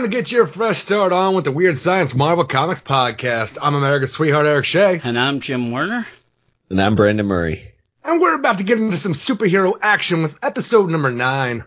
[0.00, 3.58] It's time to get your fresh start on with the Weird Science Marvel Comics podcast.
[3.60, 6.06] I'm America's sweetheart Eric Shea, And I'm Jim Werner.
[6.70, 7.72] And I'm Brandon Murray.
[8.02, 11.64] and we're about to get into some superhero action with episode number nine.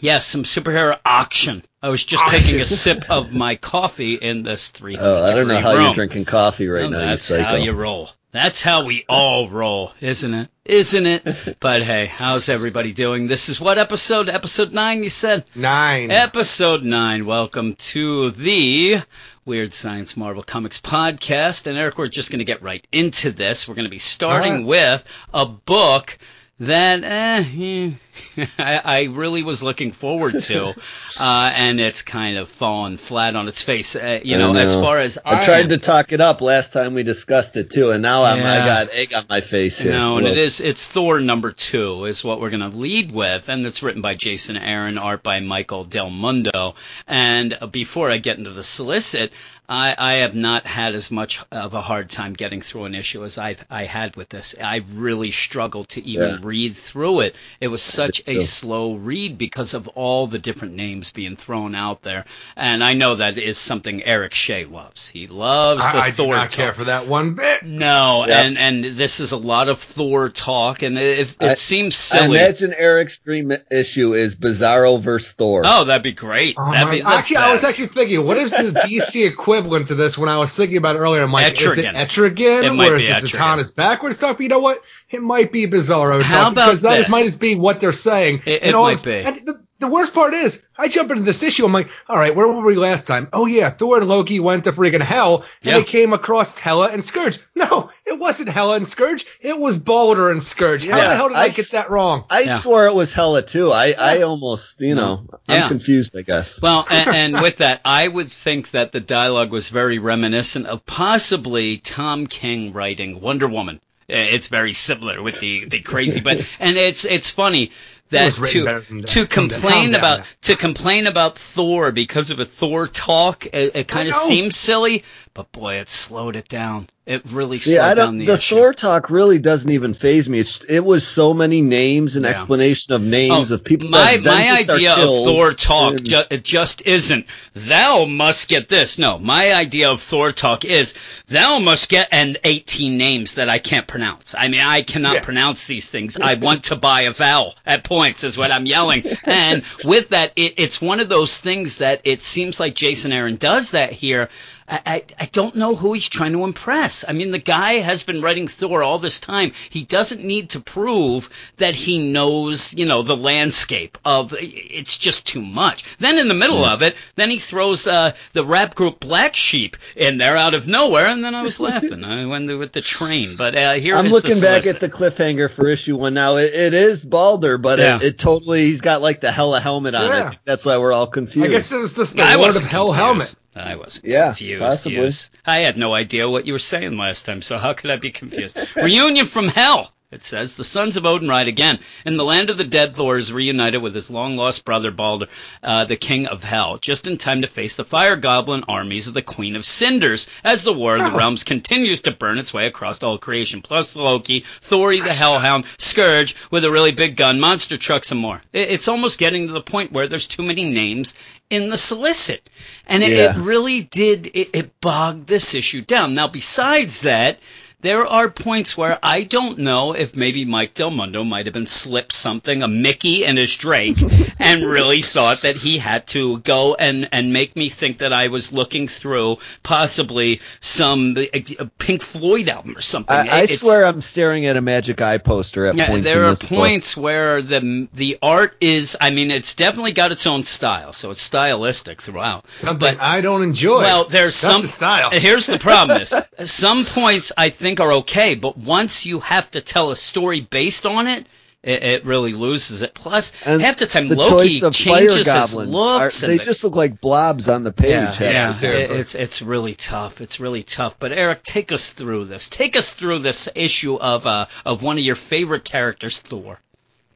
[0.00, 1.62] Yes, some superhero action.
[1.82, 2.40] I was just Action.
[2.42, 5.84] taking a sip of my coffee in this 300 Oh, I don't know how room.
[5.84, 6.98] you're drinking coffee right Well, now.
[6.98, 7.48] that's you psycho.
[7.48, 8.10] how you roll.
[8.32, 10.48] That's how we all roll, isn't it?
[10.64, 11.56] Isn't it?
[11.60, 13.26] but hey, how's everybody doing?
[13.26, 14.30] This is what episode?
[14.30, 15.44] Episode 9, you said?
[15.54, 16.10] Nine.
[16.10, 17.26] Episode 9.
[17.26, 19.02] Welcome to the
[19.44, 21.66] Weird Science Marvel Comics podcast.
[21.66, 23.68] And Eric, we're just going to get right into this.
[23.68, 24.66] We're going to be starting Alright.
[24.66, 26.16] with a book
[26.58, 27.90] that eh, eh,
[28.58, 30.74] I, I really was looking forward to,
[31.20, 33.96] uh, and it's kind of fallen flat on its face.
[33.96, 36.94] Uh, you I know, as far as I tried to talk it up last time
[36.94, 39.92] we discussed it too, and now I'm, I got egg on my face here.
[39.92, 40.32] No, and Look.
[40.32, 43.82] it is it's Thor number two is what we're going to lead with, and it's
[43.82, 46.74] written by Jason Aaron, art by Michael Del Mundo.
[47.06, 49.32] And before I get into the solicit,
[49.68, 53.24] I, I have not had as much of a hard time getting through an issue
[53.24, 54.54] as I've I had with this.
[54.62, 56.38] I really struggled to even Yeah.
[56.42, 57.36] read through it.
[57.60, 58.40] It was such a too.
[58.42, 62.24] slow read because of all the different names being thrown out there.
[62.56, 65.08] And I know that is something Eric Shea loves.
[65.08, 66.56] He loves the I, I do not talk.
[66.56, 67.64] care for that one bit.
[67.64, 68.36] No, Yep.
[68.36, 72.18] and and this is a lot of Thor talk, and it, it, I- seems I
[72.18, 72.38] silly.
[72.38, 75.62] imagine Eric's dream issue is Bizarro versus Thor.
[75.64, 76.56] oh, that'd be great.
[76.58, 79.94] Oh that'd be the actually, I was actually thinking, what is the DC equivalent to
[79.94, 80.16] this?
[80.18, 81.94] When I was thinking about it earlier, I'm like, is it Etrigan.
[81.94, 83.56] Etrigan, It might or is be this Etrigan.
[83.56, 84.36] Zatanna's backwards stuff?
[84.36, 84.82] But you know what?
[85.12, 87.06] It might be Bizarro How talk about because that this?
[87.06, 88.42] is, might just be what they're saying.
[88.46, 89.28] It- And it all might this- be.
[89.28, 91.64] And the, the worst part is, I jump into this issue.
[91.64, 93.26] I'm like, all right, where were we last time?
[93.32, 95.78] Oh yeah, Thor and Loki went to freaking hell, and Yeah.
[95.78, 97.40] they came across Hela and Scourge.
[97.56, 99.26] No, it wasn't Hela and Scourge.
[99.40, 100.86] It was Balder and Scourge.
[100.86, 102.24] How Yeah, the hell did I, I get s- that wrong?
[102.30, 102.58] I Yeah.
[102.60, 103.72] swore it was Hela too.
[103.72, 106.16] I, I almost, you know, I'm confused.
[106.16, 106.62] I guess.
[106.62, 110.86] Well, and, and with that, I would think that the dialogue was very reminiscent of
[110.86, 113.80] possibly Tom King writing Wonder Woman.
[114.10, 117.70] Uh, It's very similar with the, the crazy, but and it's it's funny
[118.10, 119.08] that to that.
[119.08, 124.08] to complain about to complain about Thor because of a Thor talk, it, it kind
[124.08, 125.02] of seems silly,
[125.34, 126.86] but boy, it slowed it down.
[127.04, 128.16] It really slowed I down don't.
[128.18, 128.54] the, The, issue.
[128.54, 130.38] Thor talk really doesn't even phase me.
[130.38, 132.30] It's it was so many names and Yeah.
[132.30, 133.88] explanation of names Oh, of people.
[133.88, 138.68] my that my idea of Thor talk and- ju- it just isn't thou must get
[138.68, 138.98] this.
[138.98, 140.94] No, my idea of Thor talk is
[141.26, 144.36] thou must get and 18 names that I can't pronounce.
[144.38, 145.20] I mean, I cannot Yeah.
[145.22, 146.16] pronounce these things.
[146.16, 149.02] I want to buy a vowel at points is what I'm yelling.
[149.24, 153.36] And with that, it, it's one of those things that it seems like Jason Aaron
[153.36, 154.28] does that here.
[154.72, 157.04] I, I, I don't know who he's trying to impress.
[157.06, 159.52] I mean, the guy has been writing Thor all this time.
[159.68, 161.28] He doesn't need to prove
[161.58, 164.34] that he knows, you know, the landscape of.
[164.38, 165.84] It's just too much.
[165.98, 169.76] Then in the middle of it, then he throws uh, the rap group Black Sheep
[169.94, 172.02] in there out of nowhere, and then I was laughing.
[172.02, 174.88] I went with the train, but uh, here I'm is looking the back at the
[174.88, 176.36] cliffhanger for issue one now.
[176.36, 177.96] It, it is Balder, but Yeah.
[177.96, 180.06] it, it totally he's got like the Hela helmet on.
[180.08, 180.24] Yeah.
[180.24, 181.46] I think that's why we're all confused.
[181.46, 182.96] I guess this is just the I Lord of Hell confused.
[182.96, 183.36] helmet.
[183.54, 184.60] I was Yeah, confused.
[184.62, 184.96] possibly.
[184.98, 185.30] yes.
[185.46, 188.10] I had no idea what you were saying last time, so how could I be
[188.10, 188.58] confused?
[188.76, 189.91] Reunion from hell.
[190.12, 191.78] It says the sons of Odin ride again.
[192.04, 195.26] In the land of the dead, Thor is reunited with his long lost brother Balder,
[195.62, 199.14] uh, the king of hell, just in time to face the fire goblin armies of
[199.14, 201.16] the Queen of Cinders as the war of the Oh.
[201.16, 203.62] realms continues to burn its way across all creation.
[203.62, 208.42] Plus Loki, Thor the Hellhound, Scourge with a really big gun, monster trucks, and more.
[208.52, 211.14] It's almost getting to the point where there's too many names
[211.48, 212.50] in the solicit,
[212.86, 214.26] and it, it really did.
[214.34, 216.14] It, it bogged this issue down.
[216.14, 217.38] Now, besides that.
[217.82, 221.66] There are points where I don't know if maybe Mike Del Mundo might have been
[221.66, 223.96] slipped something, a Mickey and his Drake,
[224.38, 228.28] and really thought that he had to go and, and make me think that I
[228.28, 233.16] was looking through possibly some uh, uh, Pink Floyd album or something.
[233.16, 236.04] I, I swear I'm staring at a Magic Eye poster at yeah, points.
[236.04, 236.50] there in are this book.
[236.50, 238.96] points where the the art is.
[239.00, 242.46] I mean, it's definitely got its own style, so it's stylistic throughout.
[242.48, 243.80] Something But- I don't enjoy.
[243.80, 245.10] Well, there's That's some the style.
[245.12, 246.14] Here's the problem: is
[246.44, 250.86] some points I think are okay, but once you have to tell a story based
[250.86, 251.26] on it,
[251.62, 252.92] it, it really loses it.
[252.92, 256.24] Plus, And half the time the Loki of changes fire his looks.
[256.24, 257.90] are, they the- just look like blobs on the page.
[257.90, 260.20] yeah, yeah, it- it's it's really tough.
[260.20, 260.98] It's really tough.
[260.98, 262.48] But Eric, take us through this.
[262.48, 266.58] Take us through this issue of uh of one of your favorite characters, Thor.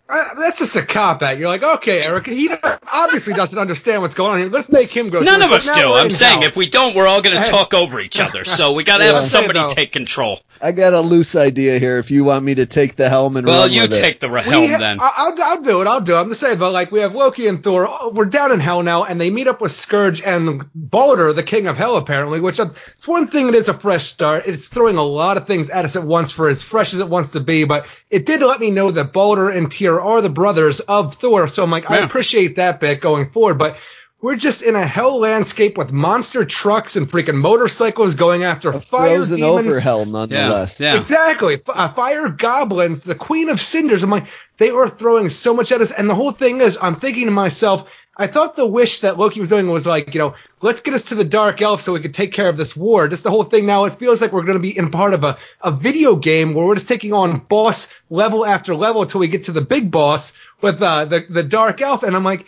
[0.09, 1.37] Uh, that's just a cop out.
[1.37, 2.49] You're like, okay, Eric, he
[2.93, 4.49] obviously doesn't understand what's going on here.
[4.49, 5.21] Let's make him go.
[5.21, 5.95] None of us do.
[5.95, 6.49] I'm in saying hell.
[6.49, 8.45] if we don't, we're all going to talk over each other.
[8.45, 9.07] So we got to Yeah.
[9.13, 10.41] have I'm saying, somebody though- take control.
[10.63, 11.99] I got a loose idea here.
[11.99, 14.01] If you want me to take the helm and Well, run you with it.
[14.01, 15.01] take the We helm ha- then.
[15.01, 15.87] I- I'll, I'll do it.
[15.89, 16.21] I'll do it.
[16.21, 17.87] I'm just saying, but like we have Loki and Thor.
[17.89, 21.43] oh, We're down in hell now, and they meet up with Scourge and Balder, the
[21.43, 22.41] king of hell, apparently.
[22.41, 23.49] Which uh, it's one thing.
[23.49, 24.47] It is a fresh start.
[24.47, 27.09] It's throwing a lot of things at us at once for as fresh as it
[27.09, 27.65] wants to be.
[27.65, 31.49] But it did let me know that Balder and Tyr are the brothers of Thor.
[31.49, 33.59] So I'm like, I appreciate that bit going forward.
[33.59, 33.79] But
[34.23, 38.81] we're just in a hell landscape with monster trucks and freaking motorcycles going after a
[38.81, 39.67] fire frozen demons.
[39.69, 40.81] over hell, nonetheless.
[40.81, 40.99] Yeah.
[40.99, 41.55] Exactly.
[41.55, 44.03] F- uh, fire goblins, the queen of cinders.
[44.03, 44.27] I'm like,
[44.57, 45.91] they are throwing so much at us.
[45.91, 49.41] And the whole thing is, I'm thinking to myself, I thought the wish that Loki
[49.41, 52.01] was doing was like, you know, let's get us to the dark elf so we
[52.01, 53.09] can take care of this war.
[53.09, 55.23] Just the whole thing now, it feels like we're going to be in part of
[55.23, 59.29] a, a video game where we're just taking on boss level after level until we
[59.29, 62.03] get to the big boss with uh, the, the dark elf.
[62.03, 62.47] And I'm like,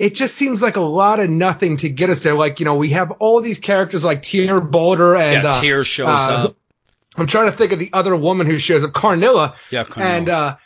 [0.00, 2.32] it just seems like a lot of nothing to get us there.
[2.32, 6.08] Like, you know, we have all these characters like Tyr, Balder, and yeah, uh, shows
[6.08, 6.56] uh, up.
[7.18, 9.56] I'm trying to think of the other woman who shows up, Karnilla.
[9.70, 10.16] Yeah, Karnilla.
[10.16, 10.56] And uh,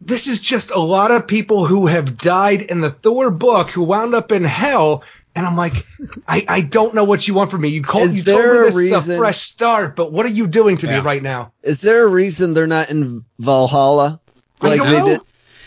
[0.00, 3.82] this is just a lot of people who have died in the Thor book who
[3.82, 5.02] wound up in hell.
[5.34, 5.84] And I'm like,
[6.28, 7.70] I, I don't know what you want from me.
[7.70, 10.26] You called Is you told me there a this is a fresh start, but what
[10.26, 11.00] are you doing to Yeah.
[11.00, 11.52] me right now?
[11.64, 14.20] Is there a reason they're not in Valhalla?
[14.60, 15.06] I don't they know.
[15.06, 15.20] did.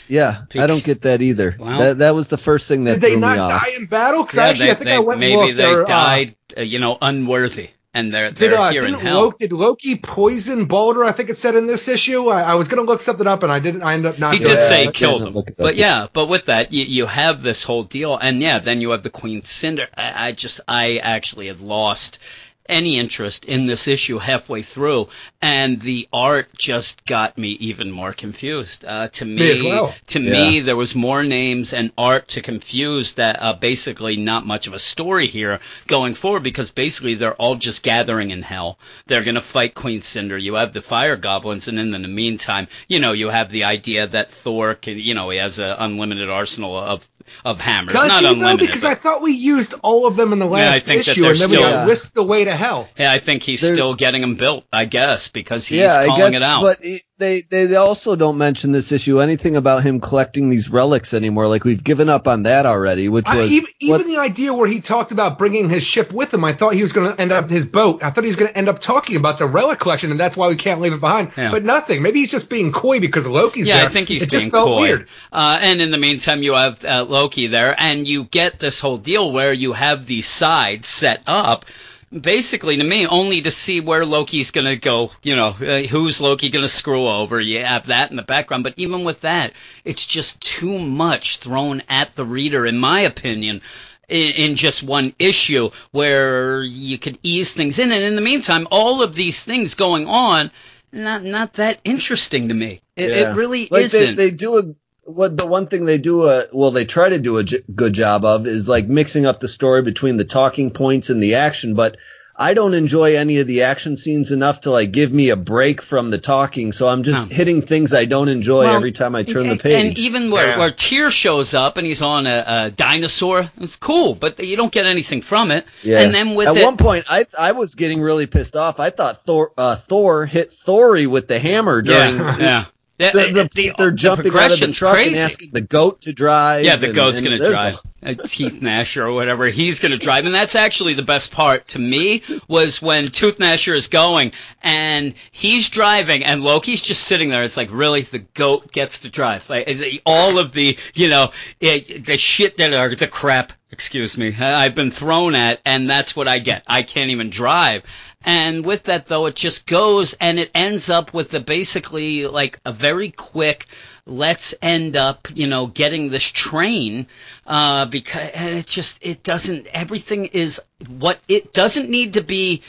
[0.08, 1.56] Yeah, I don't get that either.
[1.58, 1.80] Wow.
[1.80, 3.62] That that was the first thing that Did they threw not me off.
[3.64, 4.24] die in battle?
[4.24, 5.58] Because Yeah, actually, they- I think they- I went maybe and looked.
[5.58, 8.92] they They're, uh, died, uh, you know, unworthy, and they're Did, they're uh, here in
[8.94, 9.22] didn't hell.
[9.22, 11.04] Loki, did Loki poison Balder?
[11.06, 12.28] I think it said in this issue.
[12.30, 13.84] I, I was going to look something up and I didn't.
[13.84, 14.64] I ended up not he doing did it.
[14.64, 15.58] say I he killed him, look it up.
[15.60, 18.90] but yeah, but with that, you, you have this whole deal, and yeah, then you
[18.92, 19.88] have the Queen Cinder.
[19.98, 22.20] I, I just, I actually had lost
[22.68, 25.10] any interest in this issue halfway through,
[25.42, 28.86] and the art just got me even more confused.
[28.86, 29.94] Uh, to me, Me well.
[30.08, 33.42] to me, there was more names and art to confuse that.
[33.42, 37.84] Uh, basically, not much of a story here going forward because basically they're all just
[37.84, 38.78] gathering in hell.
[39.08, 40.38] They're going to fight Queen Cinder.
[40.38, 43.66] You have the fire goblins, and then in the meantime, you know, you have the
[43.66, 47.08] idea that Thor can, you know, he has an unlimited arsenal of
[47.46, 47.94] of hammers.
[47.94, 48.58] Does not he though?
[48.58, 50.86] Because but- I thought we used all of them in the last Yeah, I last
[50.86, 52.90] think issue, they're and then we still- got whisked away to hell.
[52.98, 54.66] yeah, I think he's There- still getting them built.
[54.72, 56.62] I guess because he's yeah, I calling guess, it out.
[56.62, 61.14] but it, they they also don't mention this issue anything about him collecting these relics
[61.14, 61.48] anymore.
[61.48, 64.68] Like we've given up on that already, which I, even what- even the idea where
[64.68, 67.32] he talked about bringing his ship with him, I thought he was going to end
[67.32, 68.04] up his boat.
[68.04, 70.36] I thought he was going to end up talking about the relic collection, and that's
[70.36, 71.32] why we can't leave it behind.
[71.38, 71.52] Yeah.
[71.52, 72.02] But nothing.
[72.02, 73.86] Maybe he's just being coy because Loki's Yeah, there.
[73.86, 74.82] I think he's it being just felt coy.
[74.82, 75.08] weird.
[75.32, 78.98] Uh, and in the meantime, you have uh, Loki there, and you get this whole
[78.98, 81.66] deal where you have these sides set up.
[82.12, 85.12] Basically, to me, only to see where Loki's going to go.
[85.22, 87.40] You know, uh, who's Loki going to screw over?
[87.40, 89.54] You have that in the background, but even with that,
[89.86, 93.62] it's just too much thrown at the reader, in my opinion.
[94.10, 98.68] In, in just one issue where you could ease things in, and in the meantime,
[98.70, 100.52] all of these things going on,
[100.92, 102.82] not not that interesting to me.
[102.96, 103.32] It, Yeah.
[103.32, 104.18] it really like isn't.
[104.18, 104.64] They, they do a
[105.06, 107.94] what the one thing they do a well they try to do a j- good
[107.94, 111.74] job of is like mixing up the story between the talking points and the action,
[111.76, 111.98] but
[112.36, 115.84] I don't enjoy any of the action scenes enough to like give me a break
[115.84, 117.36] from the talking, so I'm just No.
[117.36, 119.86] hitting things I don't enjoy Well, every time I turn the page.
[119.86, 120.58] And even where, Yeah.
[120.58, 124.72] where Tyr shows up and he's on a, a dinosaur, it's cool, but you don't
[124.72, 125.66] get anything from it.
[125.84, 126.00] Yeah.
[126.02, 128.80] And then with At it, one point, I I was getting really pissed off.
[128.80, 132.66] I thought Thor uh, Thor hit Thori with the hammer during yeah, yeah.
[132.98, 135.22] The, the, The- they're the jumping out of the progression's truck and crazy.
[135.22, 136.66] asking the goat to drive.
[136.66, 137.80] Yeah, the and- goat's going to drive.
[138.26, 140.26] Teeth Gnasher or whatever, he's going to drive.
[140.26, 145.14] And that's actually the best part to me was when Tooth Gnasher is going and
[145.32, 147.44] he's driving and Loki's just sitting there.
[147.44, 148.02] It's like, really?
[148.02, 149.50] The goat gets to drive.
[149.50, 151.32] Like, all of the, you know,
[151.62, 156.28] the shit that are, the crap, excuse me, I've been thrown at and that's what
[156.28, 156.64] I get.
[156.68, 157.84] I can't even drive.
[158.26, 162.60] And with that though, it just goes and it ends up with the basically like
[162.66, 163.68] a very quick,
[164.06, 167.08] let's end up, you know, getting this train,
[167.48, 172.62] uh, because, and it just, it doesn't, everything is what it doesn't need to be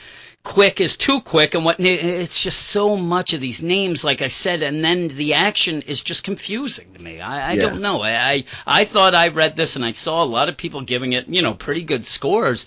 [0.43, 1.55] quick is too quick.
[1.55, 5.35] And what it's just so much of these names like i said and then the
[5.35, 7.21] action is just confusing to me.
[7.21, 7.63] I, I Yeah.
[7.63, 8.03] don't know.
[8.03, 11.13] I, I i thought i read this and i saw a lot of people giving
[11.13, 12.67] it you know pretty good scores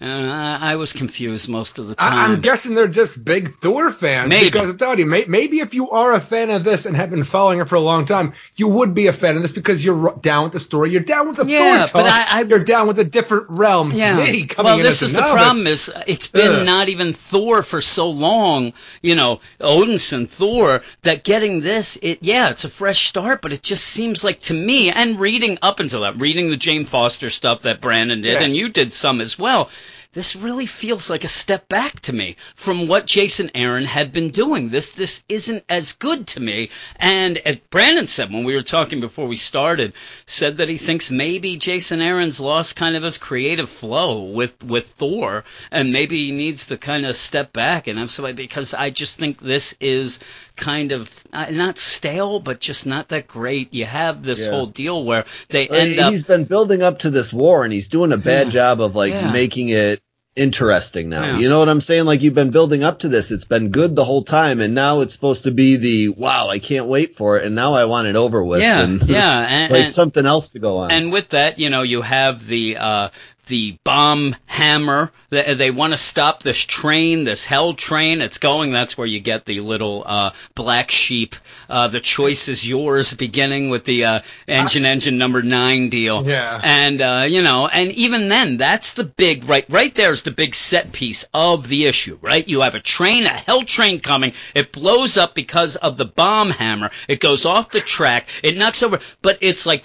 [0.00, 2.32] Uh, I, I was confused most of the time.
[2.32, 4.28] I'm guessing they're just big Thor fans.
[4.28, 4.46] Maybe.
[4.50, 7.10] Because I'm telling you, may, maybe if you are a fan of this and have
[7.10, 9.84] been following it for a long time, you would be a fan of this because
[9.84, 10.90] you're down with the story.
[10.90, 12.28] You're down with the Yeah, Thor but talk.
[12.32, 13.96] I- I- you're down with the different realms.
[13.96, 14.16] Yeah.
[14.16, 15.32] Me coming well, this is the novice.
[15.42, 15.66] problem.
[15.68, 16.66] Is it's been Ugh.
[16.66, 18.72] not even Thor for so long.
[19.00, 20.82] You know, Odinson Thor.
[21.02, 24.54] That getting this, it yeah, it's a fresh start, but it just seems like to
[24.54, 28.42] me, and reading up until that, reading the Jane Foster stuff that Brandon did, Yeah.
[28.42, 29.70] and you did some as well.
[30.14, 34.30] This really feels like a step back to me from what Jason Aaron had been
[34.30, 34.68] doing.
[34.68, 36.70] This this isn't as good to me.
[37.00, 39.92] And Brandon said when we were talking before we started,
[40.24, 44.86] said that he thinks maybe Jason Aaron's lost kind of his creative flow with with
[44.86, 45.42] Thor,
[45.72, 49.18] and maybe he needs to kind of step back and have somebody because I just
[49.18, 50.20] think this is
[50.56, 53.74] kind of uh, not stale, but just not that great.
[53.74, 54.50] You have this Yeah.
[54.52, 56.12] whole deal where they end up.
[56.12, 58.52] he's been building up to this war and he's doing a bad Yeah.
[58.52, 59.32] job of like Yeah.
[59.32, 60.00] making it
[60.36, 61.38] interesting now.
[61.38, 62.06] You know what I'm saying?
[62.06, 63.30] Like you've been building up to this.
[63.30, 66.58] It's been good the whole time and now it's supposed to be the wow, I
[66.58, 69.72] can't wait for it and now I want it over with Yeah, and yeah, and-
[69.72, 70.90] like and- something else to go on.
[70.90, 73.08] And with that, you know, you have the uh,
[73.46, 75.10] the bomb hammer.
[75.30, 78.20] They, they want to stop this train, this hell train.
[78.20, 78.72] It's going.
[78.72, 81.36] That's where you get the little uh, black sheep.
[81.68, 83.14] Uh, the choice is yours.
[83.14, 86.26] Beginning with the uh, engine, engine number nine deal.
[86.26, 86.60] Yeah.
[86.62, 89.64] And uh, you know, and even then, that's the big right.
[89.68, 92.18] Right there is the big set piece of the issue.
[92.20, 92.46] Right.
[92.46, 94.32] You have a train, a hell train coming.
[94.54, 96.90] It blows up because of the bomb hammer.
[97.08, 98.28] It goes off the track.
[98.42, 99.00] It knocks over.
[99.22, 99.84] But it's like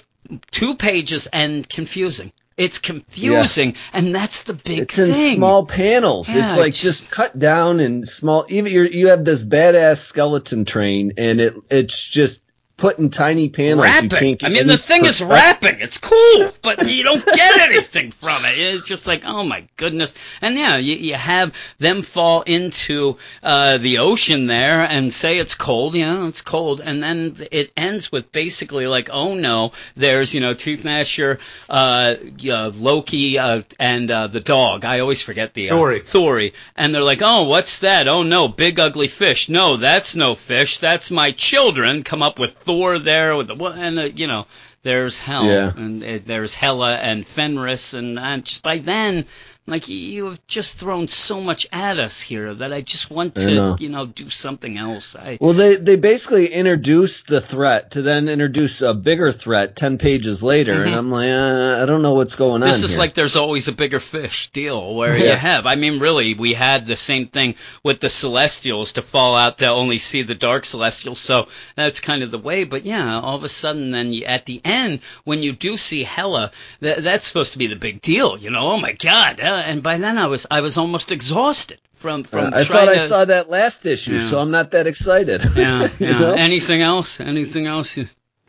[0.51, 2.31] two pages and confusing.
[2.59, 5.09] It's confusing, and that's the big it's thing.
[5.31, 6.27] in small panels.
[6.27, 8.45] Yeah, it's like just- just cut down and small.
[8.49, 12.41] Even you you have this badass skeleton train, and it it's just
[12.79, 13.85] put in tiny panels.
[13.85, 14.09] You rapping.
[14.09, 15.29] can't get I mean, the thing is perspective.
[15.29, 15.81] rapping.
[15.81, 18.57] It's cool, but you don't get anything from it.
[18.57, 20.15] It's just like, oh my goodness.
[20.41, 25.55] And yeah, you, you have them fall into uh, the ocean there and say it's
[25.55, 25.95] cold.
[25.95, 26.81] Yeah, it's cold.
[26.81, 32.15] And then it ends with basically like, oh no, there's you know Tooth Gnasher, uh,
[32.49, 34.85] uh, Loki, uh, and uh, the dog.
[34.85, 35.99] I always forget the uh, Thori.
[36.01, 36.53] Thori.
[36.75, 38.07] And they're like, oh, what's that?
[38.07, 39.49] Oh no, big ugly fish.
[39.49, 40.77] No, that's no fish.
[40.77, 42.03] That's my children.
[42.03, 44.45] Come up with Thor there with the and uh, you know.
[44.81, 45.73] There's Hell, Yeah.
[45.75, 49.25] and uh, there's Hela and Fenris, and, and just by then,
[49.69, 53.53] like you have just thrown so much at us here that I just want to,
[53.53, 53.75] know.
[53.79, 55.15] you know, do something else.
[55.15, 59.97] I, Well, they they basically introduced the threat to then introduce a bigger threat ten
[59.97, 62.61] pages later, and I'm like, uh, I don't know what's going on.
[62.61, 62.69] Mm-hmm.
[62.69, 62.99] This is here.
[62.99, 65.65] like there's always a bigger fish deal where you have.
[65.65, 69.67] I mean, really, we had the same thing with the Celestials to fall out to
[69.67, 71.19] only see the Dark Celestials.
[71.19, 72.63] So that's kind of the way.
[72.63, 76.03] But yeah, all of a sudden, then you, at the end, when you do see
[76.03, 78.37] Hela, that, that's supposed to be the big deal.
[78.37, 79.39] You know, oh my God!
[79.39, 82.87] Uh, and by then, I was I was almost exhausted from from Uh, I trying
[82.87, 83.01] thought to.
[83.01, 84.23] I saw that last issue, Yeah.
[84.27, 85.41] so I'm not that excited.
[85.55, 86.19] yeah, You yeah.
[86.19, 86.33] know?
[86.33, 87.19] Anything else?
[87.19, 87.97] Anything else?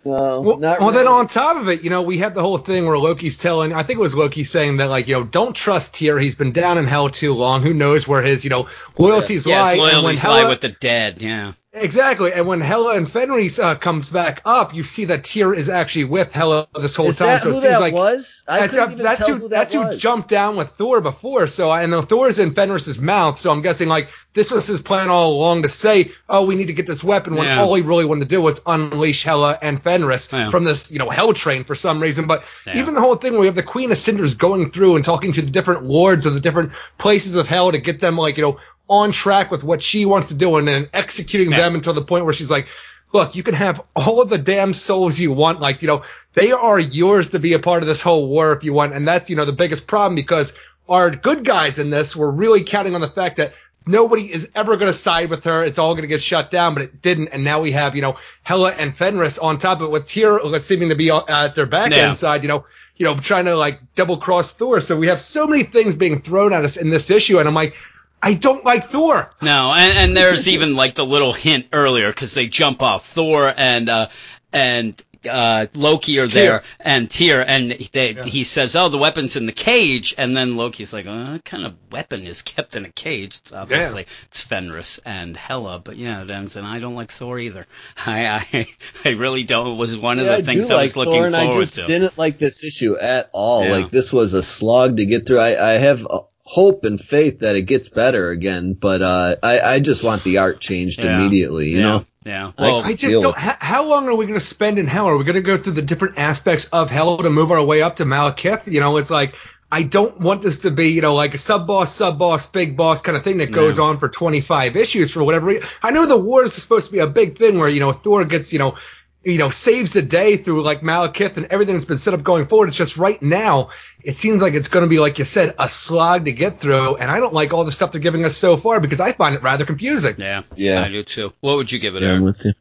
[0.02, 2.56] well, Well, not well then on top of it, you know, we have the whole
[2.58, 5.54] thing where Loki's telling, I think it was Loki saying that, like, you know, don't
[5.54, 6.18] trust Tyr.
[6.18, 7.62] He's been down in hell too long.
[7.62, 9.72] Who knows where his, you know, loyalties Yes, lie.
[9.72, 11.20] and when loyalties Hela, lie with the dead.
[11.20, 11.52] Yeah.
[11.72, 12.32] Exactly.
[12.32, 16.04] And when Hela and Fenris uh, comes back up, you see that Tyr is actually
[16.04, 17.28] with Hela this whole Is time.
[17.28, 18.42] that so it seems that like was?
[18.48, 21.00] I that's, couldn't even that's tell who, who that that's who jumped down with Thor
[21.00, 21.46] before.
[21.46, 23.38] So and the Thor's in Fenris's mouth.
[23.38, 26.66] So I'm guessing like this was his plan all along to say, oh, we need
[26.66, 27.60] to get this weapon when Yeah.
[27.60, 30.50] all he really wanted to do was unleash Hela and Fenris Yeah.
[30.50, 32.26] from this you know hell train for some reason.
[32.26, 32.78] But Yeah.
[32.78, 35.32] even the whole thing where we have the Queen of Cinders going through and talking
[35.32, 38.42] to the different lords of the different places of hell to get them like you
[38.44, 38.58] know
[38.90, 42.26] on track with what she wants to do and then executing them until the point
[42.26, 42.66] where she's like.
[43.12, 45.60] Look, you can have all of the damn souls you want.
[45.60, 46.04] Like, you know,
[46.34, 48.92] they are yours to be a part of this whole war if you want.
[48.94, 50.54] And that's, you know, the biggest problem because
[50.88, 53.52] our good guys in this were really counting on the fact that
[53.84, 55.64] nobody is ever going to side with her.
[55.64, 57.30] It's all going to get shut down, but it didn't.
[57.30, 60.38] And now we have, you know, Hela and Fenris on top of it with Tyr
[60.60, 62.06] seeming to be at their back Yeah.
[62.06, 62.64] end side, you know,
[62.96, 64.80] you know, trying to like double cross Thor.
[64.80, 67.40] So we have so many things being thrown at us in this issue.
[67.40, 67.74] And I'm like,
[68.22, 69.30] I don't like Thor.
[69.40, 73.52] No, and, and there's even like the little hint earlier because they jump off Thor
[73.56, 74.08] and uh,
[74.52, 79.44] and uh, Loki are there and Tyr and they, he says, "Oh, the weapon's in
[79.46, 82.90] the cage," and then Loki's like, oh, "What kind of weapon is kept in a
[82.90, 87.10] cage?" It's obviously it's Fenris and Hela, but yeah, it ends, and I don't like
[87.10, 87.66] Thor either.
[88.06, 88.66] I I,
[89.04, 89.72] I really don't.
[89.72, 91.54] It was one of Yeah, the things do I like was looking Thor, and forward
[91.56, 91.86] I just to.
[91.86, 93.64] didn't like this issue at all.
[93.64, 93.72] Yeah.
[93.72, 95.38] Like this was a slog to get through.
[95.38, 99.60] I, I have uh, hope and faith that it gets better again, but uh, I,
[99.60, 101.16] I just want the art changed Yeah.
[101.16, 101.68] immediately.
[101.68, 102.52] You yeah, know, yeah.
[102.58, 103.36] I- Well, I just don't.
[103.36, 105.06] How, how long are we going to spend in hell?
[105.06, 107.82] Are we going to go through the different aspects of hell to move our way
[107.82, 108.66] up to Malekith?
[108.66, 109.36] You know, it's like
[109.70, 112.76] I don't want this to be, you know, like a sub boss, sub boss, big
[112.76, 115.68] boss kind of thing that goes on for 25 issues for whatever reason.
[115.80, 118.24] I know the war is supposed to be a big thing where, you know, Thor
[118.24, 118.74] gets, you know,
[119.22, 122.46] you know, saves the day through like Malekith and everything that's been set up going
[122.46, 122.68] forward.
[122.68, 123.70] It's just right now,
[124.02, 126.96] it seems like it's going to be, like you said, a slog to get through.
[126.96, 129.34] And I don't like all the stuff they're giving us so far because I find
[129.34, 130.14] it rather confusing.
[130.16, 130.42] Yeah.
[130.56, 130.82] Yeah.
[130.82, 131.32] I do too.
[131.40, 132.54] What would you give it, Yeah, I'm with you.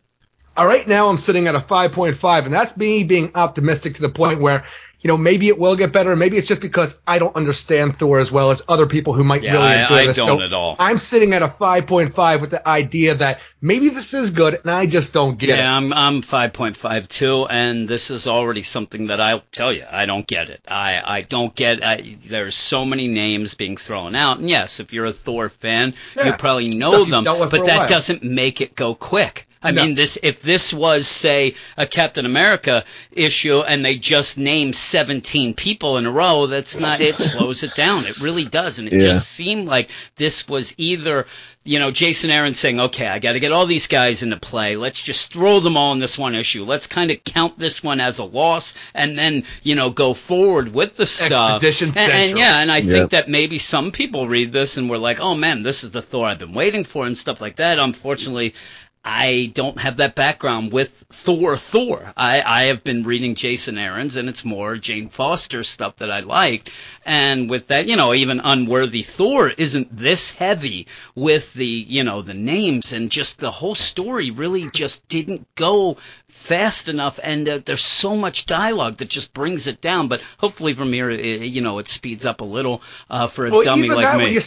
[0.58, 4.10] All right, now I'm sitting at a 5.5, and that's me being optimistic to the
[4.10, 4.66] point where,
[5.01, 6.15] you know, maybe it will get better.
[6.15, 9.44] Maybe it's just because I don't understand Thor as well as other people who might
[9.44, 10.18] Yeah, really I- enjoy I this.
[10.18, 10.75] don't so at all.
[10.77, 14.86] I'm sitting at a 5.5 with the idea that maybe this is good, and I
[14.88, 15.58] just don't get Yeah, it.
[15.60, 19.86] Yeah, I'm I'm 5.52, and this is already something that I'll tell you.
[19.89, 20.62] I don't get it.
[20.68, 21.84] I I don't get.
[21.84, 25.94] I, there's so many names being thrown out, and yes, if you're a Thor fan,
[26.24, 27.88] you probably know stuff them, but that while.
[27.89, 29.48] doesn't make it go quick.
[29.62, 29.84] I No.
[29.84, 35.54] mean, this if this was say a Captain America issue, and they just named 17
[35.54, 37.01] people in a row, that's not.
[37.01, 38.06] It slows it down.
[38.06, 39.00] It really does, and it Yeah.
[39.08, 41.25] just seemed like this was either
[41.66, 44.75] you know, Jason Aaron saying, okay, I got to get all these guys into play.
[44.75, 46.63] Let's just throw them all in this one issue.
[46.63, 50.74] Let's kind of count this one as a loss and then, you know, go forward
[50.74, 51.58] with the stuff.
[51.63, 52.92] Exposition and, and yeah, and I Yeah.
[52.94, 56.01] think that maybe some people read this and were like, oh man, this is the
[56.01, 57.78] Thor I've been waiting for and stuff like that.
[57.78, 58.56] Unfortunately,
[59.03, 62.13] I don't have that background with Thor Thor.
[62.18, 66.20] I, I have been reading Jason Aaron's and it's more Jane Foster stuff that I
[66.20, 66.70] liked.
[67.06, 72.22] And with that, you know, even Unworthy Thor isn't this heavy with the, you know,
[72.22, 75.96] the names and just the whole story really just didn't go
[76.27, 77.20] fast enough.
[77.24, 80.10] And uh, there's so much dialogue that just brings it down.
[80.10, 83.51] But hopefully from here, uh, you know, it speeds up a little uh, for a
[83.51, 84.39] Well, dummy like that, me.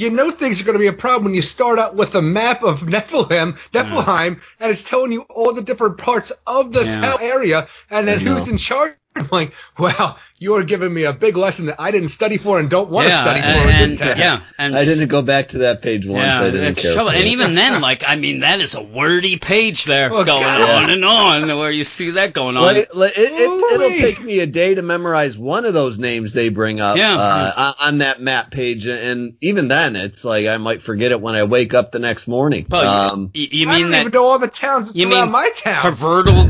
[0.00, 2.22] You, know things are going to be a problem when you start out with a
[2.22, 7.04] map of Niflheim, Niflheim, and it's telling you all the different parts of this Yeah.
[7.04, 8.94] hell area, and then who's in charge.
[9.16, 12.60] I'm like, wow, you are giving me a big lesson that I didn't study for
[12.60, 14.18] and don't want to study for and, in and- this test.
[14.20, 16.22] yeah, and I didn't go back to that page once.
[16.22, 16.94] Yeah, I didn't care.
[16.94, 17.10] trouble.
[17.10, 17.26] And it.
[17.26, 20.84] even then, like, I mean, that is a wordy page there Oh, going God.
[20.84, 22.62] on and on, where you see that going on.
[22.62, 26.32] Like, like, it, it, it'll take me a day to memorize one of those names
[26.32, 27.16] they bring up Yeah.
[27.16, 31.20] uh, on- on that map page, and even then, it's like I might forget it
[31.20, 32.66] when I wake up the next morning.
[32.70, 34.98] Well, you- um, you, you I mean don't that even know all the towns that
[34.98, 35.92] you surround mean my town.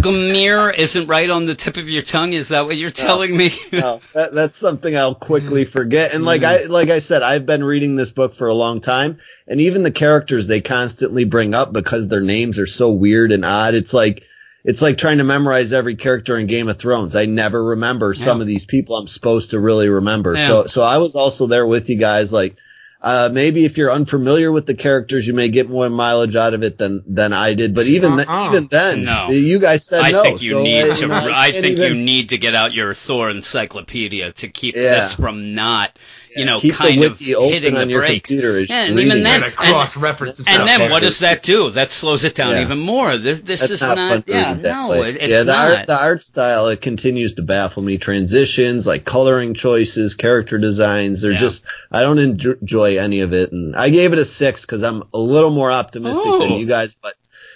[0.02, 2.32] Gamir isn't right on the tip of your tongue?
[2.34, 3.50] Is that what you're telling me?
[3.72, 6.14] no, that, that's something I'll quickly forget.
[6.14, 6.72] And like I hmm.
[6.72, 9.90] like I said, I've been reading this book for a long time, and even the
[9.90, 13.74] characters they constantly bring up because their names are so weird and odd.
[13.74, 14.24] It's like
[14.64, 17.16] it's like trying to memorize every character in Game of Thrones.
[17.16, 20.34] I never remember some of these people I'm supposed to really remember.
[20.34, 20.46] Yeah.
[20.46, 22.56] So so I was also there with you guys like
[23.02, 26.62] uh, maybe if you're unfamiliar with the characters, you may get more mileage out of
[26.62, 27.74] it than than I did.
[27.74, 28.48] But even th- Uh-uh.
[28.50, 29.30] even then, No.
[29.30, 30.22] you guys said I no.
[30.22, 31.00] think you so need I, to.
[31.00, 34.48] you know, I can't think even- you need to get out your Thor encyclopedia to
[34.48, 34.96] keep Yeah.
[34.96, 35.96] this from not,
[36.36, 38.30] you know, keep kind the of hitting the brakes.
[38.30, 41.70] computer as Yeah, you're and even then, Gotta and, and then what does that do?
[41.70, 42.62] That slows it down Yeah.
[42.62, 43.16] even more.
[43.16, 44.28] This this That's is not, not.
[44.28, 45.70] yeah, no, it, it's yeah, the not.
[45.78, 47.98] art, the art style, it continues to baffle me.
[47.98, 51.38] Transitions, like coloring choices, character designs, they're Yeah.
[51.38, 53.52] just, I don't enjoy any of it.
[53.52, 56.38] And I gave it a six because I'm a little more optimistic Oh.
[56.40, 57.14] than you guys, but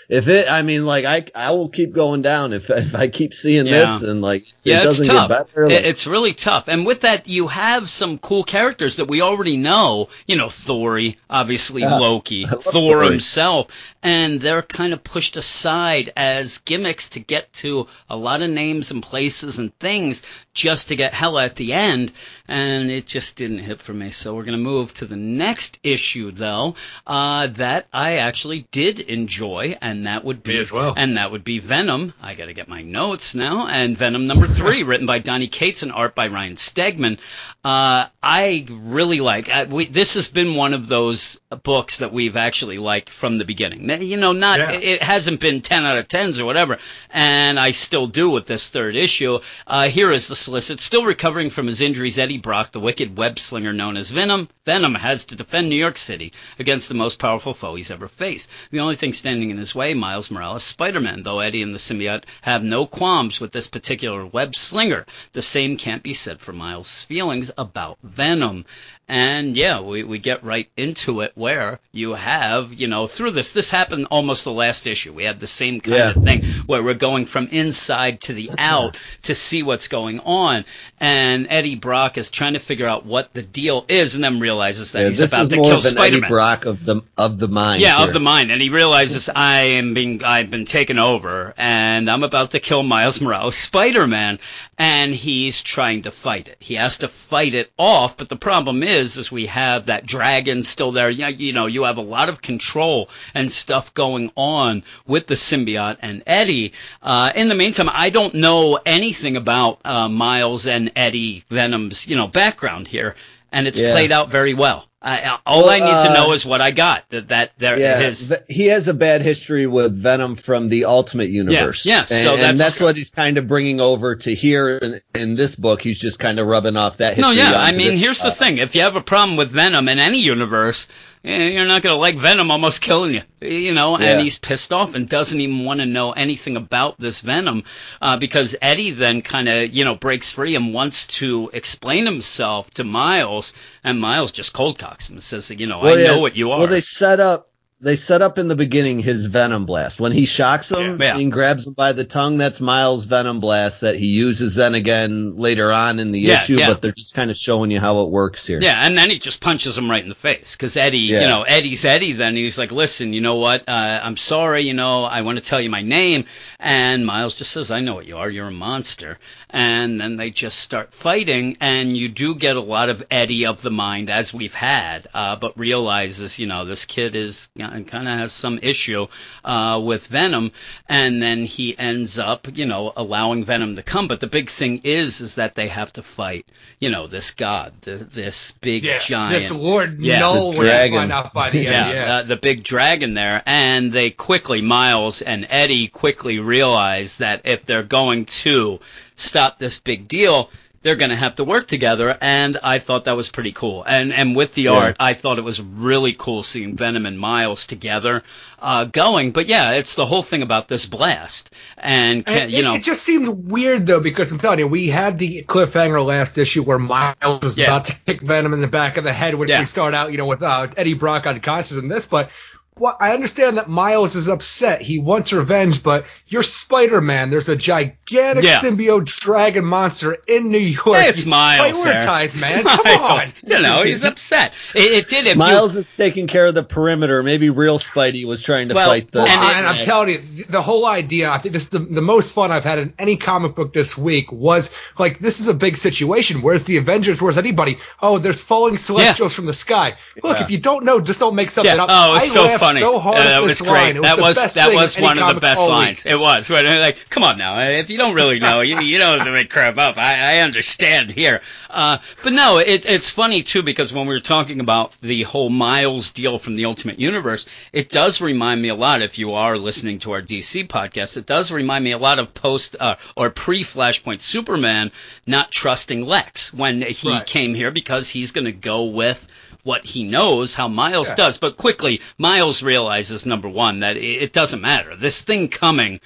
[0.08, 3.34] if it, I mean, like I, I will keep going down if, if I keep
[3.34, 3.98] seeing Yeah.
[3.98, 5.28] this and like Yeah, it it's doesn't tough.
[5.28, 5.68] get better.
[5.68, 6.68] Like, it's really tough.
[6.68, 10.08] And with that, you have some cool characters that we already know.
[10.26, 11.98] You know, Thori, obviously Yeah.
[11.98, 12.58] Loki, Thor
[13.02, 13.10] Thori.
[13.10, 18.50] himself, and they're kind of pushed aside as gimmicks to get to a lot of
[18.50, 22.12] names and places and things just to get Hela at the end.
[22.46, 24.10] And it just didn't hit for me.
[24.10, 26.74] So we're going to move to the next issue, though,
[27.06, 30.92] uh, that I actually did enjoy, and that would be Me as well.
[30.94, 32.12] and that would be Venom.
[32.20, 33.66] I got to get my notes now.
[33.66, 37.18] And Venom number three, written by Donny Cates and art by Ryan Stegman.
[37.64, 39.48] Uh, I really like.
[39.48, 43.46] I, we, this has been one of those books that we've actually liked from the
[43.46, 43.86] beginning.
[44.00, 44.70] You know, not Yeah.
[44.72, 46.78] it hasn't been ten out of tens or whatever,
[47.10, 49.40] and I still do with this third issue.
[49.66, 50.80] Uh, here is the solicit.
[50.80, 54.94] Still recovering from his injuries, Eddie Brock, the wicked web slinger known as Venom, Venom
[54.94, 58.50] has to defend New York City against the most powerful foe he's ever faced.
[58.70, 62.24] The only thing standing in his way, Miles Morales, Spider-Man, though Eddie and the symbiote
[62.42, 65.06] have no qualms with this particular web slinger.
[65.32, 68.64] The same can't be said for Miles' feelings about Venom.
[69.06, 73.52] And yeah, we, we get right into it where you have, you know, through this,
[73.52, 75.12] this happened almost the last issue.
[75.12, 76.10] We had the same kind Yeah.
[76.10, 80.64] of thing where we're going from inside to the out to see what's going on.
[81.00, 84.92] And Eddie Brock is trying to figure out what the deal is and then realizes
[84.92, 86.30] that Yeah, he's about to kill Spider Man.
[86.30, 87.82] Brock of the of the mind.
[87.82, 88.08] Yeah, here.
[88.08, 92.22] of the mind, and he realizes I am being, I've been taken over, and I'm
[92.22, 94.38] about to kill Miles Morales, Spider-Man,
[94.78, 96.56] and he's trying to fight it.
[96.60, 100.06] He has to fight it off, but the problem is, is as we have that
[100.06, 101.10] dragon still there.
[101.10, 105.26] You know, you know, you have a lot of control and stuff going on with
[105.26, 106.72] the symbiote and Eddie.
[107.02, 112.16] Uh, in the meantime, I don't know anything about uh, Miles and Eddie Venom's, you
[112.16, 113.14] know, background here,
[113.52, 113.92] and it's Yeah.
[113.92, 114.86] played out very well.
[115.06, 117.04] I, all Well, I need to uh, know is what I got.
[117.10, 121.28] That that there Yeah, his he has a bad history with Venom from the Ultimate
[121.28, 121.84] Universe.
[121.84, 125.00] yeah, and, so and that's- that's what he's kind of bringing over to here in,
[125.14, 125.82] in this book.
[125.82, 127.52] He's just kind of rubbing off that no, yeah.
[127.54, 130.88] I mean, here's the thing: if you have a problem with Venom in any universe,
[131.24, 133.22] you're not gonna like Venom almost killing you.
[133.40, 137.20] You know, and he's pissed off and doesn't even want to know anything about this
[137.20, 137.64] Venom
[138.02, 142.70] uh, because Eddie then kind of you know breaks free and wants to explain himself
[142.72, 146.18] to Miles, and Miles just cold cocks him and says, you know, I yeah, know
[146.20, 146.58] what you are.
[146.58, 147.48] Well, they set up.
[147.84, 150.00] They set up in the beginning his Venom Blast.
[150.00, 151.18] When he shocks him Yeah.
[151.18, 155.36] And grabs him by the tongue, that's Miles' Venom Blast that he uses then again
[155.36, 156.68] later on in the Yeah, issue, yeah.
[156.70, 158.58] but they're just kind of showing you how it works here.
[158.62, 161.42] Yeah, and then he just punches him right in the face because Eddie, you know,
[161.42, 162.12] Eddie's Eddie.
[162.12, 163.68] Then he's like, "Listen, you know what?
[163.68, 164.62] Uh, I'm sorry.
[164.62, 166.24] You know, I want to tell you my name."
[166.58, 168.30] And Miles just says, "I know what you are.
[168.30, 169.18] You're a monster."
[169.50, 173.62] And then they just start fighting, and you do get a lot of Eddie of
[173.62, 177.50] the mind as we've had, uh, but realizes, you know, this kid is
[177.82, 179.06] kind of has some issue
[179.44, 180.52] uh, with Venom,
[180.88, 184.08] and then he ends up, you know, allowing Venom to come.
[184.08, 186.46] But the big thing is, is that they have to fight,
[186.78, 189.32] you know, this god, the, this big Yeah, giant.
[189.32, 190.20] this Lord Yeah.
[190.20, 190.98] Knull The when you dragon.
[190.98, 191.66] find out by the end.
[191.66, 191.94] yeah, end.
[191.94, 192.14] Yeah.
[192.14, 197.66] Uh, the big dragon there, and they quickly, Miles and Eddie quickly realize that if
[197.66, 198.80] they're going to
[199.16, 200.50] stop this big deal,
[200.84, 203.82] they're going to have to work together, and I thought that was pretty cool.
[203.84, 204.72] And and with the Yeah.
[204.72, 208.22] art, I thought it was really cool seeing Venom and Miles together
[208.60, 209.32] uh, going.
[209.32, 212.74] But yeah, it's the whole thing about this blast, and, can, And you it, know,
[212.74, 216.62] it just seemed weird though because I'm telling you, we had the cliffhanger last issue
[216.62, 217.66] where Miles was Yeah.
[217.66, 219.60] about to kick Venom in the back of the head, which Yeah.
[219.60, 222.06] we start out, you know, with uh, Eddie Brock unconscious in this.
[222.06, 222.30] But
[222.76, 224.80] well, I understand that Miles is upset.
[224.82, 227.30] He wants revenge, but you're Spider-Man.
[227.30, 228.58] There's a gigantic Yeah.
[228.60, 230.98] symbiote dragon monster in New York.
[230.98, 231.84] Hey, it's You Miles.
[231.84, 232.00] there.
[232.00, 232.64] Prioritize, It's man.
[232.64, 233.22] Come on.
[233.46, 234.54] You know, he's upset.
[234.74, 235.26] It, it did.
[235.26, 237.22] If you, Miles is taking care of the perimeter.
[237.22, 239.18] Maybe real Spidey was trying to Well, fight the.
[239.18, 241.78] Well, And it- and I'm telling you, the whole idea, I think this is the,
[241.78, 245.46] the most fun I've had in any comic book this week was like, this is
[245.46, 246.42] a big situation.
[246.42, 247.22] Where's the Avengers?
[247.22, 247.78] Where's anybody?
[248.02, 249.94] Oh, there's falling celestials from the sky.
[250.22, 250.44] Look, Yeah.
[250.44, 251.84] if you don't know, just don't make something Yeah.
[251.84, 251.88] up.
[251.92, 252.80] Oh, it was I so laughed funny.
[252.80, 254.00] so hard Uh, that was great.
[254.00, 256.04] That was that was one of the best lines.
[256.06, 256.48] It was.
[256.48, 259.32] They're like, come on now, if you don't really know, you, you don't have to
[259.32, 259.98] make crap up.
[259.98, 261.40] I, I understand here.
[261.70, 265.50] Uh, but no, it, it's funny too because when we were talking about the whole
[265.50, 269.02] Miles deal from the Ultimate Universe, it does remind me a lot.
[269.02, 272.32] If you are listening to our DC podcast, it does remind me a lot of
[272.34, 274.90] post uh, or pre Flashpoint Superman
[275.26, 277.26] not trusting Lex when he Right.
[277.26, 279.26] came here because he's going to go with
[279.64, 281.16] what he knows how Miles Yeah.
[281.16, 281.38] does.
[281.38, 284.94] But quickly, Miles realizes number one that it, it doesn't matter.
[284.94, 286.00] This thing coming,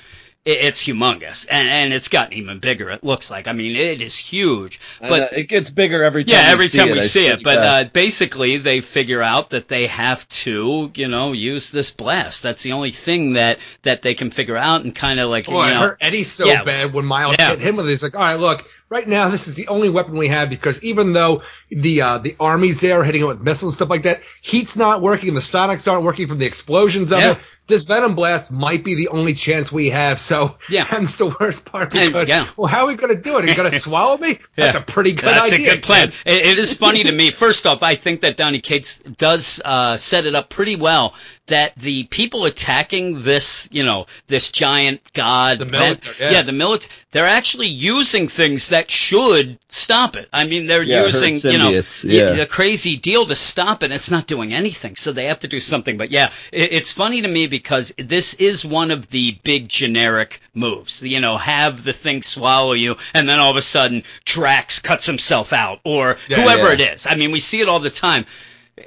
[0.44, 2.88] it's humongous, and and it's gotten even bigger.
[2.88, 3.47] It looks like.
[3.49, 4.81] I mean, it is huge.
[4.99, 6.33] But uh, it gets bigger every time.
[6.33, 7.42] yeah, every time it, we I see it.
[7.42, 12.42] But uh, basically, they figure out that they have to, you know, use this blast.
[12.42, 15.66] That's the only thing that that they can figure out, and kind of like, Boy,
[15.66, 16.62] you it know, hurt Eddie so Yeah.
[16.64, 17.51] bad when Miles Yeah.
[17.51, 17.90] hit him with it.
[17.90, 20.83] He's like, all right, look, right now this is the only weapon we have because
[20.83, 24.03] even though the uh, the army's there are hitting it with missiles and stuff like
[24.05, 27.33] that, heat's not working, and the sonics aren't working from the explosions of Yeah.
[27.33, 27.38] it.
[27.69, 30.19] This venom blast might be the only chance we have.
[30.19, 30.87] So, Yeah.
[30.95, 32.47] and it's the worst part And- because, yeah.
[32.57, 33.45] well, how are we going to do it?
[33.45, 34.39] Are you going to swallow me?
[34.57, 34.81] That's Yeah.
[34.81, 35.71] a pretty good That's idea.
[35.71, 36.09] a good plan.
[36.27, 37.31] It, it is funny to me.
[37.45, 41.15] First off, I think that Donny Cates does uh, set it up pretty well.
[41.47, 46.43] That the people attacking this, you know, this giant god, The men- military, yeah.
[46.43, 50.29] the military, they're actually using things that should stop it.
[50.31, 51.71] I mean, they're Yeah, using, you know,
[52.05, 52.33] yeah.
[52.35, 53.91] the crazy deal to stop it.
[53.93, 55.97] It's not doing anything, so they have to do something.
[55.97, 60.40] But yeah, it, it's funny to me because this is one of the big generic
[60.55, 61.03] moves.
[61.03, 65.07] You know, have the thing swallow you, and then all of a sudden Drax cuts
[65.07, 66.75] himself out, or Yeah, whoever yeah.
[66.75, 67.07] it is.
[67.07, 68.27] I mean, we see it all the time.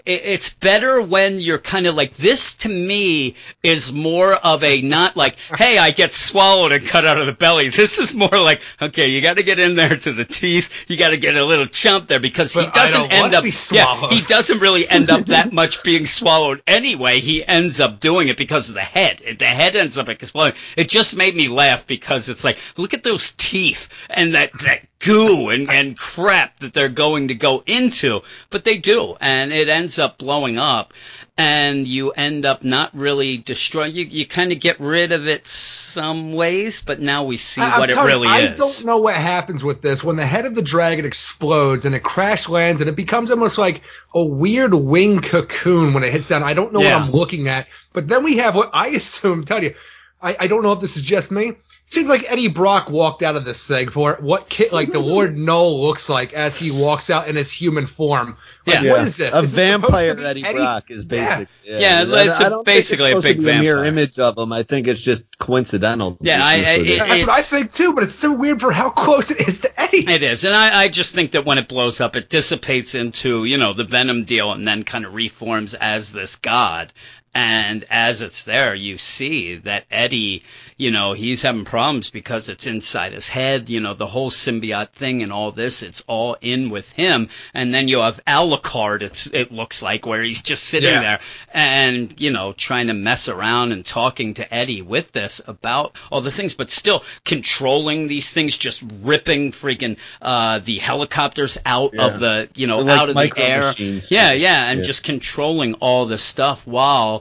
[0.05, 5.15] It's better when you're kind of like this to me is more of a not
[5.15, 7.69] like hey i get swallowed and cut out of the belly.
[7.69, 10.89] This is more like okay you got to get in there to the teeth.
[10.89, 13.45] You got to get a little chump there because he But I doesn't end up
[13.71, 17.19] yeah he doesn't really end up that much being swallowed anyway.
[17.19, 19.21] He ends up doing it because of the head.
[19.39, 20.57] The head ends up exploding.
[20.77, 24.85] It just made me laugh because it's like look at those teeth and that that
[24.99, 28.21] goo and, and crap that they're going to go into.
[28.49, 30.93] But they do and it ends up blowing up
[31.37, 35.47] and you end up not really destroying you you kind of get rid of it
[35.47, 38.55] some ways but now we see I- what it telling you, really I is i
[38.55, 42.03] don't know what happens with this when the head of the dragon explodes and it
[42.03, 43.81] crash lands and it becomes almost like
[44.13, 46.43] a weird wing cocoon when it hits down.
[46.43, 46.99] I don't know Yeah.
[46.99, 49.45] what I'm looking at, but then we have what I assume.
[49.45, 49.73] Tell you,
[50.21, 51.53] I, I don't know if this is just me.
[51.91, 55.37] Seems like Eddie Brock walked out of this thing for what kid, like the Lord
[55.37, 58.37] Knull looks like as he walks out in his human form.
[58.65, 58.91] Like, Yeah.
[58.91, 59.33] what is this?
[59.35, 60.57] A Is this vampire be Eddie, Eddie?
[60.59, 61.37] Brock is Yeah.
[61.39, 61.47] basic.
[61.65, 63.85] Yeah, it's I a- don't basically a big to be mirror vampire.
[63.85, 64.53] image of him.
[64.53, 66.17] I think it's just coincidental.
[66.21, 68.89] Yeah, I- I- it- That's what I think too, but it's so weird for how
[68.91, 70.09] close it is to Eddie.
[70.09, 73.43] It is, and I, I just think that when it blows up, it dissipates into
[73.43, 76.93] you know the Venom deal, and then kind of reforms as this god.
[77.33, 80.43] And as it's there, you see that Eddie,
[80.75, 83.69] you know, he's having problems because it's inside his head.
[83.69, 87.29] You know, the whole symbiote thing and all this, it's all in with him.
[87.53, 89.01] And then you have Alucard.
[89.01, 91.01] It's it looks like where he's just sitting Yeah.
[91.01, 91.19] there
[91.53, 96.19] and you know trying to mess around and talking to Eddie with this about all
[96.21, 102.05] the things, but still controlling these things, just ripping freaking uh, the helicopters out Yeah.
[102.07, 103.61] of the you know like out of the air.
[103.67, 104.11] machines.
[104.11, 104.85] Yeah, yeah, and Yeah.
[104.85, 107.20] just controlling all the stuff while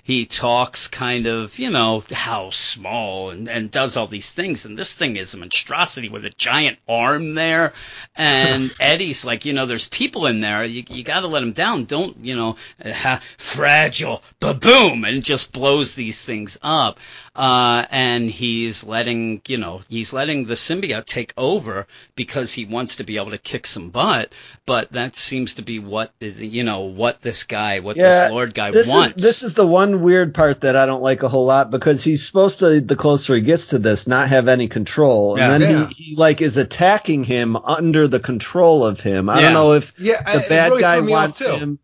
[0.03, 4.65] he talks kind of you know how small and, and does all these things.
[4.65, 7.73] And this thing is a monstrosity with a giant arm there.
[8.15, 10.63] And Eddie's like, you know, there's people in there.
[10.63, 11.85] You, you got to let them down.
[11.85, 16.99] Don't, you know, ha, fragile, ba boom, and just blows these things up.
[17.33, 22.97] Uh, and he's letting, you know, he's letting the symbiote take over because he wants
[22.97, 24.33] to be able to kick some butt.
[24.65, 28.53] But that seems to be what, you know, what this guy, what Yeah, this Lord
[28.53, 29.17] guy this wants.
[29.17, 32.03] Is, this is the one weird part that I don't like a whole lot because
[32.03, 35.37] he's supposed to, the closer he gets to this, not have any control.
[35.37, 35.51] Yeah.
[35.53, 35.87] And then Yeah.
[35.89, 39.29] he, he like is attacking him under the control of him.
[39.29, 39.41] I Yeah.
[39.47, 41.51] don't know if Yeah, the bad really guy threw me wants too.
[41.51, 41.79] him.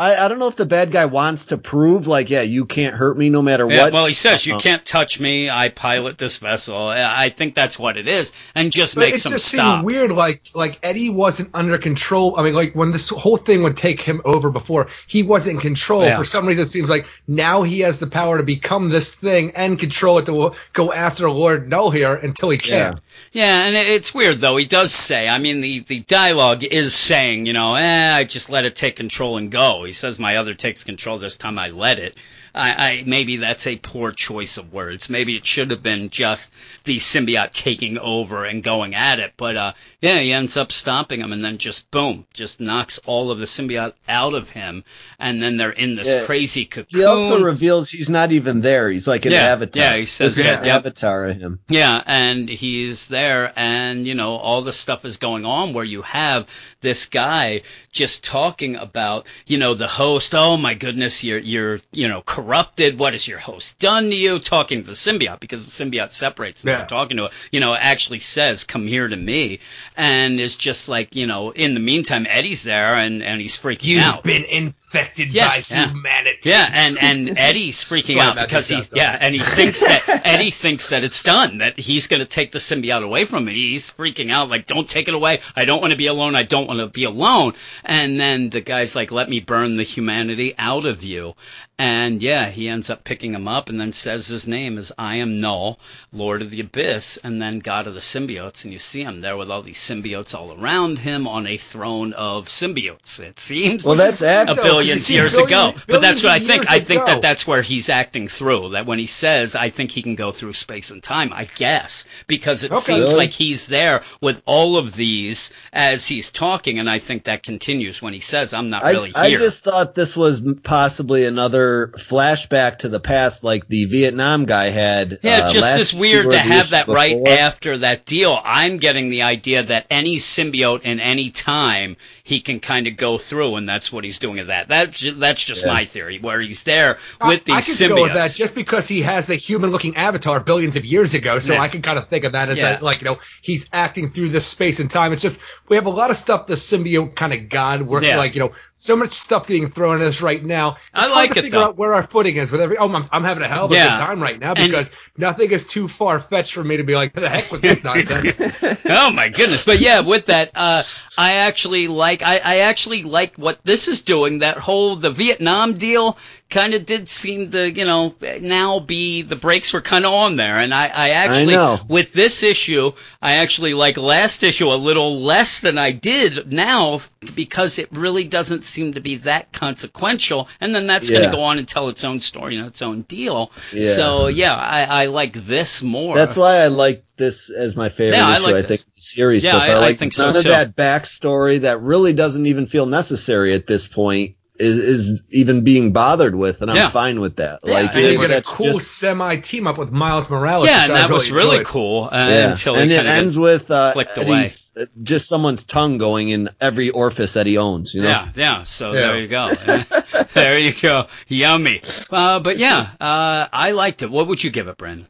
[0.00, 2.94] I, I don't know if the bad guy wants to prove like, yeah, you can't
[2.96, 3.92] hurt me no matter Yeah, what.
[3.92, 4.60] well, he says you Uh-uh.
[4.60, 5.50] can't touch me.
[5.50, 6.76] I pilot this vessel.
[6.76, 9.84] I I think that's what it is, and just But makes it him just stop.
[9.84, 12.34] weird, like like Eddie wasn't under control.
[12.38, 15.60] I mean, like when this whole thing would take him over before, he wasn't in
[15.60, 16.02] control.
[16.02, 16.16] Yeah.
[16.16, 19.52] For some reason, it seems like now he has the power to become this thing
[19.54, 22.98] and control it to go after Lord Knull here until he can.
[23.32, 24.56] Yeah, and it's weird though.
[24.56, 28.48] He does say, I mean, the the dialogue is saying, you know, eh, I just
[28.48, 29.84] let it take control and go.
[29.90, 31.58] He says my other takes control this time.
[31.58, 32.16] I let it.
[32.54, 35.08] I, I maybe that's a poor choice of words.
[35.10, 36.52] Maybe it should have been just
[36.84, 39.32] the symbiote taking over and going at it.
[39.36, 43.30] But uh, yeah, he ends up stopping him, and then just boom, just knocks all
[43.30, 44.84] of the symbiote out of him,
[45.18, 46.24] and then they're in this Yeah.
[46.24, 46.98] crazy cocoon.
[47.00, 48.90] He also reveals he's not even there.
[48.90, 49.82] He's like an Yeah, avatar.
[49.82, 50.76] yeah, he says that, an yep.
[50.76, 51.60] avatar of him.
[51.68, 56.02] Yeah, and he's there, and you know all the stuff is going on where you
[56.02, 56.48] have
[56.80, 60.34] this guy just talking about you know the host.
[60.34, 62.98] Oh my goodness, you're you're you know corrupted.
[62.98, 64.38] What has your host done to you?
[64.38, 66.78] Talking to the symbiote because the symbiote separates and Yeah.
[66.78, 67.32] he's talking to it.
[67.52, 69.60] You know, actually says, "Come here to me,"
[69.96, 71.50] and it's just like you know.
[71.50, 74.22] In the meantime, Eddie's there and and he's freaking You've out.
[74.24, 74.44] been
[74.92, 75.88] infected Yeah, by yeah.
[75.88, 76.40] humanity.
[76.48, 80.50] Yeah, and and Eddie's freaking Sorry, out because he yeah, and he thinks that Eddie
[80.50, 83.54] thinks that it's done, that he's going to take the symbiote away from him.
[83.54, 85.40] He's freaking out like, "Don't take it away.
[85.56, 86.34] I don't want to be alone.
[86.34, 87.52] I don't want to be alone."
[87.84, 91.34] And then the guy's like, "Let me burn the humanity out of you."
[91.78, 95.16] And yeah, he ends up picking him up and then says his name is I
[95.16, 95.80] am Knull,
[96.12, 98.64] Lord of the Abyss, and then God of the Symbiotes.
[98.64, 102.12] And you see him there with all these symbiotes all around him on a throne
[102.12, 103.18] of symbiotes.
[103.18, 105.80] It seems Well, that's a act- though, billions years billion- ago.
[105.86, 106.70] But that's what I think.
[106.70, 107.12] I think ago.
[107.12, 108.70] that that's where he's acting through.
[108.70, 112.04] That when he says, I think he can go through space and time, I guess,
[112.26, 112.80] because it Okay.
[112.80, 113.14] seems Really?
[113.16, 116.78] like he's there with all of these as he's talking.
[116.78, 119.94] And I think that continues when he says, I'm not really here." I just thought
[119.94, 125.18] this was possibly another flashback to the past, like the Vietnam guy had.
[125.22, 128.38] Yeah, uh, just last this weird to have issue that right after that deal.
[128.44, 133.18] I'm getting the idea that any symbiote in any time he can kind of go
[133.18, 134.68] through, and that's what he's doing at that.
[134.70, 135.72] That's ju- that's just Yeah.
[135.74, 137.96] my theory, where he's there I- with I, these could symbiotes.
[137.96, 141.38] go with that just because he has a human-looking avatar billions of years ago.
[141.40, 141.60] So Yeah.
[141.62, 142.72] I can kind of think of that as Yeah.
[142.72, 145.12] that, like you know, he's acting through this space and time.
[145.12, 148.16] It's just we have a lot of stuff the symbiote kind of god, where Yeah.
[148.16, 150.78] like you know, so much stuff getting thrown at us right now.
[150.94, 151.64] I It's like hard to it, figure though.
[151.66, 152.78] out where our footing is with every.
[152.78, 153.90] Oh, I'm, I'm having a hell of a Yeah.
[153.96, 156.94] good time right now And- because nothing is too far fetched for me to be
[156.94, 158.34] like, the heck with this nonsense.
[158.86, 160.82] oh my goodness but yeah with that uh
[161.18, 165.74] i actually like I, I actually like what this is doing that whole the vietnam
[165.74, 166.16] deal
[166.50, 170.34] kind of did seem to you know now be the brakes were kind of on
[170.36, 171.78] there and i i actually know.
[171.88, 172.90] with this issue
[173.22, 176.98] i actually like last issue a little less than i did now
[177.36, 181.42] because it really doesn't seem to be that consequential and then that's going to go
[181.42, 183.82] on and tell its own story and its own deal Yeah.
[183.82, 188.16] so yeah i i like this more That's why I like this as my favorite
[188.16, 189.76] Yeah, I like I think series Yeah, so I- far.
[189.76, 190.48] I like think so, of too.
[190.48, 195.92] that backstory that really doesn't even feel necessary at this point is, is even being
[195.92, 196.90] bothered with, and I'm Yeah.
[196.90, 197.60] fine with that.
[197.64, 200.66] Yeah, like and it- you get a cool just- semi team up with Miles Morales.
[200.66, 201.66] yeah, and that was really enjoyed.
[201.66, 202.50] cool uh, yeah.
[202.50, 204.50] until and it ends with uh, flicked away.
[204.76, 207.92] Uh, just someone's tongue going in every orifice that he owns.
[207.92, 208.08] You know?
[208.08, 208.62] Yeah, yeah.
[208.62, 209.00] So Yeah.
[209.00, 209.52] there you go.
[210.34, 211.06] there you go.
[211.26, 211.82] Yummy.
[212.10, 214.10] Uh, but yeah, uh, I liked it.
[214.10, 215.08] What would you give it, Brandon?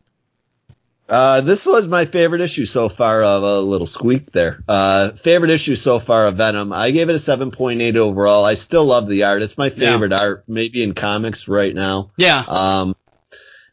[1.10, 4.62] Uh, this was my favorite issue so far of a little squeak there.
[4.68, 6.72] Uh, favorite issue so far of Venom.
[6.72, 8.44] I gave it a 7.8 overall.
[8.44, 9.42] I still love the art.
[9.42, 12.12] It's my favorite art, maybe in comics right now.
[12.16, 12.44] Yeah.
[12.46, 12.94] Um,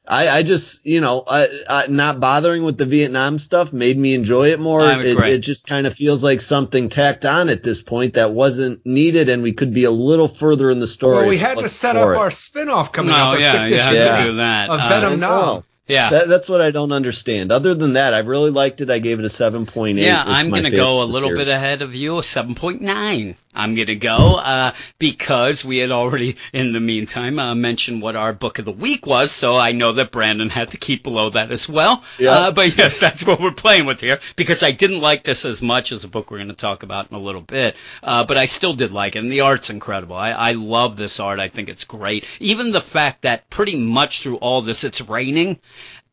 [0.09, 4.13] I, I just, you know, I, I, not bothering with the Vietnam stuff made me
[4.13, 4.83] enjoy it more.
[4.89, 8.85] It, it just kind of feels like something tacked on at this point that wasn't
[8.85, 11.17] needed, and we could be a little further in the story.
[11.17, 12.15] Well, we had to set up it.
[12.15, 13.27] our spin-off coming no, up.
[13.33, 14.17] Our yeah, six you issue had Yeah.
[14.17, 14.69] to do that.
[14.69, 15.63] of Uh, Venom I now.
[15.87, 16.09] Yeah.
[16.09, 17.51] That, that's what I don't understand.
[17.51, 18.89] Other than that, I really liked it.
[18.89, 19.97] I gave it a 7.8.
[19.99, 23.35] Yeah, I'm going to go a little bit ahead of you, a 7.9.
[23.57, 28.15] I'm going to go uh, because we had already, in the meantime, uh, mentioned what
[28.15, 31.31] our book of the week was, so I know that Brandon had to keep below
[31.31, 32.03] that as well.
[32.19, 32.31] Yeah.
[32.31, 35.61] Uh, but yes, that's what we're playing with here because I didn't like this as
[35.61, 38.37] much as the book we're going to talk about in a little bit, uh, but
[38.37, 40.15] I still did like it, and the art's incredible.
[40.15, 41.39] I, I love this art.
[41.39, 42.27] I think it's great.
[42.39, 45.59] Even the fact that pretty much through all this, it's raining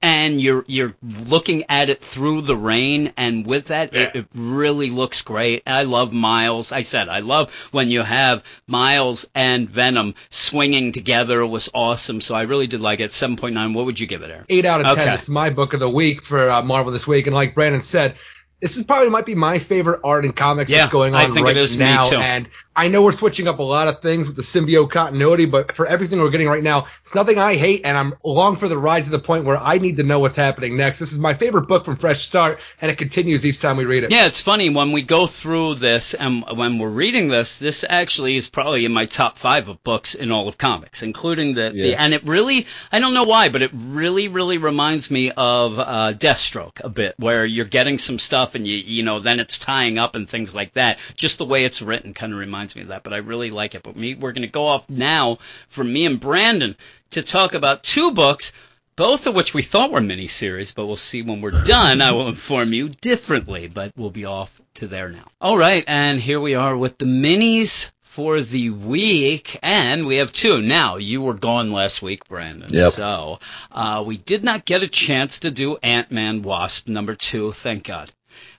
[0.05, 4.21] and you're you're looking at it through the rain and with that it, Yeah.
[4.21, 9.31] it really looks great i love miles i said i love when you have miles
[9.35, 13.87] and venom swinging together it was awesome so i really did like it 7.9 what
[13.87, 14.45] would you give it Aaron?
[14.51, 14.99] eight out of ten.
[14.99, 15.11] Okay.
[15.12, 17.81] This is my book of the week for uh, Marvel this week, and like Brandon
[17.81, 18.17] said,
[18.64, 21.27] this is probably might be my favorite art in comics Yeah, that's going on I
[21.27, 22.05] think it right now.
[22.05, 22.16] too.
[22.16, 25.72] And I know we're switching up a lot of things with the symbiote continuity, but
[25.72, 28.77] for everything we're getting right now, it's nothing I hate, and I'm along for the
[28.77, 30.98] ride to the point where I need to know what's happening next.
[30.98, 34.03] This is my favorite book from Fresh Start, and it continues each time we read
[34.03, 34.11] it.
[34.11, 37.59] Yeah, it's funny when we go through this and when we're reading this.
[37.59, 41.55] This actually is probably in my top five of books in all of comics, including
[41.55, 45.31] the, the and it really I don't know why, but it really really reminds me
[45.31, 49.40] of uh, Deathstroke a bit, where you're getting some stuff and you you know then
[49.40, 50.99] it's tying up and things like that.
[51.17, 53.75] Just the way it's written kind of reminds me of that, but I really like
[53.75, 53.83] it.
[53.83, 55.37] But me, we're going to go off now
[55.69, 56.77] for me and Brandon
[57.11, 58.53] to talk about two books
[58.97, 62.01] both of which we thought were miniseries, but we'll see when we're done.
[62.01, 65.27] I will inform you differently, but we'll be off to there now.
[65.40, 70.33] All right, and here we are with the minis for the week, and we have
[70.33, 70.62] two.
[70.62, 72.93] Now, you were gone last week, Brandon, Yep.
[72.93, 73.40] so
[73.73, 78.12] uh, we did not get a chance to do Ant-Man Wasp number two, thank God.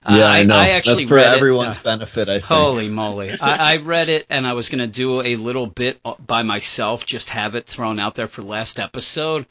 [0.04, 0.56] Uh, Yeah, I, know.
[0.56, 2.44] actually That's for read it, everyone's uh, benefit, I think.
[2.44, 3.30] Holy moly.
[3.40, 7.04] I, I read it and I was going to do a little bit by myself,
[7.06, 9.46] just have it thrown out there for last episode.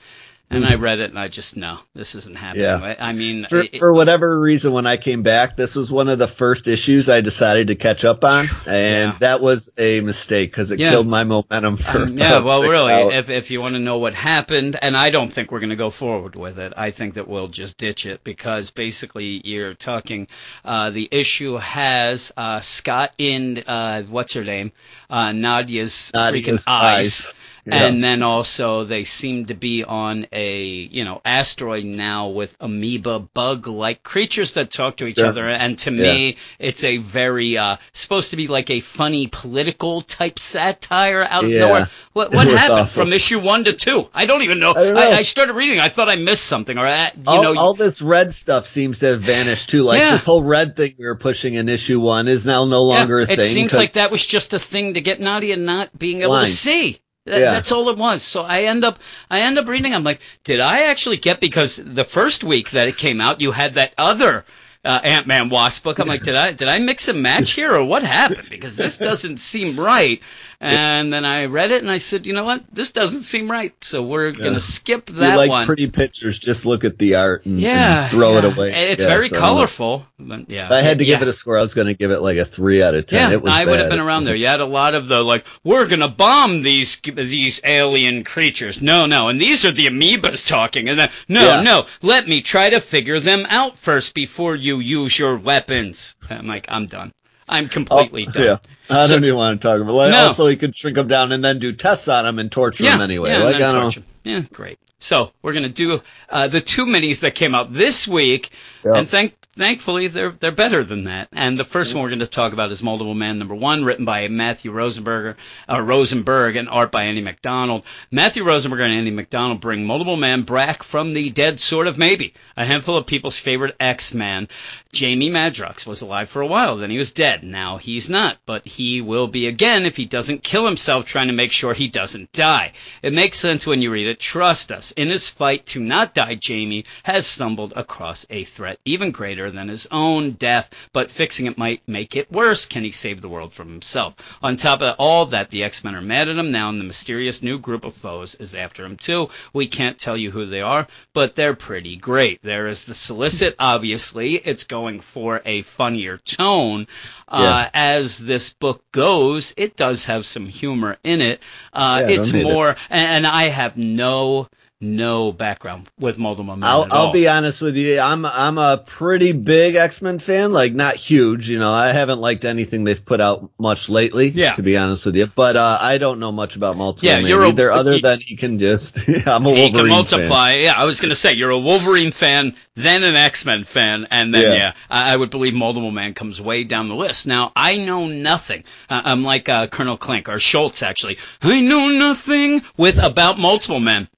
[0.48, 2.66] And I read it and I just, no, this isn't happening.
[2.66, 2.84] Mm-hmm.
[2.84, 2.96] Yeah.
[3.00, 6.08] I, I mean, For, it- for whatever reason, when I came back, this was one
[6.08, 9.18] of the first issues I decided to catch up on, and Yeah.
[9.20, 10.92] that was a mistake because it Yeah.
[10.92, 13.14] killed my momentum for um, yeah, well, really, hours.
[13.16, 15.76] if, if you want to know what happened, and I don't think we're going to
[15.76, 20.28] go forward with it, I think that we'll just ditch it because basically you're talking,
[20.64, 24.72] uh, the issue has uh, Scott in, uh, what's her name?
[25.10, 27.26] Uh, Nadia's, Nadia's freaking eyes.
[27.28, 27.34] eyes.
[27.68, 27.86] Yeah.
[27.86, 33.20] And then also they seem to be on a, you know, asteroid now with amoeba
[33.20, 35.28] bug-like creatures that talk to each Sure.
[35.28, 35.48] other.
[35.48, 40.38] And to me, it's a very, uh, supposed to be like a funny political type
[40.38, 41.60] satire out of Yeah.
[41.62, 41.90] nowhere.
[42.14, 43.04] What, what happened awful.
[43.04, 44.10] from issue one to two?
[44.14, 44.72] I don't even know.
[44.72, 45.02] I don't know.
[45.02, 45.80] I, I started reading.
[45.80, 49.00] I thought I missed something or, uh, you all, know, all this red stuff seems
[49.00, 49.82] to have vanished too.
[49.82, 50.12] Like Yeah.
[50.12, 53.22] this whole red thing we were pushing in issue one is now no yeah, longer
[53.22, 53.40] a thing.
[53.40, 56.48] it seems like that was just a thing to get Nadia not being able to
[56.48, 57.00] see.
[57.26, 57.52] That, Yeah.
[57.52, 58.22] That's all it was.
[58.24, 59.94] So I end up, I end up reading.
[59.94, 63.52] I'm like, did I actually get because the first week that it came out, you
[63.52, 64.46] had that other
[64.86, 66.00] uh, Ant Man Wasp book.
[66.00, 68.50] I'm like, did I did I mix and match here or what happened?
[68.50, 70.22] Because this doesn't seem right.
[70.62, 73.74] And then I read it and I said, you know what, this doesn't seem right.
[73.84, 74.46] So we're Yeah.
[74.46, 75.66] gonna skip you that like one.
[75.68, 78.72] pretty pictures, just look at the art and, yeah, and throw it away.
[78.74, 80.08] It's Yeah, very so colorful.
[80.18, 82.10] But yeah, If I had to give it a score, I was going to give
[82.10, 83.30] it like a three out of ten.
[83.30, 84.34] Yeah, it was I would have been around there.
[84.36, 88.82] You had a lot of the like, we're gonna bomb these these alien creatures.
[88.82, 90.88] No, no, and these are the amoebas talking.
[90.90, 91.62] And then, no, Yeah.
[91.64, 96.16] no, let me try to figure them out first before you use your weapons.
[96.30, 97.12] I'm like, I'm done.
[97.48, 98.44] I'm completely Oh, done.
[98.44, 98.58] Yeah.
[98.90, 99.94] I So- don't even want to talk about.
[99.94, 100.28] Like, No.
[100.28, 102.92] Also, he could shrink them down and then do tests on them and torture yeah,
[102.92, 103.30] them anyway.
[103.32, 103.98] Yeah, like I don't.
[104.24, 104.80] Yeah, great.
[105.00, 108.50] So we're gonna do uh, the two minis that came out this week,
[108.84, 108.96] Yeah.
[108.96, 111.30] and thank thankfully they're they're better than that.
[111.32, 114.06] And the first one we're going to talk about is Multiple Man number one, written
[114.06, 115.36] by Matthew Rosenberger,
[115.70, 117.84] uh, Rosenberg, and art by Andy McDonald.
[118.12, 122.34] Matthew Rosenberger and Andy McDonald bring Multiple Man back from the dead, sort of maybe.
[122.58, 124.48] A handful of people's favorite X-Man.
[124.92, 127.44] Jamie Madrox was alive for a while, then he was dead.
[127.44, 131.34] Now he's not, but he will be again if he doesn't kill himself trying to
[131.34, 132.72] make sure he doesn't die.
[133.02, 134.20] It makes sense when you read it.
[134.20, 134.92] Trust us.
[134.92, 139.68] In his fight to not die, Jamie has stumbled across a threat even greater than
[139.68, 142.66] his own death, but fixing it might make it worse.
[142.66, 144.16] Can he save the world from himself?
[144.42, 147.42] On top of all that, the X-Men are mad at him now, and the mysterious
[147.42, 149.30] new group of foes is after him too.
[149.54, 152.42] We can't tell you who they are, but they're pretty great.
[152.44, 154.36] There is the solicit, obviously.
[154.36, 156.88] It's going for a funnier tone.
[157.28, 161.42] Uh, as this book goes, it does have some humor in it.
[161.74, 162.44] Uh, Yeah, it's don't it.
[162.44, 164.48] more, and, and I have no,
[164.82, 166.88] no background with Multiple Men I'll.
[166.92, 168.00] I'll be honest with you.
[168.00, 170.52] I'm I'm a pretty big X Men fan.
[170.52, 171.72] Like not huge, you know.
[171.72, 174.28] I haven't liked anything they've put out much lately.
[174.30, 174.54] Yeah.
[174.54, 177.44] To be honest with you, but uh, I don't know much about multiple Yeah, you're
[177.44, 178.98] a- either, other you- than he can just.
[179.26, 179.88] I'm a he Wolverine can fan.
[179.90, 180.54] multiply.
[180.56, 184.08] Yeah, I was going to say you're a Wolverine fan, then an X Men fan,
[184.12, 184.74] and then yeah, Yeah.
[184.90, 187.28] I, I would believe Multiple Man comes way down the list.
[187.28, 188.64] Now I know nothing.
[188.90, 191.18] Uh, I'm like uh, Colonel Klink or Schultz actually.
[191.42, 194.10] I know nothing with about Multiple Men,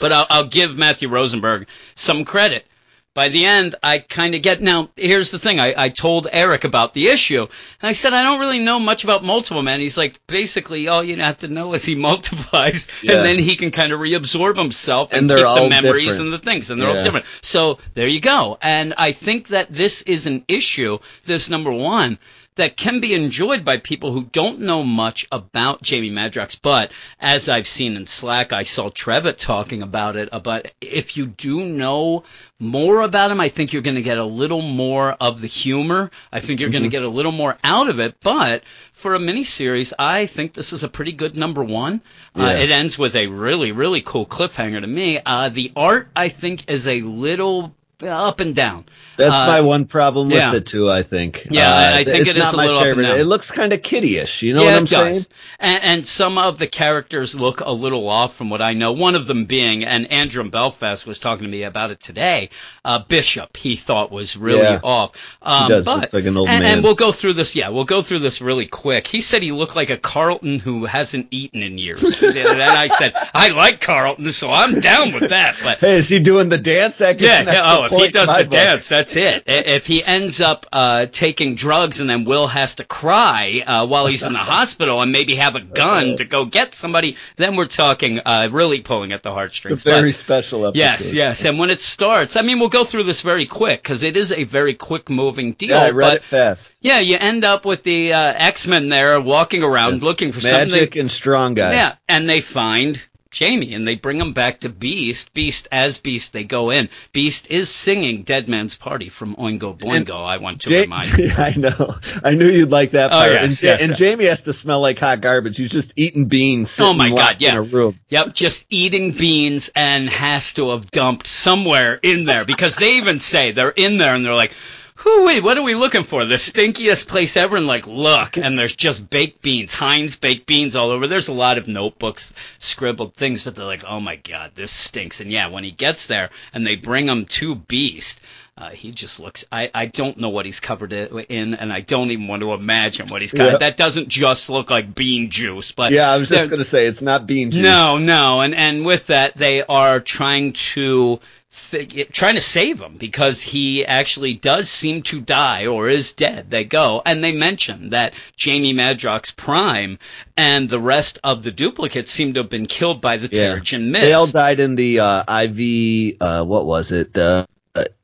[0.00, 2.66] but I'll, I'll give Matthew Rosenberg some credit.
[3.12, 4.62] By the end, I kind of get.
[4.62, 5.58] Now, here's the thing.
[5.58, 9.02] I, I told Eric about the issue, and I said, I don't really know much
[9.02, 9.80] about Multiple Man.
[9.80, 13.16] He's like, basically, all you have to know is he multiplies, Yeah.
[13.16, 16.20] and then he can kind of reabsorb himself and, And keep the memories different.
[16.20, 17.26] and the things, and they're all different.
[17.42, 18.58] So there you go.
[18.62, 22.16] And I think that this is an issue, this number one,
[22.60, 26.58] that can be enjoyed by people who don't know much about Jamie Madrox.
[26.60, 30.28] But as I've seen in Slack, I saw Trevitt talking about it.
[30.42, 32.24] But if you do know
[32.58, 36.10] more about him, I think you're going to get a little more of the humor.
[36.30, 36.92] I think you're going to Mm-hmm.
[36.92, 38.16] get a little more out of it.
[38.22, 42.00] But for a miniseries, I think this is a pretty good number one.
[42.36, 45.18] Uh, it ends with a really, really cool cliffhanger to me.
[45.24, 48.84] Uh, the art, I think, is a little up and down.
[49.16, 50.54] That's Uh, my one problem with yeah.
[50.54, 50.90] it too.
[50.90, 51.46] I think.
[51.50, 53.06] Yeah, I- I think it's it is not a my little up and favorite.
[53.08, 53.18] down.
[53.20, 54.42] It looks kind of kiddyish.
[54.42, 55.16] You know yeah, what I'm it does.
[55.16, 55.26] saying?
[55.58, 58.92] And, and some of the characters look a little off from what I know.
[58.92, 62.48] One of them being, and Andrew Belfast was talking to me about it today.
[62.84, 64.80] Uh, Bishop, he thought was really Yeah.
[64.82, 65.36] off.
[65.42, 65.84] Um, does.
[65.84, 66.74] But, Looks like an old and, man.
[66.76, 67.54] and we'll go through this.
[67.54, 69.06] Yeah, we'll go through this really quick.
[69.06, 72.22] He said he looked like a Carlton who hasn't eaten in years.
[72.22, 75.56] and I said, I like Carlton, so I'm down with that.
[75.62, 76.98] But Hey, is he doing the dance?
[76.98, 77.60] That yeah, yeah.
[77.64, 78.50] Oh, if he does the book.
[78.50, 79.44] dance, that's it.
[79.46, 84.06] If he ends up uh, taking drugs and then Will has to cry uh, while
[84.06, 87.66] he's in the hospital and maybe have a gun to go get somebody, then we're
[87.66, 89.86] talking uh, really pulling at the It's heartstrings.
[89.86, 90.78] a very But- special episode.
[90.78, 91.44] Yes, yes.
[91.44, 94.32] And when it starts, I mean, we'll go through this very quick because it is
[94.32, 95.70] a very quick moving deal.
[95.70, 96.76] Yeah, I read but it fast.
[96.80, 100.70] yeah, you end up with the uh, X Men there walking around looking for something.
[100.88, 101.72] Magik and strong guy.
[101.72, 105.32] Yeah, and they find Jamie and they bring him back to Beast.
[105.34, 106.88] Beast as Beast, they go in.
[107.12, 110.24] Beast is singing Dead Man's Party from Oingo Boingo.
[110.24, 111.30] I want to Ja- remind you.
[111.36, 111.94] I know.
[112.24, 113.32] I knew you'd like that Oh, part.
[113.32, 113.98] yes, and, yes, and yes.
[113.98, 115.56] Jamie has to smell like hot garbage.
[115.56, 116.78] He's just eating beans.
[116.80, 117.50] Oh my God, yeah.
[117.52, 117.98] In a room.
[118.08, 123.18] Yep, just eating beans and has to have dumped somewhere in there because they even
[123.20, 124.54] say they're in there and they're like,
[125.00, 126.26] Who wait, what are we looking for?
[126.26, 130.76] The stinkiest place ever and like look and there's just baked beans, Heinz baked beans
[130.76, 131.06] all over.
[131.06, 135.22] There's a lot of notebooks, scribbled things, but they're like, Oh my god, this stinks.
[135.22, 138.20] And yeah, when he gets there and they bring him to Beast,
[138.60, 139.46] uh, he just looks.
[139.50, 142.52] I, I don't know what he's covered it in, and I don't even want to
[142.52, 143.52] imagine what he's got.
[143.52, 143.58] Yeah.
[143.58, 147.02] That doesn't just look like bean juice, but Yeah, I was just gonna say it's
[147.02, 147.62] not bean juice.
[147.62, 152.96] no, no, and and with that, they are trying to fig- trying to save him
[152.96, 156.50] because he actually does seem to die or is dead.
[156.50, 159.98] They go and they mention that Jamie Madrox Prime
[160.36, 163.56] and the rest of the duplicates seem to have been killed by the Yeah.
[163.56, 164.02] Terrigen Mist.
[164.02, 166.16] They all died in the uh, IV.
[166.20, 167.16] Uh, what was it?
[167.16, 167.46] Uh,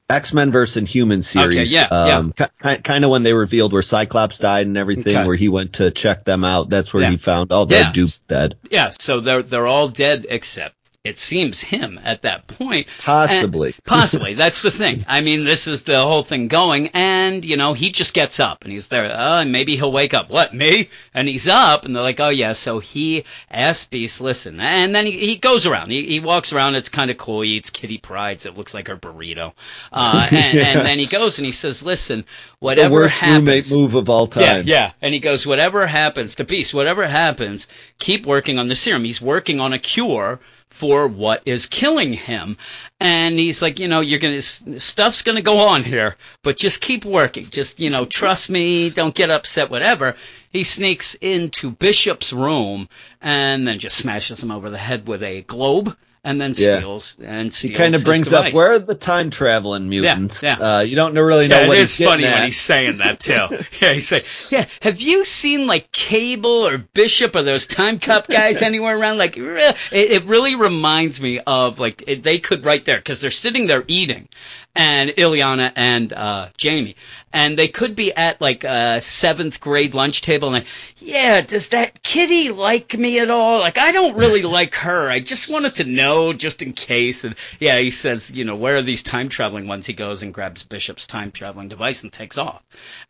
[0.09, 1.75] X Men versus Inhuman series.
[1.75, 2.77] Okay, yeah, um, yeah.
[2.77, 5.27] kind of when they revealed where Cyclops died and everything, Okay.
[5.27, 6.69] where he went to check them out.
[6.69, 7.11] That's where Yeah.
[7.11, 7.93] he found all the Yeah.
[7.93, 8.57] dupes dead.
[8.71, 10.76] Yeah, so they're they're all dead except
[11.07, 12.89] it seems him at that point.
[13.01, 13.69] Possibly.
[13.69, 14.35] And- possibly.
[14.35, 15.05] That's the thing.
[15.09, 18.65] I mean, this is the whole thing going, and you know, he just gets up
[18.65, 19.05] and he's there.
[19.07, 20.31] Oh, and maybe he'll wake up.
[20.31, 20.89] What me?
[21.15, 22.53] And he's up, and they're like, oh yeah.
[22.53, 25.91] So he asks Beast, listen, and then he, he goes around.
[25.91, 26.75] He, he walks around.
[26.75, 27.43] It's kind of cool.
[27.43, 28.47] He eats Kitty Pryde's.
[28.47, 29.53] It looks like her burrito.
[29.93, 32.27] Uh, and, and then he goes and he says, listen, the
[32.59, 34.43] whatever worst happens, roommate move of all time.
[34.43, 34.93] yeah, yeah.
[35.01, 39.05] And he goes, whatever happens to Beast, whatever happens, keep working on the serum.
[39.05, 42.57] He's working on a cure for what is killing him.
[43.01, 46.57] And he's like, you know, you're going to, stuff's going to go on here, but
[46.57, 47.47] just keep working.
[47.51, 48.91] Just, you know, trust me.
[48.91, 50.17] Don't get upset, whatever.
[50.51, 52.89] He sneaks into Bishop's room
[53.21, 55.97] and then just smashes him over the head with a globe
[56.27, 56.79] and then Yeah.
[56.81, 60.43] steals and He kind of brings up where are the time traveling mutants?
[60.43, 60.55] yeah.
[60.61, 62.35] Uh, you don't really know Yeah, what it he's is funny at.
[62.35, 63.33] when he's saying that too.
[63.81, 68.27] yeah, he's saying, "Yeah, have you seen like Cable or Bishop or those Time Cop
[68.27, 72.85] guys anywhere around?" Like, it, it really reminds me of like it, they could right
[72.85, 74.29] there because they're sitting there eating,
[74.77, 76.97] and Illyana and uh, Jamie,
[77.33, 80.67] and they could be at like a seventh grade lunch table, and like,
[80.99, 83.59] yeah, does that Kitty like me at all?
[83.59, 85.09] Like, I don't really like her.
[85.09, 87.25] I just wanted to know just in case.
[87.25, 89.87] And yeah, he says, you know, where are these time traveling ones?
[89.87, 92.63] He goes and grabs Bishop's time traveling device and takes off.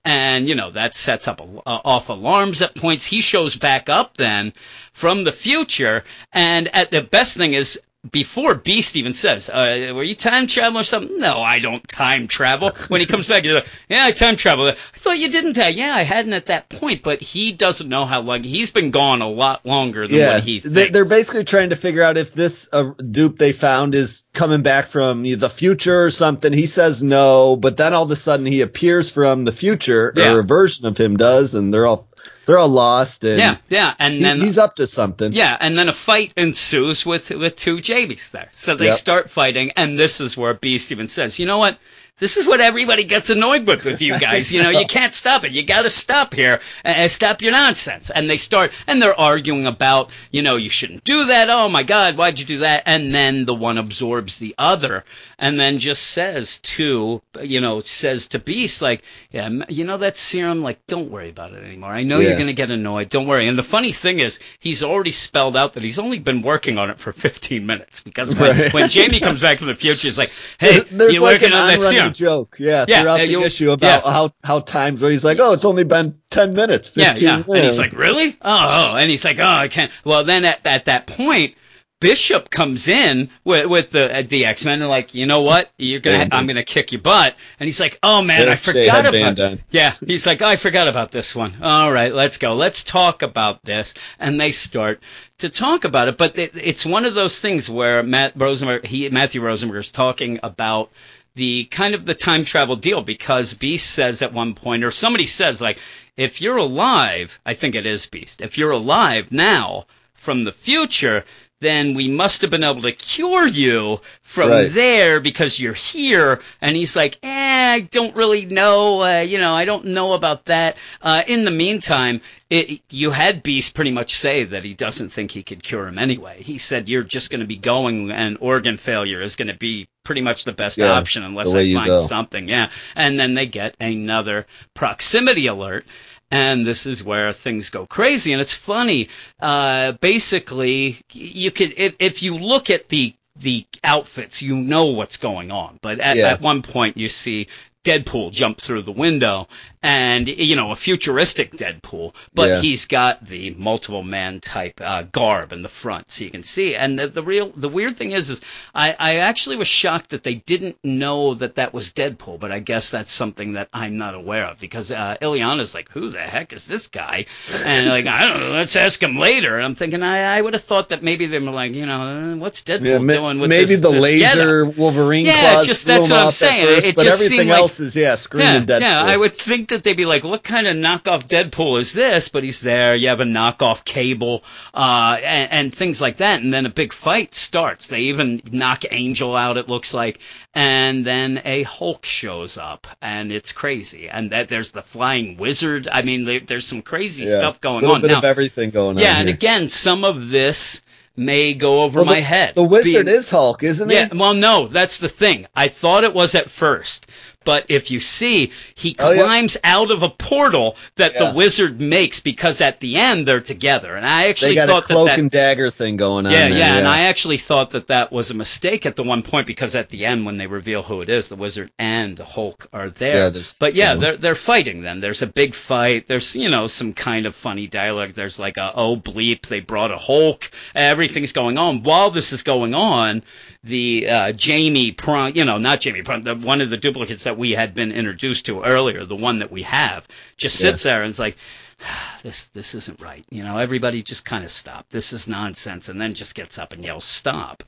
[0.04, 3.04] And, you know, that sets up a, uh, off alarms at points.
[3.04, 4.52] He shows back up then
[4.92, 6.04] from the future.
[6.32, 7.80] And at the best thing is,
[8.10, 12.28] before Beast even says, uh, "Were you time traveling or something?" No, I don't time
[12.28, 12.70] travel.
[12.88, 15.56] When he comes back, he's like, "Yeah, I time travel." I thought you didn't.
[15.56, 15.74] Have.
[15.74, 18.42] Yeah, I hadn't at that point, but he doesn't know how long.
[18.42, 20.90] He's been gone a lot longer than yeah, what he thinks.
[20.92, 24.88] they're basically trying to figure out if this uh, dupe they found is coming back
[24.88, 26.52] from the future or something.
[26.52, 30.34] He says no, but then all of a sudden he appears from the future, Yeah.
[30.34, 32.08] or a version of him does, and they're all
[32.46, 33.24] they're all lost.
[33.24, 35.32] And yeah, yeah, and he- then he's up to something.
[35.32, 38.48] Yeah, and then a fight ensues with with two Jamies there.
[38.52, 38.94] So they Yep.
[38.94, 41.78] start fighting, and this is where Beast even says, "You know what?
[42.18, 44.50] This is what everybody gets annoyed with with you guys.
[44.50, 45.52] You know, you can't stop it.
[45.52, 49.66] You got to stop here and stop your nonsense." And they start, and they're arguing
[49.66, 51.50] about, you know, you shouldn't do that.
[51.50, 52.84] Oh my God, why'd you do that?
[52.86, 55.04] And then the one absorbs the other,
[55.38, 60.16] and then just says to, you know, says to Beast, like, yeah, you know that
[60.16, 61.90] serum, like, don't worry about it anymore.
[61.90, 62.30] I know Yeah.
[62.30, 63.10] you're gonna get annoyed.
[63.10, 63.46] Don't worry.
[63.46, 66.88] And the funny thing is, he's already spelled out that he's only been working on
[66.88, 68.72] it for 15 minutes because when, Right.
[68.72, 71.66] when Jamie comes back from the future, he's like, "Hey, There's you like working on
[71.68, 74.12] that on-running serum?" joke, yeah, Yeah, throughout the issue about yeah.
[74.12, 77.32] how how times where he's like, oh, it's only been ten minutes, Yeah, fifteen yeah.
[77.38, 77.52] minutes.
[77.54, 80.66] And he's like, "Really?" Oh, oh, and he's like, "Oh, I can't." Well, then at,
[80.66, 81.54] at that point.
[81.98, 85.72] Bishop comes in with, with the uh, the X Men and like, you know what?
[85.78, 86.34] You're gonna, Bandit.
[86.34, 87.34] I'm gonna kick your butt.
[87.58, 89.12] And he's like, oh man, Yeah, I forgot about.
[89.12, 89.58] bandana.
[89.70, 91.54] Yeah, he's like, I forgot about this one.
[91.62, 92.52] All right, let's go.
[92.54, 93.94] Let's talk about this.
[94.18, 95.02] And they start
[95.38, 96.18] to talk about it.
[96.18, 100.38] But it, it's one of those things where Matt Rosenberg, he, Matthew Rosenberg is talking
[100.42, 100.92] about
[101.36, 105.26] the kind of the time travel deal because Beast says at one point, or somebody
[105.26, 105.78] says, like,
[106.16, 111.24] if you're alive, I think it is Beast, if you're alive now from the future,
[111.60, 114.72] then we must have been able to cure you from Right.
[114.72, 116.40] there because you're here.
[116.60, 119.02] And he's like, eh, I don't really know.
[119.02, 120.76] Uh, you know, I don't know about that.
[121.00, 122.20] Uh, in the meantime,
[122.50, 125.98] it, you had Beast pretty much say that he doesn't think he could cure him
[125.98, 126.42] anyway.
[126.42, 129.88] He said, you're just going to be going and organ failure is going to be
[130.06, 131.98] pretty much the best Yeah, option unless I find go.
[131.98, 132.48] something.
[132.48, 132.70] Yeah.
[132.94, 135.84] And then they get another proximity alert.
[136.30, 138.32] And this is where things go crazy.
[138.32, 139.08] And it's funny.
[139.40, 145.18] Uh, basically, you could, if, if you look at the, the outfits, you know what's
[145.18, 145.78] going on.
[145.82, 146.28] But at, Yeah.
[146.30, 147.48] at one point, you see
[147.86, 149.46] Deadpool jump through the window
[149.80, 152.60] and, you know, a futuristic Deadpool, but Yeah.
[152.60, 156.74] he's got the multiple man type uh, garb in the front so you can see.
[156.74, 158.40] And the, the real, the weird thing is, is
[158.74, 162.58] I, I actually was shocked that they didn't know that that was Deadpool, but I
[162.58, 166.52] guess that's something that I'm not aware of because uh, Illyana's like, who the heck
[166.52, 167.26] is this guy?
[167.64, 169.54] And like, I don't know, let's ask him later.
[169.54, 172.34] And I'm thinking, I, I would have thought that maybe they were like, you know,
[172.38, 174.76] what's Deadpool Yeah, doing with maybe this, the this laser getup?
[174.76, 176.66] Wolverine Yeah, just- that's what I'm saying.
[176.66, 178.80] first, It just seemed like- is yeah, screaming Yeah, Deadpool.
[178.80, 182.28] yeah, I would think that they'd be like, what kind of knockoff Deadpool is this?
[182.28, 182.94] But he's there.
[182.94, 186.40] You have a knockoff Cable, uh, and, and things like that.
[186.42, 187.88] And then a big fight starts.
[187.88, 189.56] They even knock Angel out.
[189.56, 190.18] It looks like,
[190.54, 194.08] and then a Hulk shows up, and it's crazy.
[194.08, 195.88] And that there's the flying wizard.
[195.90, 198.18] I mean, there, there's some crazy Yeah, stuff going little on bit now.
[198.18, 199.16] of everything going Yeah, on.
[199.20, 199.34] and here.
[199.34, 200.82] again, some of this
[201.18, 202.54] may go over Well, my head.
[202.54, 203.96] The wizard Being- is Hulk, isn't he?
[203.96, 205.46] yeah, well, no, that's the thing.
[205.56, 207.06] I thought it was at first,
[207.46, 209.22] but if you see, he Oh, yeah.
[209.22, 211.30] climbs out of a portal that Yeah.
[211.30, 214.88] the wizard makes because at the end they're together, and I actually got a thought
[214.88, 215.18] that cloak that.
[215.18, 216.32] and dagger thing going on.
[216.32, 219.22] yeah, there, yeah, and I actually thought that that was a mistake at the one
[219.22, 222.66] point because at the end when they reveal who it is, the wizard and Hulk
[222.74, 223.30] are there.
[223.32, 223.98] Yeah, but yeah, yeah.
[223.98, 224.82] they're they're fighting.
[224.82, 226.06] Then there's a big fight.
[226.06, 228.10] There's you know some kind of funny dialogue.
[228.10, 230.50] There's like a oh bleep, they brought a Hulk.
[230.74, 231.84] Everything's going on.
[231.84, 233.22] While this is going on,
[233.64, 237.35] the uh, Jamie Prime, you know, not Jamie Prime, the, one of the duplicates that
[237.36, 240.06] we had been introduced to earlier, the one that we have,
[240.36, 241.36] just sits there and is like.
[242.22, 243.24] This this isn't right.
[243.30, 244.88] You know, everybody just kind of stop.
[244.88, 247.62] This is nonsense, and then just gets up and yells stop,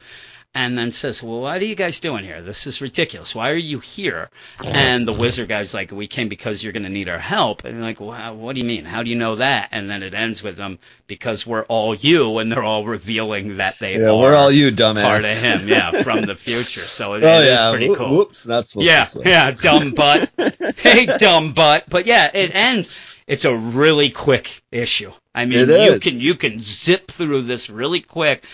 [0.55, 2.43] and then says, "Well, what are you guys doing here?
[2.43, 3.35] This is ridiculous.
[3.35, 4.31] Why are you here?"
[4.73, 7.77] And the wizard guy's like, "We came because you're going to need our help." And
[7.77, 8.85] they're like, "Wow, what do you mean?
[8.85, 12.39] How do you know that?" And then it ends with them because we're all you,
[12.39, 15.03] and they're all revealing that they Yeah, are we're all you, dumbass.
[15.03, 16.89] part of him, yeah, from the future.
[16.89, 18.19] So it, Oh it is yeah, pretty cool.
[18.19, 20.29] Whoops, that's supposed Yeah, yeah, dumb butt.
[20.77, 21.85] hey, dumb butt.
[21.89, 22.93] But yeah, it ends.
[23.27, 25.13] It's a really quick issue.
[25.35, 26.01] I mean, you is.
[26.01, 28.45] can you can zip through this really quick,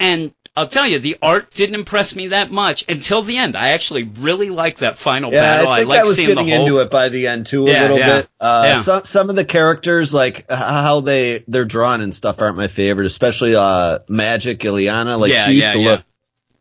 [0.00, 3.54] and I'll tell you, the art didn't impress me that much until the end.
[3.56, 5.68] I actually really like that final Yeah, battle.
[5.70, 6.66] I think like I was seeing the getting whole.
[6.66, 8.28] into it by the end too a Yeah, little yeah, bit.
[8.40, 8.82] Uh, yeah.
[8.82, 13.06] Some some of the characters, like how they they're drawn and stuff, aren't my favorite.
[13.06, 15.18] Especially uh, Magik Illyana.
[15.18, 16.04] Like Yeah, she used to look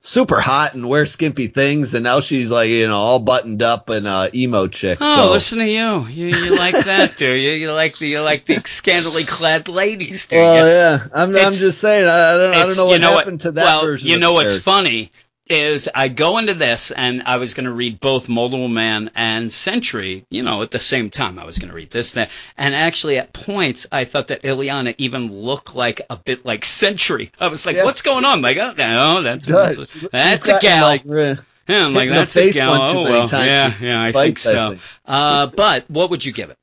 [0.08, 3.90] super hot and wear skimpy things, and now she's like you know all buttoned up
[3.90, 5.00] and uh, emo chick.
[5.02, 5.32] Oh, so.
[5.32, 6.06] listen to you.
[6.08, 7.52] You you like that, do you?
[7.52, 10.72] You like the you like the scantily clad ladies, do Well, you?
[10.72, 12.08] yeah, I'm, I'm just saying.
[12.08, 14.10] I, I don't, I don't know what you know happened to that well, version.
[14.10, 15.12] You know what's funny
[15.50, 19.52] is I go into this and I was going to read both Multiple Man and
[19.52, 21.40] Sentry, you know, at the same time.
[21.40, 24.96] I was going to read this, that, and actually at points I thought that Illyana
[24.98, 27.32] even looked like a bit like Sentry.
[27.40, 27.86] I was like, Yeah.
[27.86, 28.42] what's going on?
[28.42, 30.84] Like, oh, no, that's that's, that's a gal.
[30.86, 31.38] Like, re-
[31.68, 32.74] yeah, I'm like hit in the that's a gal.
[32.74, 34.70] Oh well, yeah, yeah, I think I so.
[34.70, 34.82] think.
[35.06, 36.58] Uh, but what would you give it?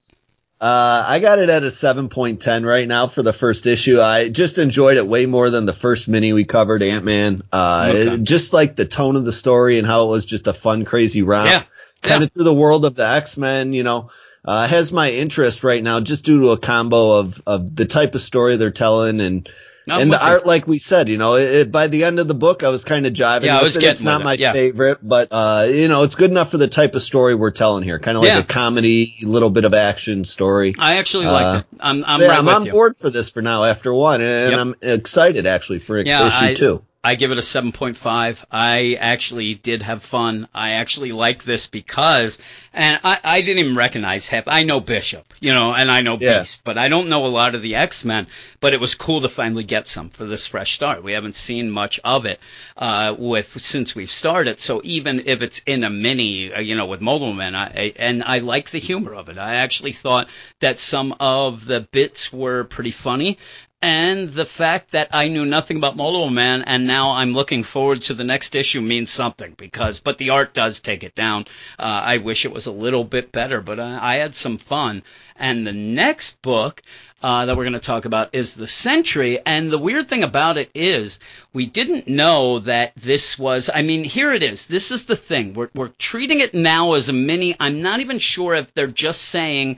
[0.65, 4.01] Uh, I got it at a 7.10 right now for the first issue.
[4.01, 7.43] I just enjoyed it way more than the first mini we covered, Ant-Man.
[7.53, 8.15] Uh, Okay.
[8.15, 10.87] it- just like the tone of the story and how it was just a fun,
[10.87, 11.51] crazy romp.
[11.51, 11.63] Yeah,
[12.01, 12.25] Kind yeah.
[12.29, 14.09] of through the world of the X-Men, you know,
[14.43, 18.15] uh, has my interest right now just due to a combo of, of the type
[18.15, 19.51] of story they're telling and,
[19.87, 22.27] I'm and the art, like we said, you know, it, it- by the end of
[22.29, 23.45] the book, I was kind of jiving.
[23.45, 23.83] Yeah, I was it.
[23.85, 24.53] It's not with my yeah.
[24.53, 27.83] favorite, but uh, you know, it's good enough for the type of story we're telling
[27.83, 27.99] here.
[27.99, 28.39] Kind of like Yeah.
[28.39, 30.75] a comedy, little bit of action story.
[30.79, 31.79] I actually Uh, liked it.
[31.81, 32.73] I'm I'm yeah, right I'm on you.
[32.73, 34.61] board for this for now after one, and Yep.
[34.61, 36.83] I'm excited actually for issue I- two.
[37.05, 38.45] I give it a 7.5.
[38.51, 40.49] I actually did have fun.
[40.55, 42.39] I actually like this because,
[42.73, 44.49] and I, I didn't even recognize half.
[44.49, 46.41] I know Bishop, you know, and I know Yeah.
[46.41, 48.27] Beast, but I don't know a lot of the X-Men.
[48.61, 51.03] But it was cool to finally get some for this fresh start.
[51.03, 52.41] We haven't seen much of it
[52.79, 54.59] uh, with since we've started.
[54.59, 57.93] So even if it's in a mini, uh, you know, with Multiple Men, I, I,
[57.97, 59.37] and I like the humor of it.
[59.37, 60.31] I actually thought
[60.61, 63.37] that some of the bits were pretty funny
[63.85, 68.01] and the fact that I knew nothing about Multiple Man and now I'm looking forward
[68.03, 71.45] to the next issue means something because, but the art does take it down.
[71.79, 75.03] Uh, I wish it was a little bit better, but uh, I had some fun.
[75.37, 76.81] And the next book
[77.23, 79.39] uh, that we're going to talk about is The Sentry.
[79.45, 81.19] And the weird thing about it is
[81.53, 84.65] we didn't know that this was, I mean, here it is.
[84.65, 85.53] This is the thing.
[85.53, 87.55] We're, we're treating it now as a mini.
[87.61, 89.77] I'm not even sure if they're just saying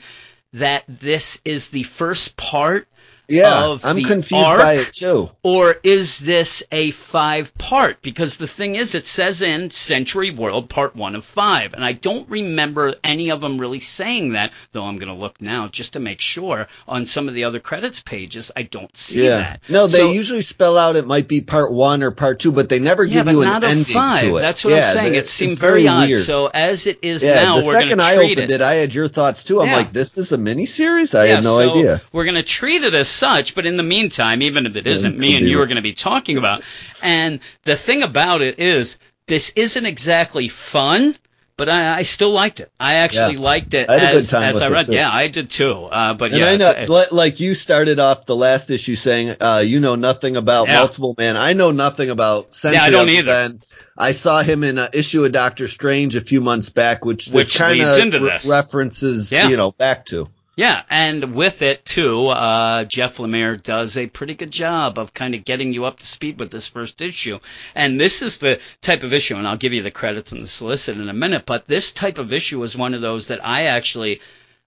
[0.52, 2.86] that this is the first part
[3.28, 5.30] Yeah, I'm the confused arc, by it too.
[5.42, 8.00] or is this a five part?
[8.02, 11.92] Because the thing is, it says in Sentry World Part 1 of 5, and I
[11.92, 15.94] don't remember any of them really saying that, though I'm going to look now just
[15.94, 16.68] to make sure.
[16.86, 19.60] On some of the other credits pages, I don't see Yeah, that.
[19.68, 22.68] no, they So- usually spell out it might be part one or part two, but
[22.68, 24.20] they never yeah, give you an not a ending five.
[24.22, 24.40] to it.
[24.40, 25.12] That's what yeah, I'm saying.
[25.14, 26.06] that- it seemed it's very, odd.
[26.08, 26.18] weird.
[26.18, 28.50] So as it is now, the we're going second I opened it.
[28.52, 29.60] it, I had your thoughts too.
[29.60, 31.14] I'm like, this is a miniseries?
[31.18, 32.02] I had no so idea.
[32.12, 35.18] We're going to treat it as such, but in the meantime, even if it isn't
[35.18, 36.62] me and you are going to be talking about,
[37.02, 41.16] and the thing about it is, this isn't exactly fun.
[41.58, 42.70] But I, I still liked it.
[42.78, 43.40] I actually Yeah.
[43.40, 44.88] liked it I had a good as, as I read.
[44.88, 45.72] Yeah, I did too.
[45.72, 48.94] Uh, but And yeah, I know, it's- li- like you started off the last issue
[48.94, 50.80] saying, uh, you know nothing about Yeah.
[50.80, 51.34] Multiple Man.
[51.38, 52.76] I know nothing about Sentry.
[52.76, 53.32] Yeah, I don't either.
[53.32, 53.62] than
[53.96, 57.56] I saw him in an issue of Doctor Strange a few months back, which Which
[57.56, 58.44] kind of this.
[58.44, 59.48] references, Yeah.
[59.48, 60.28] you know, back to.
[60.56, 65.34] Yeah, and with it too, uh, Jeff Lemire does a pretty good job of kind
[65.34, 67.40] of getting you up to speed with this first issue.
[67.74, 70.48] And this is the type of issue, and I'll give you the credits and the
[70.48, 73.64] solicit in a minute, but this type of issue is one of those that I
[73.64, 74.22] actually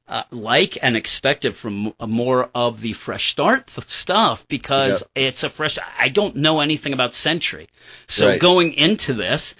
[0.07, 5.79] uh, like and expected from more of the fresh start stuff because it's a fresh.
[5.97, 7.67] I don't know anything about Sentry,
[8.07, 8.39] so right.
[8.39, 9.55] going into this,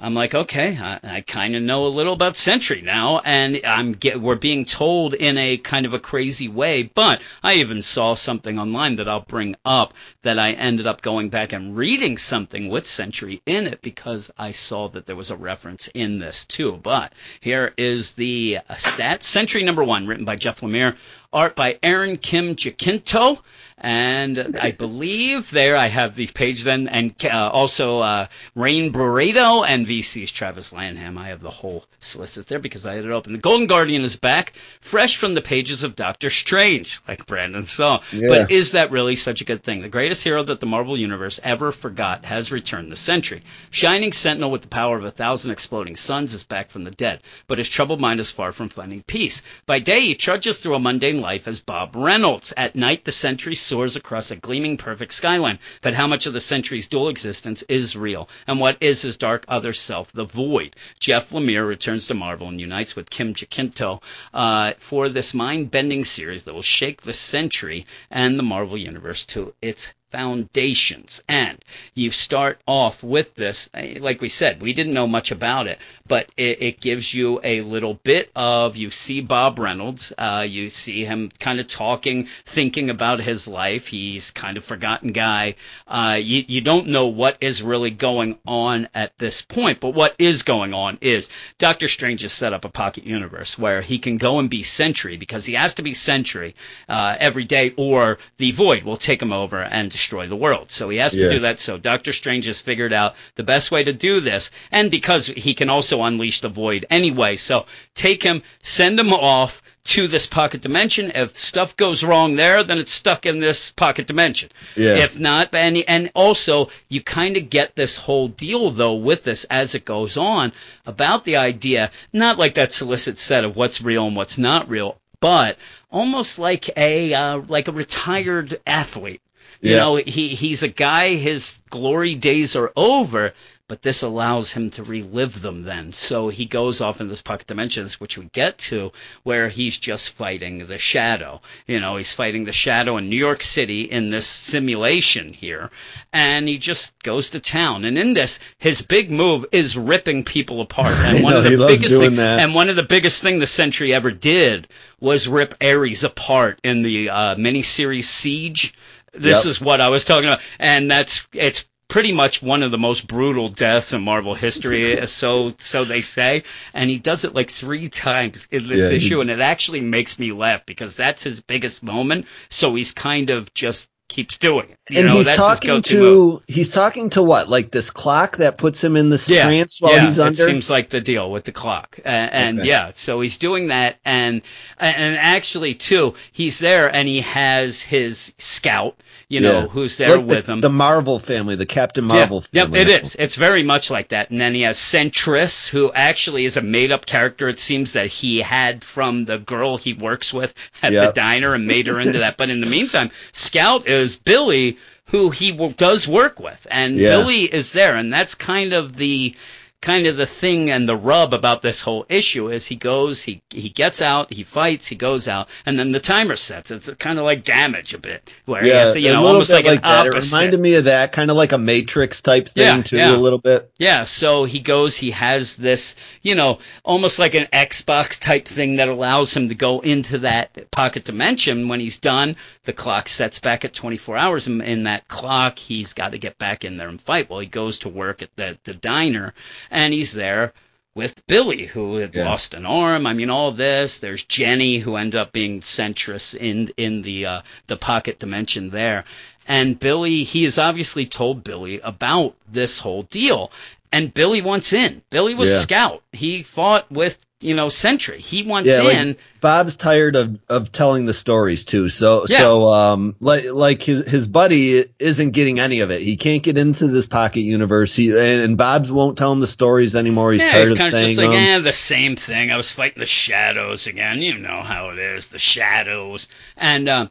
[0.00, 3.92] I'm like, okay, I, I kind of know a little about Sentry now, and I'm
[3.92, 6.84] get we're being told in a kind of a crazy way.
[6.84, 11.30] But I even saw something online that I'll bring up that I ended up going
[11.30, 15.36] back and reading something with Sentry in it because I saw that there was a
[15.36, 16.78] reference in this too.
[16.80, 20.96] But here is the uh, stat: Sentry number one, written by Jeff Lemire,
[21.32, 23.42] art by Aaron Kim Jacinto.
[23.80, 28.26] And I believe there I have these page then, and uh, also uh,
[28.56, 31.16] Rain Beredo and VC's Travis Lanham.
[31.16, 33.32] I have the whole solicit there because I had it open.
[33.32, 38.00] The Golden Guardian is back, fresh from the pages of Doctor Strange, like Brandon saw.
[38.12, 38.28] Yeah.
[38.28, 39.80] But is that really such a good thing?
[39.80, 43.42] The greatest hero that the Marvel Universe ever forgot has returned the Sentry.
[43.70, 47.20] Shining Sentinel with the power of a thousand exploding suns is back from the dead,
[47.46, 49.42] but his troubled mind is far from finding peace.
[49.66, 52.52] By day, he trudges through a mundane life as Bob Reynolds.
[52.56, 55.58] At night, the Sentry soars across a gleaming perfect skyline.
[55.82, 58.28] But how much of the Sentry's dual existence is real?
[58.46, 60.74] And what is his dark other self, the void?
[60.98, 64.00] Jeff Lemire returns to Marvel and unites with Kim Jacinto
[64.32, 69.52] uh, for this mind-bending series that will shake the Sentry and the Marvel Universe to
[69.60, 71.22] its foundations.
[71.28, 71.58] And
[71.94, 75.78] you start off with this, eh, like we said, we didn't know much about it,
[76.06, 80.70] but it, it gives you a little bit of, you see Bob Reynolds, uh, you
[80.70, 83.86] see him kind of talking, thinking about his life.
[83.86, 85.56] He's kind of forgotten guy.
[85.86, 90.14] Uh, you, you don't know what is really going on at this point, but what
[90.18, 91.28] is going on is
[91.58, 95.16] Doctor Strange has set up a pocket universe where he can go and be Sentry
[95.16, 96.54] because he has to be Sentry
[96.88, 100.70] uh, every day or the Void will take him over and destroy the world.
[100.70, 101.28] So he has to yeah.
[101.28, 101.58] do that.
[101.58, 105.54] So Doctor Strange has figured out the best way to do this, and because he
[105.54, 107.34] can also unleash the void anyway.
[107.34, 111.10] So take him, send him off to this pocket dimension.
[111.12, 114.50] If stuff goes wrong there, then it's stuck in this pocket dimension.
[114.76, 114.96] Yeah.
[114.96, 119.44] If not, and and also you kind of get this whole deal though with this
[119.50, 120.52] as it goes on
[120.86, 125.00] about the idea, not like that solicit set of what's real and what's not real,
[125.20, 125.58] but
[125.90, 129.20] almost like a uh, like a retired athlete
[129.60, 129.76] you yeah.
[129.78, 131.14] know, he he's a guy.
[131.14, 133.34] His glory days are over,
[133.68, 135.92] but this allows him to relive them then.
[135.92, 138.92] So he goes off in this pocket dimensions, which we get to,
[139.24, 141.42] where he's just fighting the shadow.
[141.66, 145.70] You know, he's fighting the shadow in New York City in this simulation here,
[146.12, 147.84] and he just goes to town.
[147.84, 150.96] And in this, his big move is ripping people apart.
[151.08, 152.40] And one know, of the biggest thing, that.
[152.40, 154.68] and one of the biggest thing the Sentry ever did
[155.00, 158.74] was rip Ares apart in the uh, miniseries Siege.
[159.18, 159.50] This yep.
[159.50, 163.06] is what I was talking about, and that's it's pretty much one of the most
[163.06, 166.44] brutal deaths in Marvel history, so so they say.
[166.74, 169.20] And he does it like three times in this yeah, issue, he...
[169.22, 172.26] and it actually makes me laugh because that's his biggest moment.
[172.50, 174.78] So he's kind of just keeps doing it.
[174.90, 176.42] You and know, he's talking to move.
[176.46, 179.92] he's talking to what like this clock that puts him in the yeah, trance while
[179.92, 180.42] yeah, he's under.
[180.42, 182.68] It seems like the deal with the clock, uh, and okay.
[182.68, 184.42] yeah, so he's doing that, and
[184.78, 189.66] and actually too, he's there and he has his scout, you know, yeah.
[189.66, 190.60] who's there like with the, him.
[190.62, 192.78] The Marvel family, the Captain Marvel yeah, family.
[192.78, 193.16] Yep, it is.
[193.16, 197.04] It's very much like that, and then he has Sentress, who actually is a made-up
[197.04, 197.48] character.
[197.48, 201.08] It seems that he had from the girl he works with at yep.
[201.08, 202.38] the diner and made her into that.
[202.38, 207.08] But in the meantime, Scout is Billy who he w- does work with, and yeah.
[207.08, 209.34] Billy is there, and that's kind of the
[209.80, 213.40] kind of the thing and the rub about this whole issue is he goes, he
[213.50, 216.70] he gets out, he fights, he goes out, and then the timer sets.
[216.70, 219.52] It's kind of like damage a bit, where yeah, he has to, you know, almost
[219.52, 220.08] like, like that.
[220.08, 220.34] Opposite.
[220.34, 223.14] It reminded me of that, kind of like a Matrix type thing yeah, too, yeah.
[223.14, 223.70] a little bit.
[223.78, 224.02] Yeah.
[224.02, 228.88] So he goes, he has this, you know, almost like an Xbox type thing that
[228.88, 231.68] allows him to go into that pocket dimension.
[231.68, 235.92] When he's done, the clock sets back at 24 hours, and in that clock, he's
[235.92, 237.30] got to get back in there and fight.
[237.30, 239.34] Well, he goes to work at the the diner
[239.70, 240.52] and he's there
[240.94, 242.24] with Billy, who had yeah.
[242.24, 243.06] lost an arm.
[243.06, 244.00] I mean, all this.
[244.00, 249.04] There's Jenny, who ended up being Sentress in in the uh, the pocket dimension there.
[249.46, 253.50] And Billy, he has obviously told Billy about this whole deal.
[253.92, 255.02] And Billy wants in.
[255.10, 255.58] Billy was yeah.
[255.58, 256.02] scout.
[256.12, 258.20] He fought with you know, Sentry.
[258.20, 259.08] He wants yeah, in.
[259.08, 261.88] Like Bob's tired of, of telling the stories too.
[261.88, 262.38] So yeah.
[262.38, 266.02] so um like like his his buddy isn't getting any of it.
[266.02, 267.94] He can't get into this pocket universe.
[267.94, 270.32] He, and, and Bob's won't tell him the stories anymore.
[270.32, 272.50] He's yeah, tired he's of kind saying of just like, eh, the same thing.
[272.50, 274.20] I was fighting the shadows again.
[274.20, 276.26] You know how it is, the shadows.
[276.56, 277.08] And uh,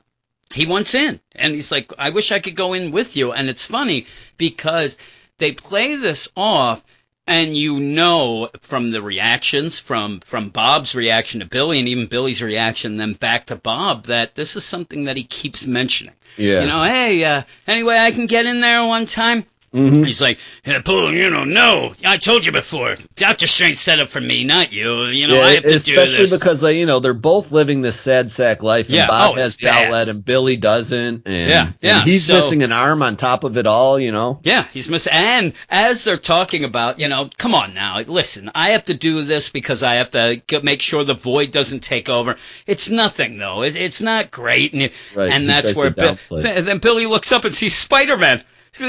[0.54, 3.32] he wants in, and he's like, I wish I could go in with you.
[3.32, 4.08] And it's funny
[4.38, 4.98] because
[5.38, 6.84] they play this off
[7.28, 12.42] and you know from the reactions from from Bob's reaction to Billy and even Billy's
[12.42, 16.14] reaction then back to Bob that this is something that he keeps mentioning.
[16.38, 16.62] Yeah.
[16.62, 19.46] You know, hey, uh, anyway, I can get in there one time.
[19.78, 20.06] Mhm.
[20.06, 22.98] He's like, yeah, Paul, you know, no, I told you before.
[23.16, 25.04] Doctor Strange set up for me, not you.
[25.06, 26.10] You know, yeah, I have to do this.
[26.10, 29.36] especially because like, you know they're both living this sad sack life, and Yeah, Bob
[29.36, 29.86] oh, has the bad.
[29.86, 33.44] outlet, and Billy doesn't, and, Yeah, and yeah, he's so- missing an arm on top
[33.44, 34.00] of it all.
[34.00, 35.14] You know, Yeah, he's missing.
[35.14, 39.24] And as they're talking about, you know, come on now, listen, I have to do
[39.24, 42.36] this because I have to make sure the void doesn't take over.
[42.66, 43.64] It's nothing though.
[43.64, 47.46] It, it's not great, and Right, and he that's where Bi- then Billy looks up
[47.46, 48.44] and sees Spider Man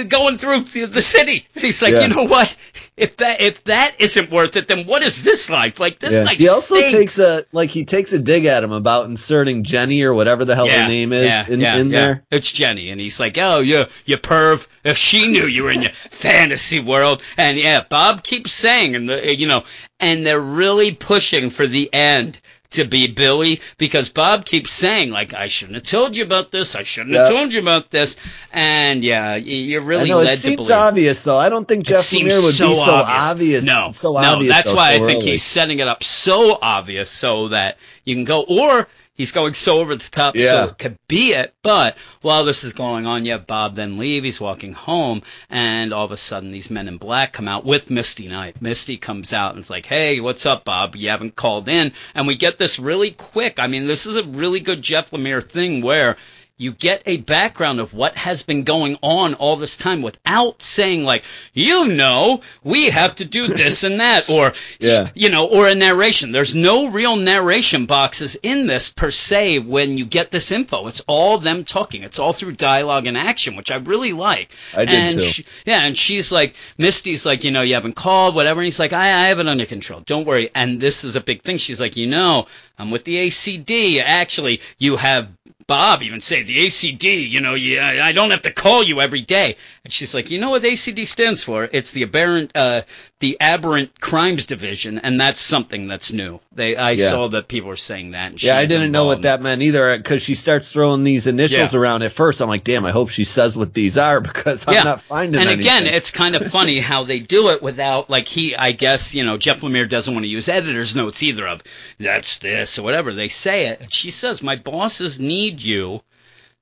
[0.09, 1.47] going through the, the city.
[1.55, 2.03] And he's like, Yeah.
[2.03, 2.55] you know what?
[2.97, 5.79] If that if that isn't worth it, then what is this life?
[5.79, 6.23] Like this Yeah.
[6.23, 6.93] life He also stinks.
[6.93, 10.55] takes a like he takes a dig at him about inserting Jenny or whatever the
[10.57, 12.01] hell her name is yeah, in, yeah, in yeah.
[12.01, 12.25] there.
[12.31, 14.67] It's Jenny, and he's like, "Oh, you, you perv!
[14.85, 19.09] If she knew you were in your fantasy world." And yeah, Bob keeps saying, and
[19.09, 19.65] the, you know,
[20.01, 22.41] and they're really pushing for the end
[22.71, 26.75] to be Billy because Bob keeps saying, like, "I shouldn't have told you about this.
[26.77, 28.17] I shouldn't have told you about this."
[28.53, 30.71] And yeah, you're really I know led it to seems believe.
[30.73, 31.39] obvious though.
[31.39, 33.65] I don't think It Jeff seems Lemire would so be so obvious.
[33.65, 34.55] No, so no, obvious.
[34.55, 38.15] that's though, why I so think he's setting it up so obvious so that you
[38.15, 38.89] can go, or
[39.19, 40.67] he's going so over the top so Yeah.
[40.69, 41.53] it could be it.
[41.63, 44.25] But while this is going on, you have Bob then leave.
[44.25, 47.91] He's walking home, and all of a sudden these men in black come out with
[47.91, 48.63] Misty Knight.
[48.63, 50.97] Misty comes out and is like, "Hey, what's up, Bob?
[50.97, 53.59] You haven't called in." And we get this really quick.
[53.59, 56.17] I mean, this is a really good Jeff Lemire thing where
[56.59, 61.05] you get a background of what has been going on all this time without saying
[61.05, 65.09] like you know we have to do this and that or Yeah.
[65.15, 66.33] you know or a narration.
[66.33, 70.87] There's no real narration boxes in this per se when you get this info.
[70.89, 72.03] It's all them talking.
[72.03, 74.51] It's all through dialogue and action which i really like.
[74.77, 75.27] I did and too.
[75.27, 78.81] she- yeah and she's like misty's like you know you haven't called whatever and he's
[78.81, 80.01] like I, I have it under control.
[80.01, 80.51] Don't worry.
[80.55, 81.57] And this is a big thing.
[81.59, 82.47] She's like you know
[82.81, 85.29] i'm with the acd actually you have
[85.69, 89.21] Bob even say the ACD, you know, you, I don't have to call you every
[89.21, 89.57] day.
[89.85, 91.69] And she's like, you know what ACD stands for?
[91.71, 92.83] It's the aberrant, uh,
[93.21, 96.41] the aberrant crimes division, and that's something that's new.
[96.55, 97.11] They, I Yeah.
[97.11, 98.33] saw that people were saying that.
[98.33, 101.75] And Yeah, I didn't know what that meant either because she starts throwing these initials
[101.75, 101.79] Yeah.
[101.81, 102.41] around at first.
[102.41, 104.85] I'm like, damn, I hope she says what these are because I'm Yeah.
[104.85, 108.57] not finding And again, it's kind of funny how they do it without, like, he,
[108.57, 111.63] I guess, you know, Jeff Lemire doesn't want to use editor's notes either of
[111.99, 113.13] that's this or whatever.
[113.13, 113.81] They say it.
[113.83, 116.03] And she says, my bosses need you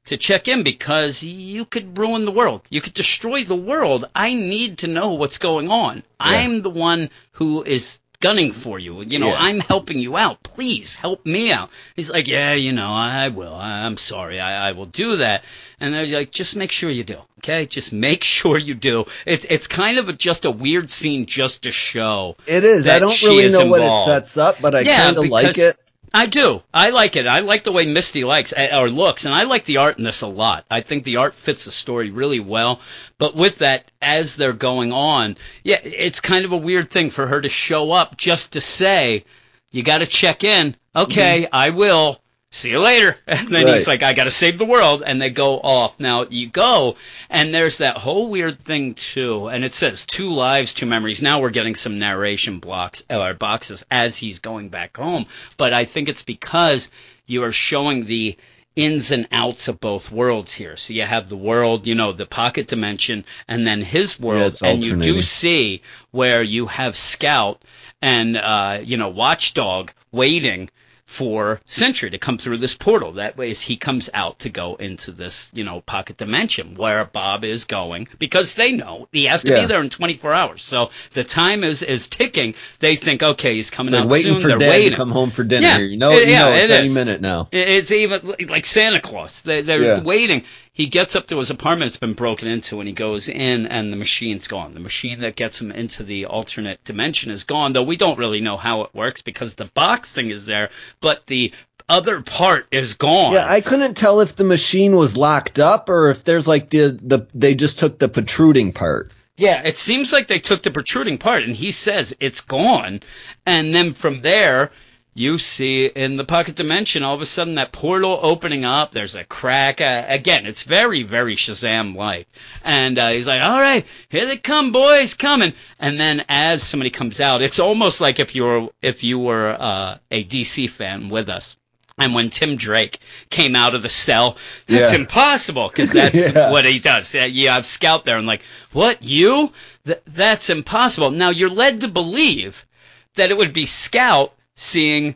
[0.07, 2.63] to check in because you could ruin the world.
[2.71, 4.05] You could destroy the world.
[4.15, 6.03] I need to know what's going on.
[6.21, 9.03] I'm the one who is gunning for you.
[9.03, 9.37] You know, Yeah.
[9.39, 10.43] I'm helping you out.
[10.43, 11.71] Please help me out.
[11.97, 13.55] He's like, yeah, you know, I will.
[13.55, 14.41] I'm sorry.
[14.41, 15.45] I, I will do that.
[15.81, 17.19] And they're like, just make sure you do.
[17.41, 19.05] Okay, just make sure you do.
[19.27, 22.37] It's it's kind of a, just a weird scene just to show.
[22.47, 22.87] it is.
[22.87, 25.77] I don't really know what it sets up, but I Yeah, kind of like it.
[26.17, 26.63] I do.
[26.73, 27.27] I like it.
[27.27, 30.05] I like the way Misty likes uh, or looks, and I like the art in
[30.05, 30.65] this a lot.
[30.71, 32.81] I think the art fits the story really well.
[33.19, 37.27] But with that, as they're going on, yeah, it's kind of a weird thing for
[37.27, 39.27] her to show up just to say,
[39.71, 42.19] "You got to check in." Okay, I will.
[42.51, 43.17] See you later.
[43.27, 43.91] And then he's Mm-hmm.
[43.91, 45.03] Like, I got to save the world.
[45.05, 45.99] And they go off.
[46.01, 46.97] Now you go,
[47.29, 49.49] and there's that whole weird thing too.
[49.49, 51.23] And it says two lives, two memories.
[51.23, 55.27] Now we're getting some narration blocks or boxes as he's going back home.
[55.57, 56.91] But I think it's because
[57.27, 58.37] you are showing the
[58.77, 60.77] ins and outs of both worlds here.
[60.77, 64.63] So you have the world, you know, the pocket dimension, and then his world, it's
[64.63, 67.63] and you do see where you have Scout
[68.03, 70.71] and uh, you know Watchdog waiting
[71.07, 73.13] for Sentry to come through this portal.
[73.13, 77.05] That way, as he comes out to go into this, you know, pocket dimension where
[77.05, 79.61] Bob is going, because they know he has to Yeah.
[79.63, 80.63] be there in 24 hours.
[80.63, 82.55] So the time is is ticking.
[82.81, 84.43] They think, okay, he's coming They're out waiting soon.
[84.43, 84.91] for They're Dad waiting.
[84.91, 85.67] to come home for dinner.
[85.67, 86.95] Yeah, you know, it- you yeah, know it's it any is.
[86.95, 87.49] minute now.
[87.53, 89.43] It's even like Santa Claus.
[89.43, 90.01] They, they're Yeah.
[90.03, 90.43] waiting.
[90.77, 91.89] He gets up to his apartment.
[91.89, 94.75] It's been broken into, and he goes in, and the machine's gone.
[94.75, 97.73] The machine that gets him into the alternate dimension is gone.
[97.73, 100.69] Though we don't really know how it works because the box thing is there,
[101.01, 101.55] but the
[101.89, 103.33] other part is gone.
[103.33, 106.99] Yeah, I couldn't tell if the machine was locked up or if there's like the
[107.03, 109.13] the they just took the protruding part.
[109.39, 113.01] Yeah, it seems like they took the protruding part, and he says it's gone.
[113.47, 114.73] And then from there,
[115.19, 118.91] you see in the pocket dimension, all of a sudden that portal opening up.
[118.93, 119.81] There's a crack.
[119.81, 122.29] Uh, again, it's very, very Shazam like.
[122.63, 126.91] And uh, he's like, "All right, here they come, boys, coming." And then as somebody
[126.91, 131.09] comes out, it's almost like if you were if you were uh, a DC fan
[131.09, 131.57] with us.
[131.99, 132.99] And when Tim Drake
[133.31, 134.37] came out of the cell,
[134.67, 134.99] that's Yeah.
[134.99, 136.51] impossible because that's Yeah.
[136.51, 137.15] what he does.
[137.15, 138.43] Yeah, You have Scout there, and I'm like,
[138.73, 139.51] what you?
[139.87, 141.11] Th- that's impossible.
[141.11, 142.67] Now you're led to believe
[143.15, 145.15] that it would be Scout seeing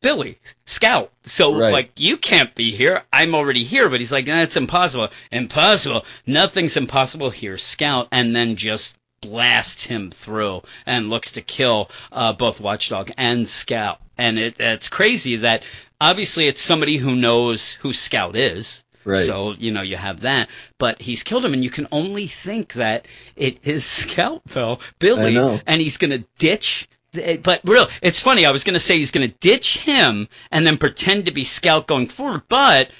[0.00, 1.12] Billy Scout.
[1.24, 1.72] So Right.
[1.72, 3.02] like, you can't be here.
[3.12, 3.88] I'm already here.
[3.88, 5.08] But he's like, that's impossible.
[5.30, 6.04] Impossible.
[6.26, 7.56] Nothing's impossible here.
[7.58, 13.48] Scout, and then just blasts him through and looks to kill uh, both Watchdog and
[13.48, 14.00] Scout.
[14.18, 15.64] And it, it's crazy that
[16.00, 18.84] obviously it's somebody who knows who Scout is.
[19.04, 19.16] Right.
[19.16, 20.48] So, you know, you have that.
[20.78, 25.28] But he's killed him, and you can only think that it is Scout, though, Billy.
[25.38, 25.60] I know.
[25.66, 26.88] And he's going to ditch.
[27.12, 28.46] The- But real, it's funny.
[28.46, 31.44] I was going to say he's going to ditch him and then pretend to be
[31.44, 32.42] Scout going forward.
[32.48, 32.90] But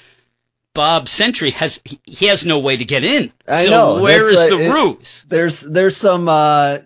[0.75, 3.33] Bob Sentry has he, has no way to get in.
[3.47, 5.27] I so know, where that's is the it- ruse?
[5.29, 6.79] There's there's some uh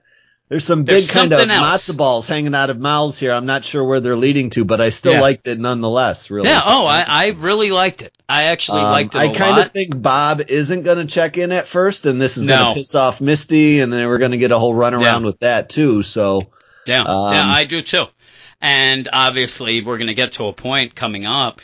[0.49, 1.89] there's some big There's kind of else.
[1.89, 3.33] matzo balls hanging out of mouths here.
[3.33, 5.21] I'm not sure where they're leading to, but I still Yeah.
[5.21, 6.31] liked it nonetheless.
[6.31, 6.49] Really.
[6.49, 6.63] Yeah.
[6.65, 8.17] Oh, I, I really liked it.
[8.29, 11.51] I actually Um, liked it I kind of think Bob isn't going to check in
[11.51, 12.57] at first, and this is No.
[12.57, 15.41] going to piss off Misty, and then we're going to get a whole runaround with
[15.41, 16.05] that too.
[16.05, 16.43] So
[16.87, 18.07] Yeah, Um, yeah, I do too.
[18.61, 21.61] And obviously, we're going to get to a point coming up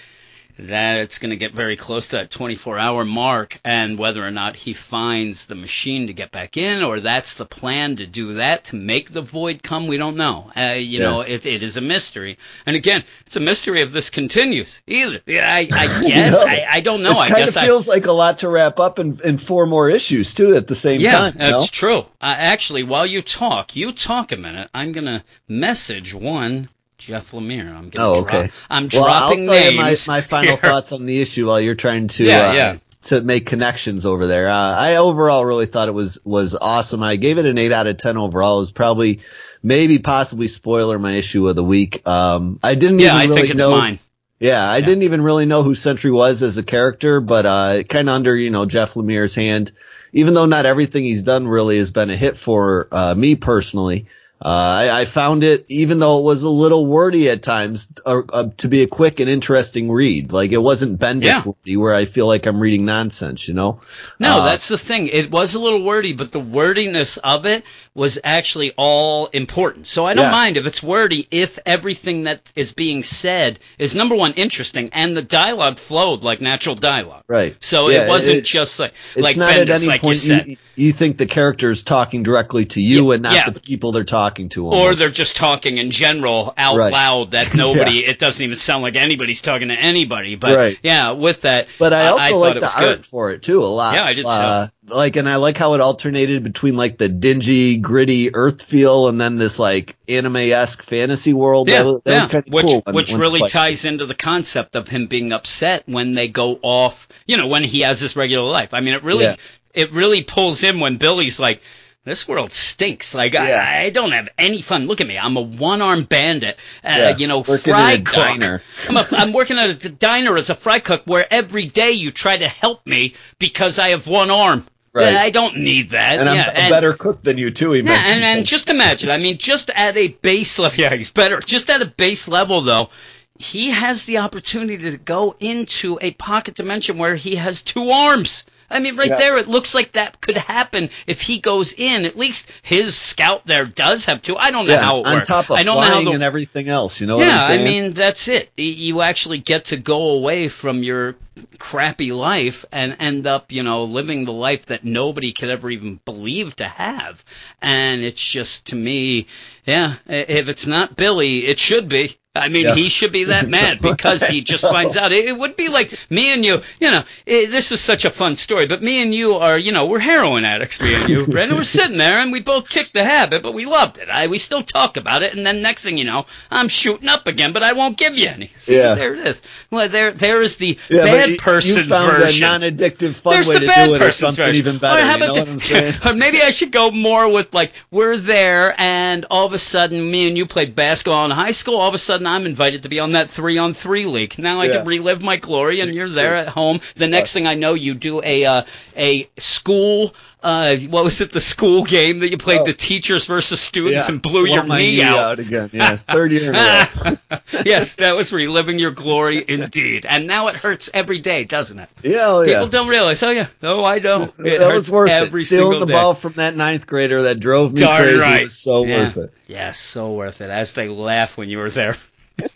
[0.68, 4.30] that it's going to get very close to that 24 hour mark, and whether or
[4.30, 8.34] not he finds the machine to get back in, or that's the plan to do
[8.34, 10.50] that to make the void come, we don't know.
[10.56, 11.10] Uh, you Yeah.
[11.10, 12.38] know, it, it is a mystery.
[12.66, 15.20] And again, it's a mystery if this continues either.
[15.26, 16.32] Yeah, I, I guess.
[16.40, 16.46] know.
[16.46, 17.12] I, I don't know.
[17.12, 17.66] it I kind guess of I.
[17.66, 20.74] feels like a lot to wrap up in, in four more issues too at the
[20.74, 21.32] same Yeah, time.
[21.34, 21.66] you that's know?
[21.66, 21.98] true.
[22.20, 24.68] Uh, actually, while you talk, you talk a minute.
[24.74, 26.68] I'm gonna message one
[27.06, 27.74] Jeff Lemire.
[27.74, 27.90] I'm.
[27.96, 28.50] Oh, okay.
[28.70, 30.56] I'm Well, dropping I'll tell you my, my final here.
[30.56, 32.76] thoughts on the issue while you're trying to Yeah, uh, yeah.
[33.06, 34.48] to make connections over there.
[34.48, 37.02] Uh, I overall really thought it was was awesome.
[37.02, 38.58] I gave it an eight out of ten overall.
[38.58, 39.20] It was probably
[39.62, 42.06] maybe possibly spoiler my issue of the week.
[42.06, 43.70] Um, I didn't Yeah, even I really think it's know.
[43.72, 43.98] mine.
[44.38, 48.08] Yeah, I didn't even really know who Sentry was as a character, but uh, kind
[48.08, 49.72] of under you know Jeff Lemire's hand.
[50.12, 54.06] Even though not everything he's done really has been a hit for uh, me personally,
[54.44, 58.22] uh, I, I found it, even though it was a little wordy at times, uh,
[58.32, 60.32] uh, to be a quick and interesting read.
[60.32, 61.42] Like it wasn't Bendis Yeah.
[61.44, 63.46] wordy, where I feel like I'm reading nonsense.
[63.46, 63.80] You know?
[64.18, 65.06] No, Uh, that's the thing.
[65.06, 67.62] It was a little wordy, but the wordiness of it
[67.94, 69.86] was actually all important.
[69.86, 70.32] So I don't Yes.
[70.32, 75.16] mind if it's wordy if everything that is being said is number one interesting and
[75.16, 77.22] the dialogue flowed like natural dialogue.
[77.28, 77.54] right.
[77.60, 80.06] So Yeah, it wasn't it- just like It's like not at Bendis, any like you
[80.08, 80.46] point said.
[80.48, 83.92] you, you think the character is talking directly to you Yeah, and not the people
[83.92, 84.66] they're talking to.
[84.66, 86.92] or they're just talking in general out Right.
[86.92, 90.78] loud that nobody it doesn't even sound like anybody's talking to anybody but Right.
[90.82, 93.64] yeah with that But I also thought like the art good for it too a
[93.66, 93.94] lot.
[93.94, 94.28] Yeah, I did too.
[94.28, 99.06] Uh, like, and I like how it alternated between like the dingy, gritty Earth feel
[99.08, 101.68] and then this like anime esque fantasy world.
[101.68, 102.18] yeah, that was, that yeah.
[102.18, 102.80] was kind of which cool.
[102.84, 106.58] when- which when really ties into the concept of him being upset when they go
[106.62, 109.36] off you know when he has his regular life i mean it really Yeah.
[109.72, 111.62] it really pulls him when billy's like
[112.04, 113.14] this world stinks.
[113.14, 113.64] Like Yeah.
[113.66, 114.86] I, I don't have any fun.
[114.86, 115.18] Look at me.
[115.18, 116.56] I'm a one-armed bandit.
[116.84, 118.14] Uh, Yeah, you know, working fry cook.
[118.14, 118.62] diner.
[118.88, 122.10] I'm, a, I'm working at a diner as a fry cook where every day you
[122.10, 124.66] try to help me because I have one arm.
[124.94, 125.14] Right.
[125.14, 126.18] I don't need that.
[126.18, 127.72] And I'm a and- better cook than you too.
[127.72, 129.10] He yeah, and, and just imagine.
[129.10, 131.40] I mean, just at a base level, yeah, he's better.
[131.40, 132.90] Just at a base level, though,
[133.38, 138.44] he has the opportunity to go into a pocket dimension where he has two arms.
[138.72, 139.16] I mean, right Yeah.
[139.16, 142.04] there, it looks like that could happen if he goes in.
[142.04, 144.36] At least his scout there does have two.
[144.36, 145.28] I don't know yeah, how it on works.
[145.28, 147.00] top of I don't know how flying the and everything else.
[147.00, 148.50] You know what yeah, I mean that's it.
[148.56, 151.16] You actually get to go away from your
[151.58, 156.00] crappy life and end up, you know, living the life that nobody could ever even
[156.04, 157.24] believe to have.
[157.60, 159.26] And it's just to me,
[159.64, 162.16] yeah, if it's not Billy, it should be.
[162.34, 162.74] I mean, Yeah.
[162.74, 165.12] he should be that mad because he just finds out.
[165.12, 168.10] It, it would be like me and you, you know, it, this is such a
[168.10, 171.26] fun story, but me and you are, you know, we're heroin addicts, me and you,
[171.30, 171.58] Brandon.
[171.58, 174.08] We're sitting there and we both kicked the habit, but we loved it.
[174.08, 175.34] I, we still talk about it.
[175.36, 178.28] And then next thing you know, I'm shooting up again, but I won't give you
[178.28, 178.46] any.
[178.56, 178.94] See, Yeah.
[178.94, 179.42] there it is.
[179.70, 182.44] Well, there, there is the yeah, bad you- person's you found version.
[182.44, 184.56] a non-addictive fun There's way the to bad do it, or something version.
[184.56, 185.02] even Or better.
[185.02, 185.94] how You know about the- I'm saying?
[186.06, 190.10] or maybe I should go more with like we're there, and all of a sudden,
[190.10, 191.76] me and you played basketball in high school.
[191.76, 194.38] All of a sudden, I'm invited to be on that three on three league.
[194.38, 194.72] Now I Yeah.
[194.78, 196.80] can relive my glory, and you're there at home.
[196.96, 198.62] The next thing I know, you do a uh,
[198.96, 200.14] a school.
[200.44, 201.30] Uh, what was it?
[201.30, 202.64] The school game that you played Oh.
[202.64, 205.38] the teachers versus students Yeah, and blew blow your my knee, out.
[205.38, 205.70] again.
[205.72, 207.38] Yeah, third year in a row.
[207.64, 210.04] yes, that was reliving your glory indeed.
[210.04, 211.88] And now it hurts every day, doesn't it?
[212.02, 212.54] Yeah, oh, yeah.
[212.54, 213.22] People don't realize.
[213.22, 214.32] Oh yeah, no, I don't.
[214.40, 215.46] It that hurts was worth every it.
[215.46, 215.92] Stealing single the day.
[215.92, 218.42] ball from that ninth grader that drove me Darn crazy right.
[218.44, 218.98] was so Yeah.
[219.04, 219.34] worth it.
[219.46, 220.48] Yes, so worth it.
[220.50, 221.94] As they laugh when you were there.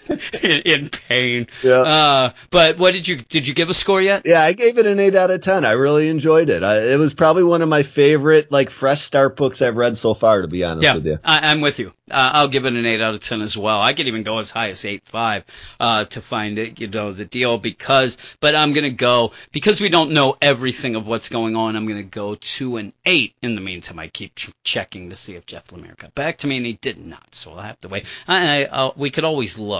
[0.43, 1.47] in, in pain.
[1.63, 1.73] Yeah.
[1.81, 4.23] Uh, but what did you did you give a score yet?
[4.25, 5.65] Yeah, I gave it an eight out of ten.
[5.65, 6.63] I really enjoyed it.
[6.63, 10.15] I, it was probably one of my favorite like fresh start books I've read so
[10.15, 10.43] far.
[10.43, 11.19] To be honest Yeah, with you.
[11.25, 11.93] I, I'm with you.
[12.11, 13.81] Uh, I'll give it an eight out of ten as well.
[13.81, 15.45] I could even go as high as eight five
[15.81, 18.19] uh, to find it, you know, the deal because.
[18.41, 21.77] But I'm gonna go because we don't know everything of what's going on.
[21.77, 23.35] I'm gonna go to an eight.
[23.43, 26.47] In the meantime, I keep ch- checking to see if Jeff Lemire got back to
[26.47, 27.35] me, and he did not.
[27.35, 28.07] So I'll have to wait.
[28.29, 29.76] I, I, I'll, we could always look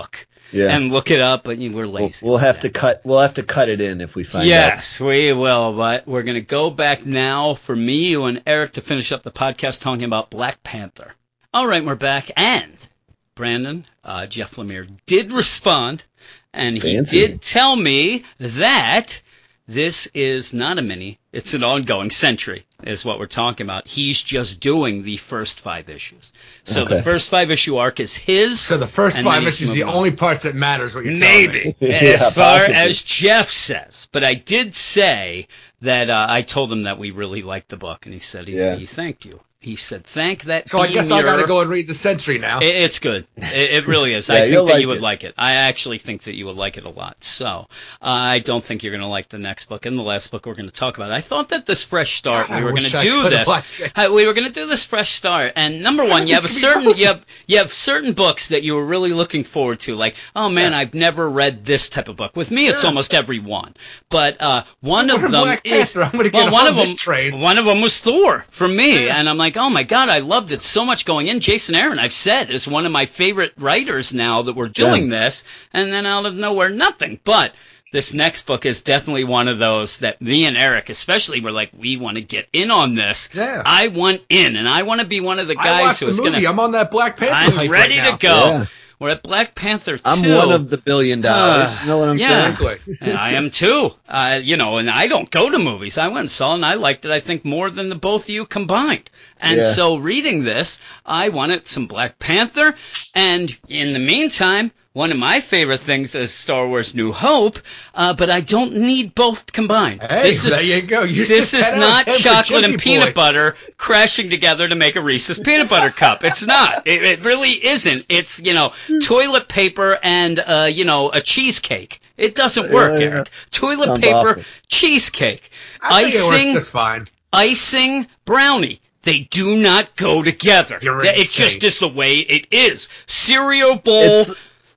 [0.51, 0.75] Yeah.
[0.75, 2.25] and look it up, but we're We'll, lazy.
[2.25, 2.61] we'll have that.
[2.61, 3.01] to cut.
[3.03, 4.47] We'll have to cut it in if we find out.
[4.47, 5.73] Yes, we will.
[5.73, 9.23] But we're going to go back now for me, you, and Eric to finish up
[9.23, 11.13] the podcast talking about Black Panther.
[11.53, 12.31] All right, we're back.
[12.37, 12.87] And
[13.35, 16.05] Brandon, uh, Jeff Lemire did respond,
[16.53, 17.19] and he Fancy.
[17.27, 19.21] did tell me that
[19.67, 23.87] this is not a mini, it's an ongoing Sentry, is what we're talking about.
[23.87, 26.31] He's just doing the first five issues.
[26.63, 28.59] So the first five issue arc is his.
[28.61, 29.93] So the first five he's issues, the on.
[29.93, 30.95] only parts that matters.
[30.95, 32.75] What you're Maybe, Yeah, as far possibly.
[32.75, 34.07] as Jeff says.
[34.11, 35.47] But I did say
[35.81, 38.55] that uh, I told him that we really liked the book, and he said he,
[38.57, 38.75] Yeah.
[38.75, 39.41] he thanked you.
[39.67, 42.37] He said, "Thank that." So I guess I got to go and read the Sentry
[42.37, 42.59] now.
[42.59, 43.27] It, it's good.
[43.35, 44.29] It, it really is.
[44.29, 45.03] Yeah, I think that like you would it.
[45.03, 45.33] like it.
[45.37, 47.17] I actually think that you would like it a lot.
[47.23, 47.65] So uh,
[48.01, 50.53] I don't think you're going to like the next book and the last book we're
[50.55, 51.11] going to talk about.
[51.11, 53.47] I thought that this fresh start, God, we were going to do this.
[53.47, 53.91] liked it.
[53.97, 56.47] Uh, we were going to do this fresh start, and number one, you have a
[56.47, 59.43] This could be certain you have you have certain books that you were really looking
[59.43, 59.95] forward to.
[59.95, 62.35] Like, oh man, I've never read this type of book.
[62.37, 62.89] With me, it's Yeah.
[62.89, 63.73] almost every one.
[64.09, 66.87] But uh, one What of them Black is I'm gonna get well, one on of
[66.87, 66.95] them.
[66.95, 67.41] train.
[67.41, 70.51] One of them was Thor for me, and I'm like, oh my god, I loved
[70.51, 71.39] it so much going in.
[71.39, 75.43] Jason Aaron, I've said, is one of my favorite writers now that we're doing this,
[75.73, 77.19] and then out of nowhere, nothing.
[77.23, 77.53] But
[77.93, 81.71] this next book is definitely one of those that me and Eric, especially, were like,
[81.77, 83.29] we want to get in on this.
[83.33, 83.63] Yeah.
[83.65, 86.11] I want in, and I want to be one of the guys watched who the
[86.11, 86.31] is movie.
[86.31, 86.49] gonna.
[86.49, 88.17] I'm on that Black Panther I'm hype ready right now.
[88.17, 88.45] to go.
[88.45, 88.65] Yeah.
[88.99, 90.01] We're at Black Panther 2.
[90.05, 91.69] I'm one of the billion dollars.
[91.69, 92.55] Uh, you know what I'm yeah.
[92.57, 92.79] saying?
[93.01, 93.91] Yeah, I am too.
[94.09, 95.99] Uh, you know, and I don't go to movies.
[95.99, 97.11] I went and saw it, and I liked it.
[97.11, 99.09] I think more than the both of you combined.
[99.39, 99.67] And Yeah.
[99.67, 102.73] so, reading this, I wanted some Black Panther.
[103.13, 107.59] And in the meantime, one of my favorite things is Star Wars: New Hope.
[107.93, 110.01] Uh, but I don't need both combined.
[110.01, 111.03] Hey, this is there you go.
[111.03, 113.13] You're this is 10 out of not chocolate and peanut Boy.
[113.13, 116.23] butter crashing together to make a Reese's peanut butter cup.
[116.23, 116.85] It's not.
[116.87, 118.05] It, it really isn't.
[118.09, 118.73] It's you know
[119.03, 121.99] toilet paper and uh, you know a cheesecake.
[122.17, 123.13] It doesn't work, Yeah, yeah.
[123.13, 123.29] Eric.
[123.51, 124.43] Toilet Sounds paper, awful.
[124.67, 125.49] cheesecake,
[125.81, 127.07] I think it works icing, just fine.
[127.31, 128.79] icing, brownie.
[129.03, 130.79] They do not go together.
[130.81, 131.45] You're It insane.
[131.47, 132.89] just is the way it is.
[133.05, 134.25] Cereal bowl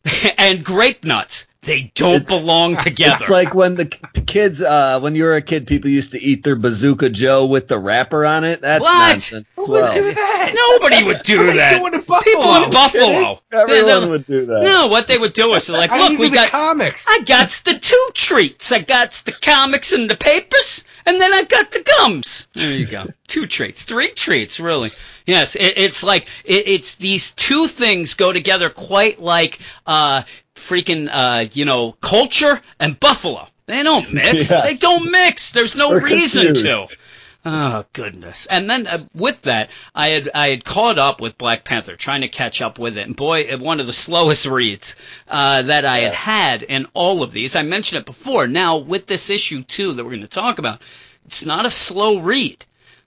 [0.39, 1.47] and grape nuts.
[1.63, 3.17] They don't belong together.
[3.21, 6.43] It's like when the kids, uh, when you were a kid, people used to eat
[6.43, 8.63] their Bazooka Joe with the wrapper on it.
[8.63, 9.11] That's What?
[9.13, 9.47] nonsense.
[9.59, 9.95] as Who would well.
[9.95, 10.53] do that?
[10.55, 11.79] Nobody would do What are they that.
[11.79, 13.41] doing in People in Buffalo.
[13.53, 14.63] Everyone They- they- would do that.
[14.63, 17.05] No, what they would do is they're like, look, need we the got, comics.
[17.07, 18.73] I got the two treats.
[18.73, 22.49] I got the comics and the papers, and then I got the gums.
[22.55, 23.07] There you go.
[23.29, 24.91] two treats, three treats, really.
[25.27, 30.23] Yes, it, it's like it, it's these two things go together quite like uh,
[30.55, 33.47] freaking uh, you know culture and buffalo.
[33.67, 34.51] They don't mix.
[34.63, 35.53] They don't mix.
[35.53, 36.91] There's no We're reason confused.
[36.91, 36.97] to.
[37.43, 38.47] Oh goodness!
[38.51, 42.21] And then uh, with that, I had I had caught up with Black Panther, trying
[42.21, 43.07] to catch up with it.
[43.07, 44.97] And boy, one of the slowest reads
[45.27, 47.57] uh, that I had had in all of these.
[47.57, 48.47] I mentioned it before.
[48.47, 50.83] Now with this issue too that we're going to talk about,
[51.25, 52.67] it's not a slow read.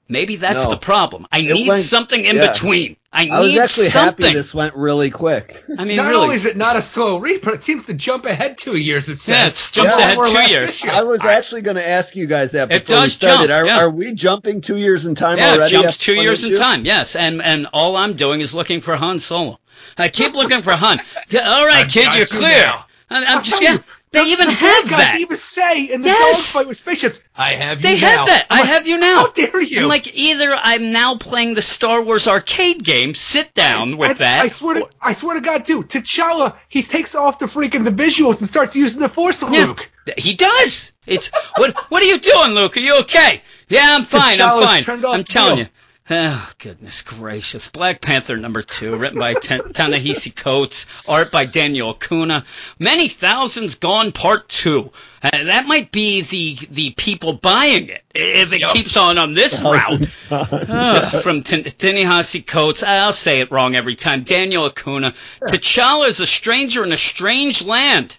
[0.09, 0.71] Maybe that's No.
[0.71, 1.25] the problem.
[1.31, 2.51] I It need went- something in yeah.
[2.51, 2.97] between.
[3.15, 4.25] I I was need actually something.
[4.25, 5.63] happy this went really quick.
[5.77, 6.23] I mean, Not really.
[6.23, 9.07] only is it not a slow read, but it seems to jump ahead two years.
[9.07, 9.35] It says.
[9.35, 10.09] Yeah, it jumps Yeah.
[10.11, 10.65] ahead two years.
[10.67, 10.93] this year.
[10.93, 13.47] I was actually going to ask you guys that It before we started.
[13.49, 13.79] jump, Are, yeah.
[13.79, 15.71] are we jumping two years in time Yeah, it already?
[15.71, 16.85] jumps two years in time.
[16.85, 19.59] Yes, and and all I'm doing is looking for Han Solo.
[19.97, 20.99] I keep looking for Han.
[21.43, 22.65] All right, I've kid, you're clear.
[22.65, 22.85] now.
[23.11, 23.73] I'm I'll just yeah.
[23.73, 23.83] you,
[24.13, 25.17] They the- even the have that.
[25.19, 26.53] even say in the Yes.
[26.53, 28.45] fight with spaceships, "I have you They now." have that.
[28.49, 29.15] I'm I like, have you now.
[29.25, 29.81] How dare you?
[29.81, 33.15] I'm like either I'm now playing the Star Wars arcade game.
[33.15, 34.43] Sit down with I, that.
[34.45, 35.83] I swear to I swear to God, too.
[35.83, 39.89] T'Challa, he takes off the freaking the visuals and starts using the Force, Yeah, Luke.
[40.17, 40.93] he does.
[41.05, 41.75] It's what?
[41.89, 42.77] What are you doing, Luke?
[42.77, 43.41] Are you okay?
[43.67, 44.39] Yeah, I'm fine.
[44.39, 45.05] I'm fine.
[45.05, 45.67] I'm telling you.
[46.09, 47.69] Oh, goodness gracious.
[47.69, 52.43] Black Panther number two, written by Ten- Ta-Nehisi Coates, art by Daniel Acuna.
[52.77, 54.91] Many Thousands Gone Part Two.
[55.23, 58.73] Uh, that might be the the people buying it if it Yup.
[58.73, 60.17] keeps on on this route.
[60.31, 62.83] Ugh, from Ta-Nehisi Coates.
[62.83, 64.23] I'll say it wrong every time.
[64.23, 65.13] Daniel Acuna.
[65.41, 68.17] T'Challa is a stranger in a strange land.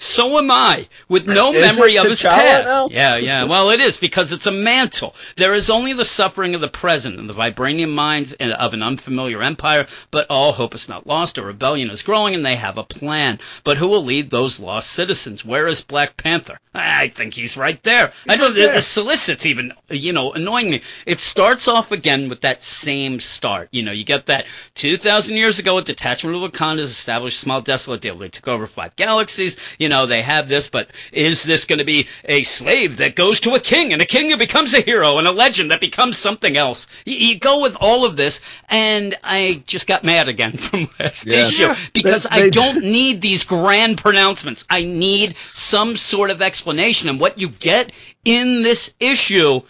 [0.00, 2.66] So am I, with no Is memory of his past.
[2.66, 2.88] now?
[2.88, 3.44] Yeah, yeah.
[3.44, 5.16] Well, it is because it's a mantle.
[5.36, 9.42] There is only the suffering of the present and the vibranium minds of an unfamiliar
[9.42, 11.36] empire, but all hope is not lost.
[11.36, 13.40] A rebellion is growing, and they have a plan.
[13.64, 15.44] But who will lead those lost citizens?
[15.44, 16.60] Where is Black Panther?
[16.72, 18.12] I think he's right there.
[18.28, 18.54] I don't.
[18.54, 18.74] right.
[18.74, 20.82] The solicit's even, you know, annoying me.
[21.06, 23.68] It starts off again with that same start.
[23.72, 24.46] You know, you get that
[24.76, 28.14] 2,000 years ago, a detachment of Wakanda's established a small desolate deal.
[28.16, 29.56] They took over five galaxies.
[29.78, 33.40] You know, they have this, but is this going to be a slave that goes
[33.40, 36.16] to a king and a king who becomes a hero and a legend that becomes
[36.18, 36.86] something else?
[37.04, 41.26] You, you go with all of this, and I just got mad again from last
[41.26, 41.40] Yeah.
[41.40, 44.64] issue because They- I don't need these grand pronouncements.
[44.70, 47.08] I need some sort of explanation.
[47.08, 47.92] And what you get
[48.24, 49.62] in this issue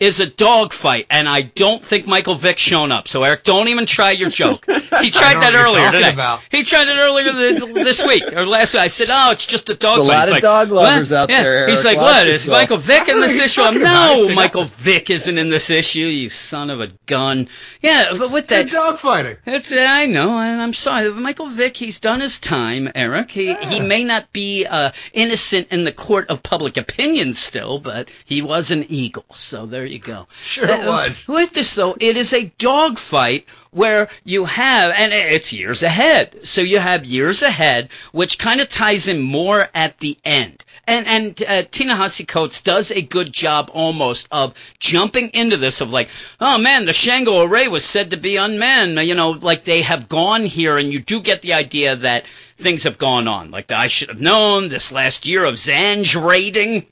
[0.00, 3.06] is a dogfight, and I don't think Michael Vick's shown up.
[3.06, 4.64] So Eric, don't even try your joke.
[4.66, 4.72] He
[5.10, 6.12] tried that earlier talking today.
[6.12, 6.40] about.
[6.50, 8.80] He tried it earlier th- this week or last week.
[8.82, 11.16] I said, "Oh, it's just a dogfight." A lot He's of like, dog lovers "What?"
[11.18, 11.42] out Yeah.
[11.42, 11.98] there, He's Eric.
[11.98, 14.16] like, Watch "What is yourself." Michael Vick in this issue?" I'm you're talking about.
[14.16, 16.00] no, It's Michael Vick isn't in this issue.
[16.06, 17.48] You son of a gun.
[17.82, 19.36] Yeah, but with that dogfighting.
[19.46, 21.76] it's I know, and I'm sorry, Michael Vick.
[21.76, 23.30] He's done his time, Eric.
[23.30, 28.10] He he may not be uh, innocent in the court of public opinion still, but
[28.24, 29.26] he was an eagle.
[29.34, 30.26] So there you go.
[30.42, 31.26] Sure it Uh, was.
[31.28, 36.46] With this though, it is a dogfight where you have, and it's years ahead.
[36.46, 40.64] So you have years ahead, which kind of ties in more at the end.
[40.86, 45.92] And and uh, Ta-Nehisi Coates does a good job almost of jumping into this of
[45.92, 46.08] like,
[46.40, 48.98] oh man, the Shango array was said to be unmanned.
[48.98, 52.26] You know, like they have gone here, and you do get the idea that
[52.58, 53.50] things have gone on.
[53.52, 56.86] Like I should have known this last year of Zanj raiding.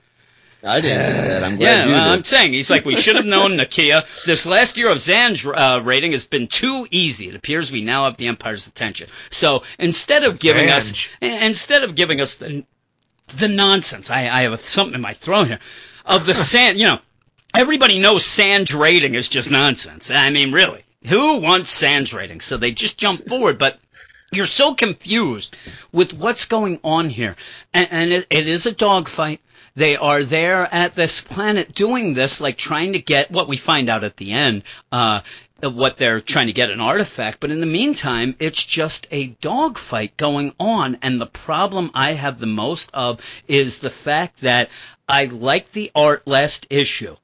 [0.64, 1.44] I didn't get that.
[1.44, 2.18] I'm glad Yeah, you well, did.
[2.18, 4.04] I'm saying he's like we should have known Nakia.
[4.24, 7.28] This last year of Zanj uh, rating has been too easy.
[7.28, 9.08] It appears we now have the Empire's attention.
[9.30, 12.64] So instead of giving us, instead of giving us the,
[13.36, 15.60] the nonsense, I, I have a, something in my throat here
[16.04, 16.78] of the sand.
[16.78, 16.98] You know,
[17.54, 20.10] everybody knows Sanj rating is just nonsense.
[20.10, 22.40] I mean, really, who wants Sanj rating?
[22.40, 23.78] So they just jump forward, but.
[24.30, 25.56] You're so confused
[25.90, 27.34] with what's going on here,
[27.72, 29.40] and, and it, it is a dogfight.
[29.78, 33.88] They are there at this planet doing this, like trying to get what we find
[33.88, 35.20] out at the end, uh,
[35.60, 37.38] what they're trying to get an artifact.
[37.38, 40.98] But in the meantime, it's just a dogfight going on.
[41.00, 44.68] And the problem I have the most of is the fact that
[45.08, 47.16] I like the art last issue.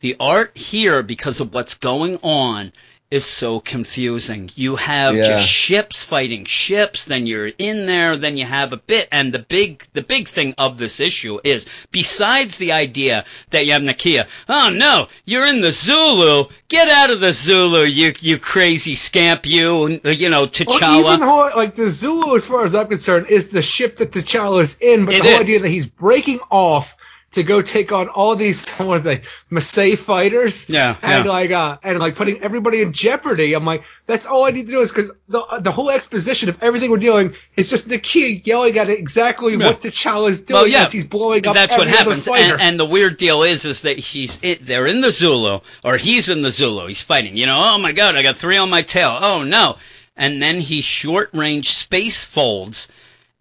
[0.00, 2.72] The art here, because of what's going on,
[3.10, 4.48] is so confusing.
[4.54, 5.24] You have Yeah.
[5.24, 9.40] just ships fighting ships, then you're in there, then you have a bit, and the
[9.40, 14.28] big, the big thing of this issue is, besides the idea that you have Nakia,
[14.48, 19.44] oh no, you're in the Zulu, get out of the Zulu, you, you crazy scamp,
[19.44, 21.14] you, you know, Well, T'Challa.
[21.14, 24.62] even though, like the Zulu, as far as I'm concerned, is the ship that T'Challa
[24.62, 25.40] is in, but It the whole is.
[25.40, 26.96] idea that he's breaking off
[27.32, 31.30] to go take on all these what are they Maasai fighters, Yeah, and yeah.
[31.30, 33.54] like uh, and like putting everybody in jeopardy.
[33.54, 36.62] I'm like, that's all I need to do is because the the whole exposition of
[36.62, 39.68] everything we're doing is just Nakia yelling at exactly Yeah.
[39.68, 42.26] what T'Challa is doing Well, yeah, as he's blowing up That's what happens.
[42.26, 45.96] And, and the weird deal is, is that he's it, they're in the Zulu, or
[45.96, 46.88] he's in the Zulu.
[46.88, 47.36] He's fighting.
[47.36, 49.16] You know, oh my God, I got three on my tail.
[49.20, 49.76] Oh no!
[50.16, 52.88] And then he short range space folds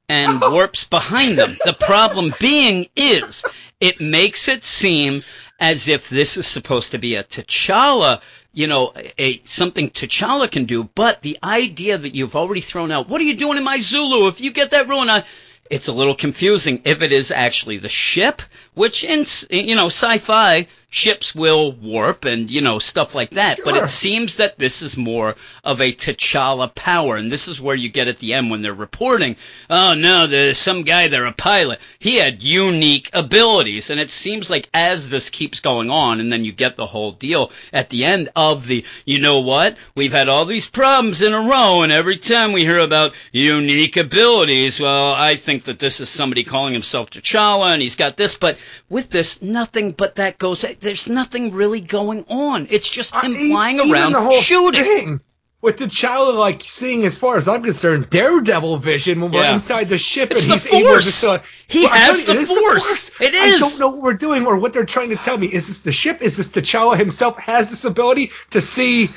[0.09, 0.51] and oh.
[0.51, 1.55] warps behind them.
[1.63, 3.45] The problem being is
[3.79, 5.23] it makes it seem
[5.59, 8.21] as if this is supposed to be a T'Challa,
[8.53, 13.07] you know, a something T'Challa can do, but the idea that you've already thrown out,
[13.07, 14.27] what are you doing in my Zulu?
[14.27, 15.23] If you get that ruined, I,
[15.69, 18.41] it's a little confusing if it is actually the ship,
[18.73, 23.59] which in you know sci-fi ships will warp and you know stuff like that.
[23.63, 27.75] But it seems that this is more of a T'Challa power, and this is where
[27.75, 29.35] you get at the end when they're reporting,
[29.69, 31.79] oh no, there's some guy there, a pilot.
[31.99, 36.43] He had unique abilities, and it seems like as this keeps going on, and then
[36.43, 40.29] you get the whole deal at the end of the, you know what, we've had
[40.29, 45.13] all these problems in a row, and every time we hear about unique abilities, well,
[45.13, 48.57] I think that this is somebody calling himself T'Challa, and he's got this, but
[48.89, 50.61] with this, nothing but that goes.
[50.79, 52.67] There's nothing really going on.
[52.69, 54.83] It's just him Uh, e- flying even around the whole shooting.
[54.83, 55.19] Thing.
[55.61, 59.97] With T'Challa, like seeing, as far as I'm concerned, Daredevil vision when we're inside the
[59.97, 61.19] ship It's and the he's able Force.
[61.21, 61.41] to.
[61.67, 63.11] He Well, I has you, the it is Force.
[63.19, 65.47] It I don't know what we're doing or what they're trying to tell me.
[65.47, 66.21] Is this the ship?
[66.21, 69.09] Is this T'Challa himself has this ability to see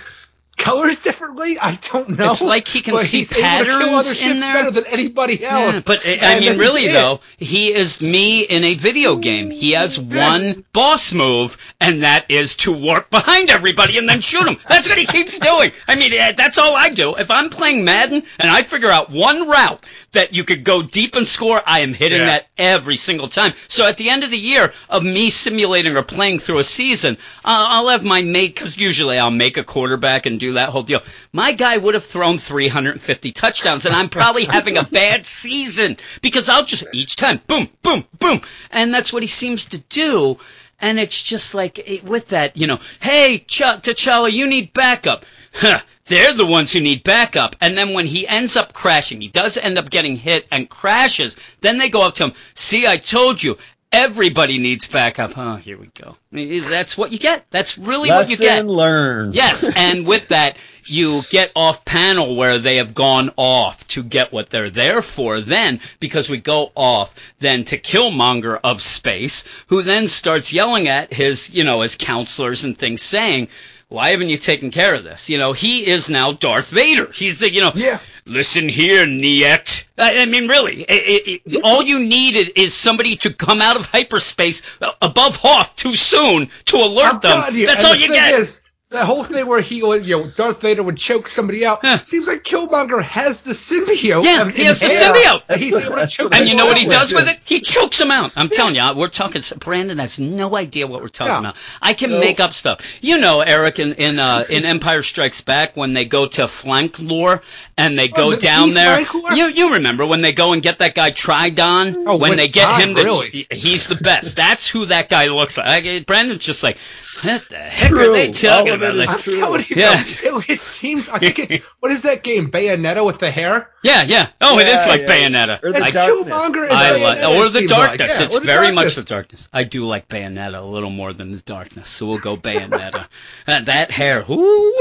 [0.56, 1.58] colors differently.
[1.60, 2.30] I don't know.
[2.30, 4.54] It's like he can but see he's able to kill other patterns in there.
[4.54, 5.74] better than anybody else.
[5.74, 9.50] Yeah, but I mean, really though, he is me in a video game.
[9.50, 14.44] He has one boss move, and that is to warp behind everybody and then shoot
[14.44, 14.56] them.
[14.68, 15.72] That's what he keeps doing.
[15.88, 17.14] I mean, that's all I do.
[17.16, 21.16] If I'm playing Madden and I figure out one route that you could go deep
[21.16, 22.26] and score, I am hitting Yeah.
[22.26, 23.52] that every single time.
[23.68, 27.16] So at the end of the year of me simulating or playing through a season,
[27.44, 30.82] uh, I'll have my mate because usually I'll make a quarterback and do that whole
[30.82, 31.02] deal.
[31.32, 36.48] My guy would have thrown 350 touchdowns, and I'm probably having a bad season because
[36.48, 38.40] I'll just each time boom, boom, boom,
[38.70, 40.38] and that's what he seems to do.
[40.80, 45.24] And it's just like eh, with that, you know, hey, Ch- T'Challa, you need backup.
[45.54, 47.54] Huh, they're the ones who need backup.
[47.60, 51.36] And then when he ends up crashing, he does end up getting hit and crashes.
[51.60, 53.58] Then they go up to him, see, I told you.
[53.92, 55.36] Everybody needs backup.
[55.36, 56.16] Oh, here we go.
[56.32, 57.44] That's what you get.
[57.50, 58.64] That's really what you get.
[58.64, 59.34] Lesson learned.
[59.34, 64.32] Yes, and with that, you get off panel where they have gone off to get
[64.32, 65.40] what they're there for.
[65.40, 71.12] Then, because we go off then to Killmonger of space, who then starts yelling at
[71.12, 73.48] his, you know, his counselors and things, saying,
[73.88, 77.10] "Why haven't you taken care of this?" You know, he is now Darth Vader.
[77.12, 77.98] He's the, you know, Yeah.
[78.24, 79.84] Listen here, Niet.
[79.98, 83.86] I, I mean, really, it, it, all you needed is somebody to come out of
[83.86, 87.66] hyperspace uh, above Hoth too soon to alert I'm them.
[87.66, 88.34] That's and all the you get.
[88.34, 88.61] Is,
[88.92, 91.80] the whole thing where he would, you know, Darth Vader would choke somebody out.
[91.82, 91.98] Huh.
[91.98, 94.24] Seems like Killmonger has the symbiote.
[94.24, 95.46] Yeah, he has the air symbiote.
[95.48, 97.38] that He's able to choke And you know what he does with it?
[97.44, 98.32] He chokes them out.
[98.36, 99.42] I'm telling you, we're talking.
[99.58, 101.38] Brandon has no idea what we're talking Yeah.
[101.40, 101.56] about.
[101.80, 102.20] I can No.
[102.20, 102.80] make up stuff.
[103.00, 106.98] You know, Eric, in in, uh, in Empire Strikes Back, when they go to flank
[107.00, 107.42] lore
[107.78, 109.00] and they go the down deep there.
[109.34, 112.04] You you remember when they go and get that guy Tridon?
[112.06, 113.46] Oh, when they get time, him, to, really?
[113.50, 114.36] he's the best.
[114.36, 115.84] That's who that guy looks like.
[115.86, 116.78] I- Brandon's just like,
[117.22, 118.94] what the heck are they All talking of it about?
[118.94, 119.36] is Like, I'm True.
[119.40, 120.20] telling you, Yes.
[120.20, 121.08] though, it, it seems.
[121.08, 122.50] I think it's what is that game?
[122.50, 123.70] Bayonetta with the hair.
[123.82, 124.28] yeah, yeah.
[124.40, 125.06] Oh, it is like yeah.
[125.08, 125.62] Bayonetta.
[125.62, 126.24] Or the I Like darkness.
[126.26, 127.02] Killmonger is I Bayonetta.
[127.02, 128.00] like, it or the seems darkness.
[128.10, 128.18] Like.
[128.20, 129.48] Yeah, it's or the very much the darkness.
[129.52, 133.06] I do like Bayonetta a little more than the darkness, so we'll go Bayonetta.
[133.46, 134.74] and that hair, whoo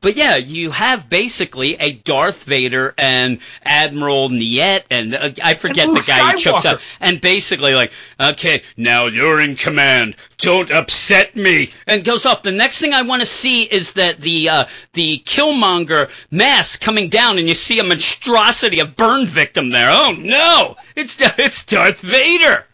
[0.00, 5.88] But yeah, you have basically a Darth Vader and Admiral Niet, and uh, I forget
[5.88, 6.80] And the guy who chokes up.
[7.00, 10.14] and basically like, okay, now you're in command.
[10.36, 12.44] Don't upset me, and goes off.
[12.44, 17.08] The next thing I want to see is that the uh, the Killmonger mask coming
[17.08, 19.90] down, and you see a monstrosity of burn victim there.
[19.90, 22.64] Oh no, it's it's Darth Vader.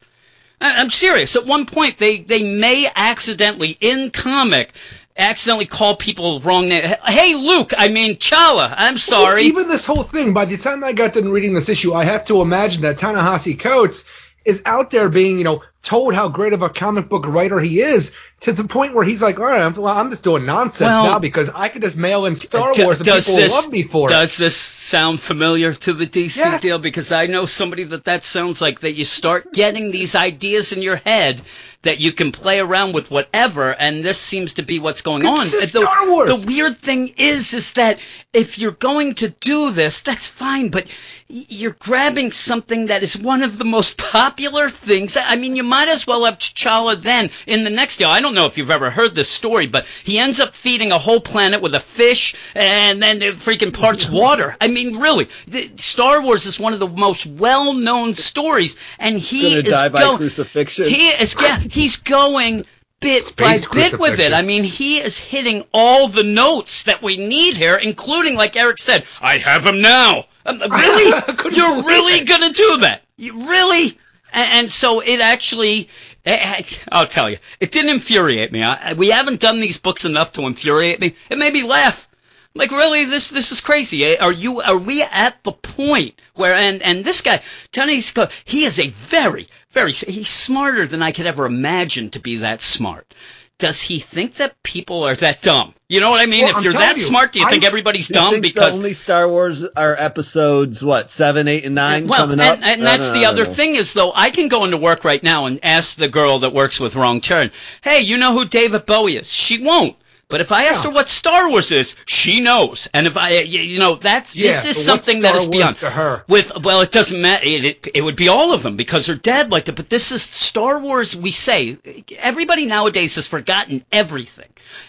[0.60, 1.36] I'm serious.
[1.36, 4.72] At one point, they they may accidentally in comic
[5.16, 6.94] accidentally call people wrong name.
[7.06, 7.72] Hey, Luke.
[7.76, 8.74] I mean Chala.
[8.76, 9.42] I'm sorry.
[9.42, 12.04] Well, even this whole thing, by the time I got done reading this issue, I
[12.04, 14.04] have to imagine that Ta-Nehisi Coates
[14.44, 17.80] is out there being, you know, told how great of a comic book writer he
[17.80, 18.12] is
[18.44, 21.04] to the point where he's like, all right, I'm, well, I'm just doing nonsense Well,
[21.04, 23.72] now because I could just mail in Star D- Wars and does people this, love
[23.72, 24.12] me for it.
[24.12, 26.60] Does this sound familiar to the DC Yes.
[26.60, 26.78] deal?
[26.78, 30.82] Because I know somebody that that sounds like that you start getting these ideas in
[30.82, 31.40] your head
[31.84, 35.38] that you can play around with whatever, and this seems to be what's going on.
[35.40, 36.40] The, Star Wars.
[36.40, 38.00] the weird thing is, is that
[38.32, 40.88] if you're going to do this, that's fine, but
[41.28, 45.16] you're grabbing something that is one of the most popular things.
[45.16, 48.08] I mean, you might as well have T'Challa then in the next deal.
[48.08, 50.98] I don't know if you've ever heard this story, but he ends up feeding a
[50.98, 54.56] whole planet with a fish and then the freaking parts water.
[54.60, 55.28] I mean, really,
[55.76, 60.16] Star Wars is one of the most well-known stories, and he is die by go-
[60.16, 60.88] crucifixion.
[60.88, 62.64] He is, yeah, he's going
[63.00, 64.32] bit by bit with it.
[64.32, 68.78] I mean, he is hitting all the notes that we need here, including, like Eric
[68.78, 70.24] said, I have him now.
[70.46, 71.54] Um, really?
[71.54, 73.02] You're really gonna do that?
[73.16, 73.98] You really?
[74.34, 75.88] And, so it actually,
[76.26, 78.64] eh, eh, I'll tell you, it didn't infuriate me.
[78.96, 81.14] We haven't done these books enough to infuriate me.
[81.30, 82.08] It made me laugh.
[82.56, 84.04] Like really, this this is crazy.
[84.04, 84.60] Eh, Are you?
[84.60, 86.54] Are we at the point where?
[86.54, 87.42] And and this guy,
[87.72, 89.92] Tony Scott, he is a very very.
[89.92, 93.12] He's smarter than I could ever imagine to be that smart.
[93.58, 95.74] Does he think that people are that dumb?
[95.88, 96.42] You know what I mean?
[96.42, 98.94] Well, if I'm you're that you, smart, do you I- think everybody's dumb because only
[98.94, 102.68] Star Wars are episodes what seven, eight, and nine well, coming and, up?
[102.68, 105.22] and that's don't the know, other thing is though I can go into work right
[105.22, 107.52] now and ask the girl that works with Wrong Turn,
[107.82, 109.32] hey, you know who David Bowie is?
[109.32, 109.96] She won't.
[110.28, 110.82] But if I Yeah.
[110.82, 112.88] her what Star Wars is, she knows.
[112.94, 115.76] And if I, you know, that's Yeah, this is something that is beyond.
[115.80, 116.24] to her?
[116.28, 117.44] With well, it doesn't matter.
[117.44, 119.76] It, it it would be all of them because her dad liked it.
[119.76, 121.14] But this is Star Wars.
[121.16, 121.76] We say
[122.18, 124.48] everybody nowadays has forgotten everything.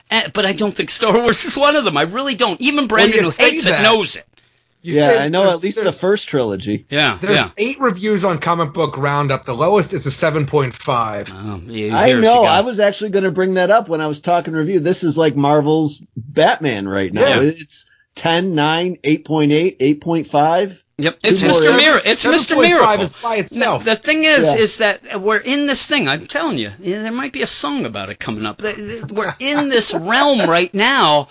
[0.09, 1.97] Eh, but I don't think Star Wars is one of them.
[1.97, 2.59] I really don't.
[2.61, 4.25] Even Brandon, you who hates it, knows it.
[4.85, 6.85] You yeah, I know at least the first trilogy.
[6.89, 7.49] Yeah, There's yeah.
[7.57, 9.43] eight reviews on Comic Book Roundup.
[9.45, 11.31] The lowest is a 7.5.
[11.31, 12.43] Um, you- I know.
[12.43, 14.79] I was actually going to bring that up when I was talking review.
[14.79, 17.39] This is like Marvel's Batman right now.
[17.39, 17.41] Yeah.
[17.41, 17.85] It's
[18.15, 20.77] 10, 9, 8.8, 8.5.
[20.97, 21.71] Yep, it's Two more Mr.
[21.71, 21.77] hours.
[21.77, 22.55] Mir- It's Mr.
[22.55, 23.01] 7.5 Miracle.
[23.03, 23.83] is by No, itself.
[23.83, 24.61] the thing is, Yeah.
[24.61, 26.07] is that we're in this thing.
[26.07, 28.59] I'm telling you, there might be a song about it coming up.
[28.59, 31.27] Th- th- We're in this realm right now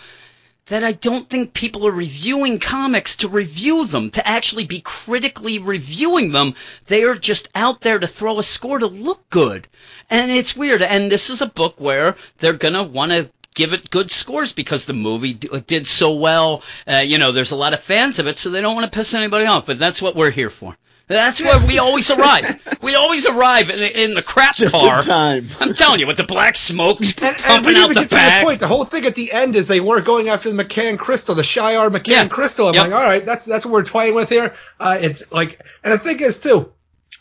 [0.67, 5.59] that I don't think people are reviewing comics to review them, to actually be critically
[5.59, 6.55] reviewing them.
[6.87, 9.69] They are just out there to throw a score to look good.
[10.09, 10.81] And it's weird.
[10.81, 14.53] And this is a book where they're going to want to give it good scores
[14.53, 16.63] because the movie d- did so well.
[16.87, 18.97] Uh, you know, there's a lot of fans of it, so they don't want to
[18.97, 19.67] piss anybody off.
[19.67, 20.77] But that's what we're here for.
[21.07, 22.79] That's where we always arrive.
[22.81, 25.01] We always arrive in, the- in the crap Just car.
[25.01, 25.49] in time.
[25.61, 28.11] I'm telling you, with the black smoke And, and pumping we out even the get
[28.11, 28.61] to the point.
[28.61, 31.43] The whole thing at the end is they weren't going after the M'Kraan Crystal, the
[31.43, 32.29] Shi'ar M'Kraan Yeah.
[32.29, 32.69] Crystal.
[32.69, 32.85] I'm Yep.
[32.85, 34.55] like, all right, that's that's what we're playing with here.
[34.81, 36.71] Uh, it's like, and the thing is too.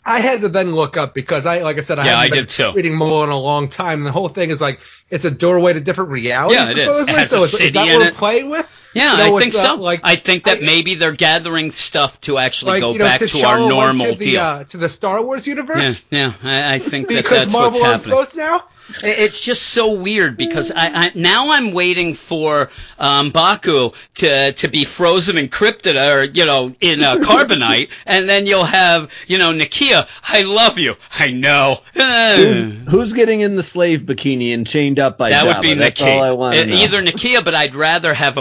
[0.06, 2.28] I had to then look up because I, like I said, I Yeah, haven't I
[2.36, 2.72] been did too.
[2.72, 3.98] reading Marvel in a long time.
[4.00, 6.58] And the whole thing is like, it's a doorway to different realities.
[6.76, 6.82] Yeah.
[6.82, 7.14] It supposedly.
[7.14, 8.14] has so a is, is that in what we're it.
[8.14, 8.76] playing with?
[8.94, 9.74] Yeah, You know, I think it's, uh, so.
[9.76, 13.04] like- I think that I- maybe they're gathering stuff to actually Like go you know,
[13.04, 14.40] back to T'Challa our normal to the, deal.
[14.40, 18.04] Uh, to the Star Wars universe yeah, I, I think that that's Marvel what's owns
[18.04, 18.10] happening.
[18.16, 18.64] both now.
[19.02, 22.68] It's just so weird because I, I now I'm waiting for
[22.98, 28.28] um, Baku to to be frozen and cryptid or you know in uh, carbonite, and
[28.28, 30.06] then you'll have you know Nakia.
[30.24, 30.96] I love you.
[31.18, 31.80] I know.
[31.94, 35.54] Who's, who's getting in the slave bikini and chained up by that Jabba?
[35.58, 36.16] would be That's Nakia.
[36.16, 36.68] all I want to.
[36.70, 38.36] Either Nakia, but I'd rather have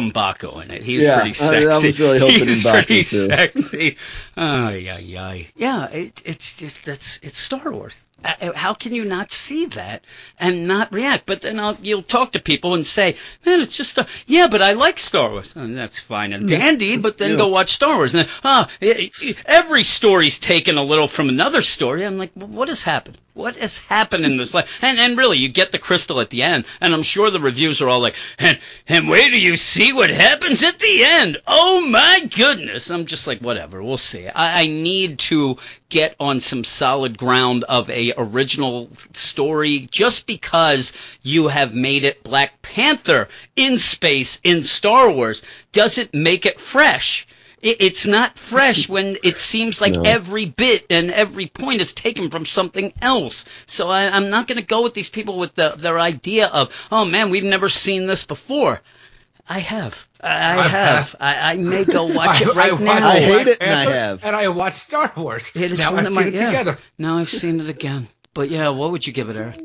[0.52, 0.84] In it.
[0.84, 2.04] He's Yeah, pretty I- I was sexy.
[2.04, 3.04] really hoping He's pretty too.
[3.04, 3.98] sexy.
[4.38, 5.22] Ay, yeah.
[5.24, 5.48] ay.
[5.56, 8.06] Yeah, it, it's just that's it's Star Wars.
[8.24, 10.04] Uh, How can you not see that
[10.40, 11.26] and not react?
[11.26, 14.62] But then I'll, you'll talk to people and say, "Man, it's just a, yeah, but
[14.62, 17.38] I like Star Wars." And that's fine and dandy, but then Yeah.
[17.38, 18.14] go watch Star Wars.
[18.14, 19.10] And then, ah, eh,
[19.46, 22.06] every story's taken a little from another story.
[22.06, 23.18] I'm like, well, what has happened?
[23.34, 24.80] What has happened in this life?
[24.84, 27.82] And and really, you get the crystal at the end, and I'm sure the reviews
[27.82, 31.38] are all like, and and wait till you see what happens at the end.
[31.48, 32.92] Oh my goodness!
[32.92, 34.28] I'm just like, whatever, we'll see.
[34.28, 35.58] I, I need to
[35.94, 40.92] get on some solid ground of a original story just because
[41.22, 47.28] you have made it Black Panther in space in Star Wars doesn't make it fresh.
[47.62, 50.02] It's not fresh when it seems like No.
[50.02, 53.46] every bit and every point is taken from something else.
[53.68, 56.88] So I, I'm not going to go with these people with the, their idea of,
[56.92, 58.82] oh man, we've never seen this before.
[59.48, 60.08] I have.
[60.22, 60.70] I, I I have.
[60.70, 61.16] have.
[61.20, 63.10] I, I may go watch it right I now.
[63.10, 64.24] I hate it, and I have.
[64.24, 65.52] And I watched Star Wars.
[65.56, 66.46] It is now one I've of seen my it yeah.
[66.48, 66.78] together.
[66.98, 68.08] Now I've seen it again.
[68.34, 69.60] But yeah, what would you give it, Eric?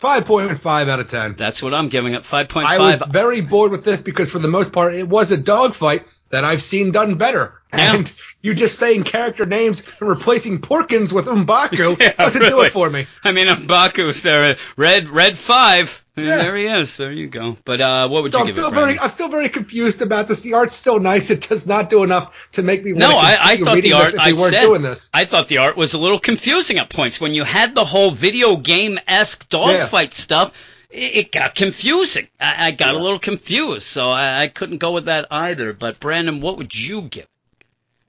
[0.00, 1.34] 5.5 out of 10.
[1.34, 2.24] That's what I'm giving it.
[2.24, 2.80] Five point five.
[2.80, 6.06] I was very bored with this because for the most part it was a dogfight
[6.30, 7.60] that I've seen done better.
[7.72, 7.94] Yeah.
[7.96, 12.72] And you just saying character names and replacing Porkins with M'Baku Yeah, doesn't do it
[12.72, 13.06] for me.
[13.24, 14.56] I mean, M'Baku's there.
[14.76, 16.04] Red, red five.
[16.24, 16.36] Yeah.
[16.38, 16.96] There he is.
[16.96, 17.56] There you go.
[17.64, 18.74] But uh, what would So you I'm give still it?
[18.74, 18.98] very?
[18.98, 20.42] I'm still very confused about this.
[20.42, 21.30] The art's still nice.
[21.30, 23.92] It does not do enough to make me No, want I, to I thought the
[23.94, 24.14] art.
[24.18, 25.10] I said doing this.
[25.12, 28.10] I thought the art was a little confusing at points when you had the whole
[28.10, 30.52] video game esque dogfight stuff.
[30.90, 32.28] It, it got confusing.
[32.40, 35.72] I, I got a little confused, so I, I couldn't go with that either.
[35.72, 37.26] But Brandon, what would you give?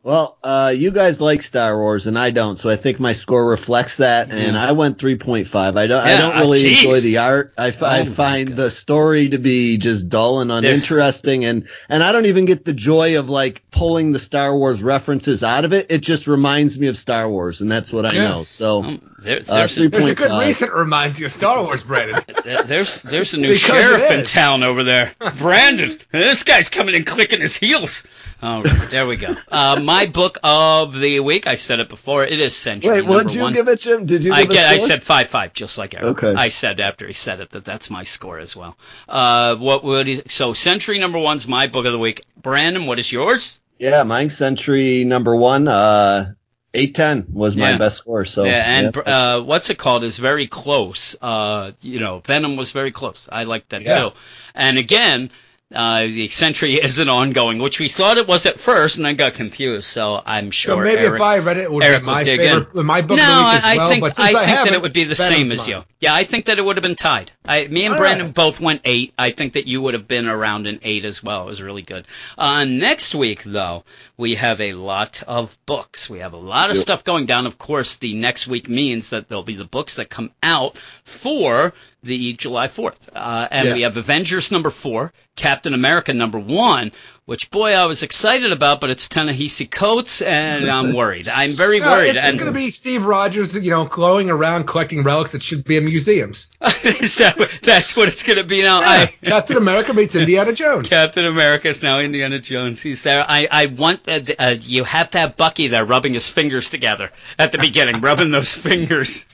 [0.02, 3.46] Well, uh, you guys like Star Wars and I don't, so I think my score
[3.50, 4.32] reflects that.
[4.32, 5.78] And I went 3.5.
[5.78, 6.84] I don't, I don't really geez.
[6.84, 7.54] enjoy the art.
[7.58, 8.58] I, f- I Oh my find God.
[8.58, 12.72] the story to be just dull and uninteresting, and and I don't even get the
[12.74, 15.88] joy of like pulling the Star Wars references out of it.
[15.92, 18.24] It just reminds me of Star Wars, and that's what I Yeah.
[18.24, 18.44] know.
[18.46, 20.46] So Um, there, uh, there's, a, three There's a good 0.5.
[20.46, 22.22] reason it reminds you of Star Wars, Brandon.
[22.44, 25.98] there- there's there's a new Because sheriff in town over there, Brandon.
[26.12, 28.06] This guy's coming and clicking his heels.
[28.42, 29.36] All right, there we go.
[29.50, 31.46] Uh, my book of the week.
[31.46, 32.24] I said it before.
[32.24, 32.90] It is Sentry.
[32.90, 33.54] Wait, what'd number you one.
[33.54, 34.06] give it, Jim?
[34.06, 34.66] Did you I get.
[34.66, 34.88] a I score?
[34.88, 36.24] said five five, just like Eric.
[36.24, 36.34] Okay.
[36.34, 38.78] I said after he said it that that's my score as well.
[39.10, 42.24] Uh, what would he, so Sentry number one's my book of the week.
[42.42, 43.60] Brandon, what is yours?
[43.78, 45.68] Yeah, mine Sentry number one.
[45.68, 46.34] Uh,
[46.74, 47.78] eight ten was my Yeah.
[47.78, 48.26] best score.
[48.26, 49.36] So yeah, and yeah.
[49.36, 51.16] uh, what's it called is very close.
[51.22, 53.28] Uh, you know, Venom was very close.
[53.32, 53.96] I like that Yeah.
[54.10, 54.12] too.
[54.56, 55.32] And again,
[55.74, 59.34] uh, the Sentry isn't ongoing, which we thought it was at first, and I got
[59.36, 59.86] confused.
[59.86, 60.76] So I'm sure.
[60.76, 62.84] So maybe Eric, if I read it, it would Eric be will my dig favorite,
[62.84, 63.88] my book no, of the week as I, well.
[63.88, 65.78] I think but I I, think that it would be the same as mine.
[65.78, 65.84] you.
[66.00, 67.32] Yeah, I think that it would have been tied.
[67.46, 68.36] I, me and All Brandon right.
[68.36, 69.14] both went eight.
[69.18, 71.44] I think that you would have been around an eight as well.
[71.44, 72.06] It was really good.
[72.38, 73.84] Uh, next week, though,
[74.18, 76.10] we have a lot of books.
[76.10, 76.82] We have a lot of Yep.
[76.82, 77.46] stuff going down.
[77.46, 81.74] Of course, the next week means that there'll be the books that come out for
[82.04, 82.96] the July 4th.
[83.14, 83.76] Uh, and Yes.
[83.76, 86.92] we have Avengers number four, Captain America number one,
[87.30, 91.28] which boy I was excited about, but it's Ta-Nehisi Coates, and I'm worried.
[91.30, 92.16] I'm very No, worried.
[92.16, 95.44] it's and just going to be Steve Rogers, you know, going around collecting relics that
[95.44, 96.48] should be in museums.
[96.72, 97.30] so
[97.62, 98.80] that's what it's going to be now.
[98.82, 100.90] Yeah, I, Captain America meets Indiana Jones.
[101.00, 102.82] Captain America is now Indiana Jones.
[102.82, 103.24] He's there.
[103.30, 104.32] I, I want that.
[104.40, 108.32] Uh, you have to have Bucky there rubbing his fingers together at the beginning, rubbing
[108.32, 109.28] those fingers.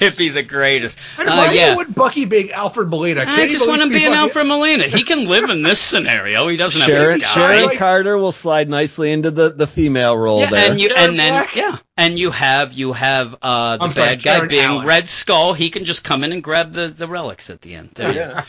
[0.00, 0.98] It'd be the greatest.
[1.18, 1.74] And Uh, why yeah.
[1.76, 3.22] would Bucky being Alfred Molina?
[3.22, 4.22] I Can't he just want him least being Bucky?
[4.22, 4.84] Alfred Molina.
[4.84, 6.48] He can live in this scenario.
[6.48, 7.56] He doesn't have Sharon, to die.
[7.66, 10.70] Sharon Carter will slide nicely into the, the female role Yeah, there.
[10.70, 11.56] and you Karen and then Black?
[11.56, 14.86] yeah, and you have you have uh, the I'm sorry, bad guy Karen being Allen.
[14.86, 15.52] Red Skull.
[15.54, 17.90] He can just come in and grab the, the relics at the end.
[17.94, 18.18] There you.
[18.20, 18.44] Yeah.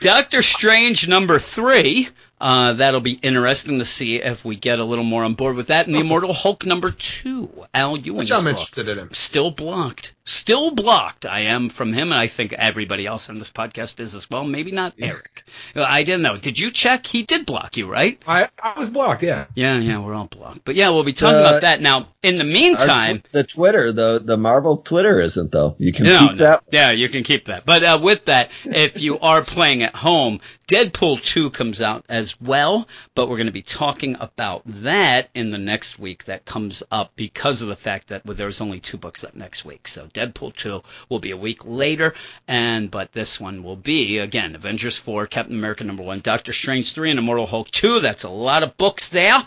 [0.00, 2.08] Doctor Strange number three.
[2.40, 5.68] Uh, that'll be interesting to see if we get a little more on board with
[5.68, 5.86] that.
[5.86, 8.50] And the Immortal Hulk number two, Al Ewing's Which I'm book.
[8.50, 9.08] interested in him.
[9.12, 10.14] Still blocked.
[10.24, 11.24] Still blocked.
[11.26, 14.44] I am from him, and I think everybody else on this podcast is as well.
[14.44, 15.44] Maybe not Eric.
[15.74, 16.36] I didn't know.
[16.36, 17.06] Did you check?
[17.06, 18.20] He did block you, right?
[18.26, 19.46] I, I was blocked, yeah.
[19.54, 20.64] Yeah, yeah, we're all blocked.
[20.64, 22.08] But yeah, we'll be talking Uh, about that now.
[22.22, 25.76] In the meantime, tw- the Twitter, the the Marvel Twitter isn't though.
[25.78, 26.44] You can no, keep no.
[26.44, 26.64] that.
[26.70, 27.64] Yeah, you can keep that.
[27.64, 32.27] But uh, with that, if you are playing at home, Deadpool 2 comes out as
[32.40, 32.88] well.
[33.14, 37.12] But we're going to be talking about that in the next week that comes up
[37.16, 39.88] because of the fact that well, there's only two books up next week.
[39.88, 42.14] So Deadpool 2 will be a week later.
[42.46, 46.92] And but this one will be, again, Avengers 4, Captain America number 1, Doctor Strange
[46.92, 48.00] 3, and Immortal Hulk 2.
[48.00, 49.46] That's a lot of books there.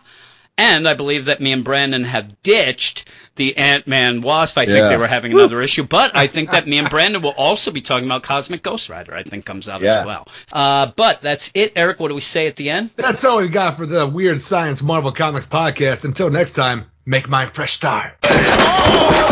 [0.58, 4.58] And I believe that me and Brandon have ditched the Ant Man Wasp.
[4.58, 4.90] I think Yeah.
[4.90, 7.82] they were having another issue, but I think that me and Brandon will also be
[7.82, 9.16] talking about Cosmic Ghost Rider.
[9.16, 10.02] I think comes out Yeah.
[10.02, 10.28] as well.
[10.54, 12.00] Uh, but that's it, Eric.
[12.00, 12.92] What do we say at the end?
[12.96, 16.06] That's all we got for the Weird Science Marvel Comics podcast.
[16.06, 18.14] Until next time, make mine fresh start.
[18.24, 18.28] Oh,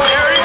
[0.07, 0.38] there he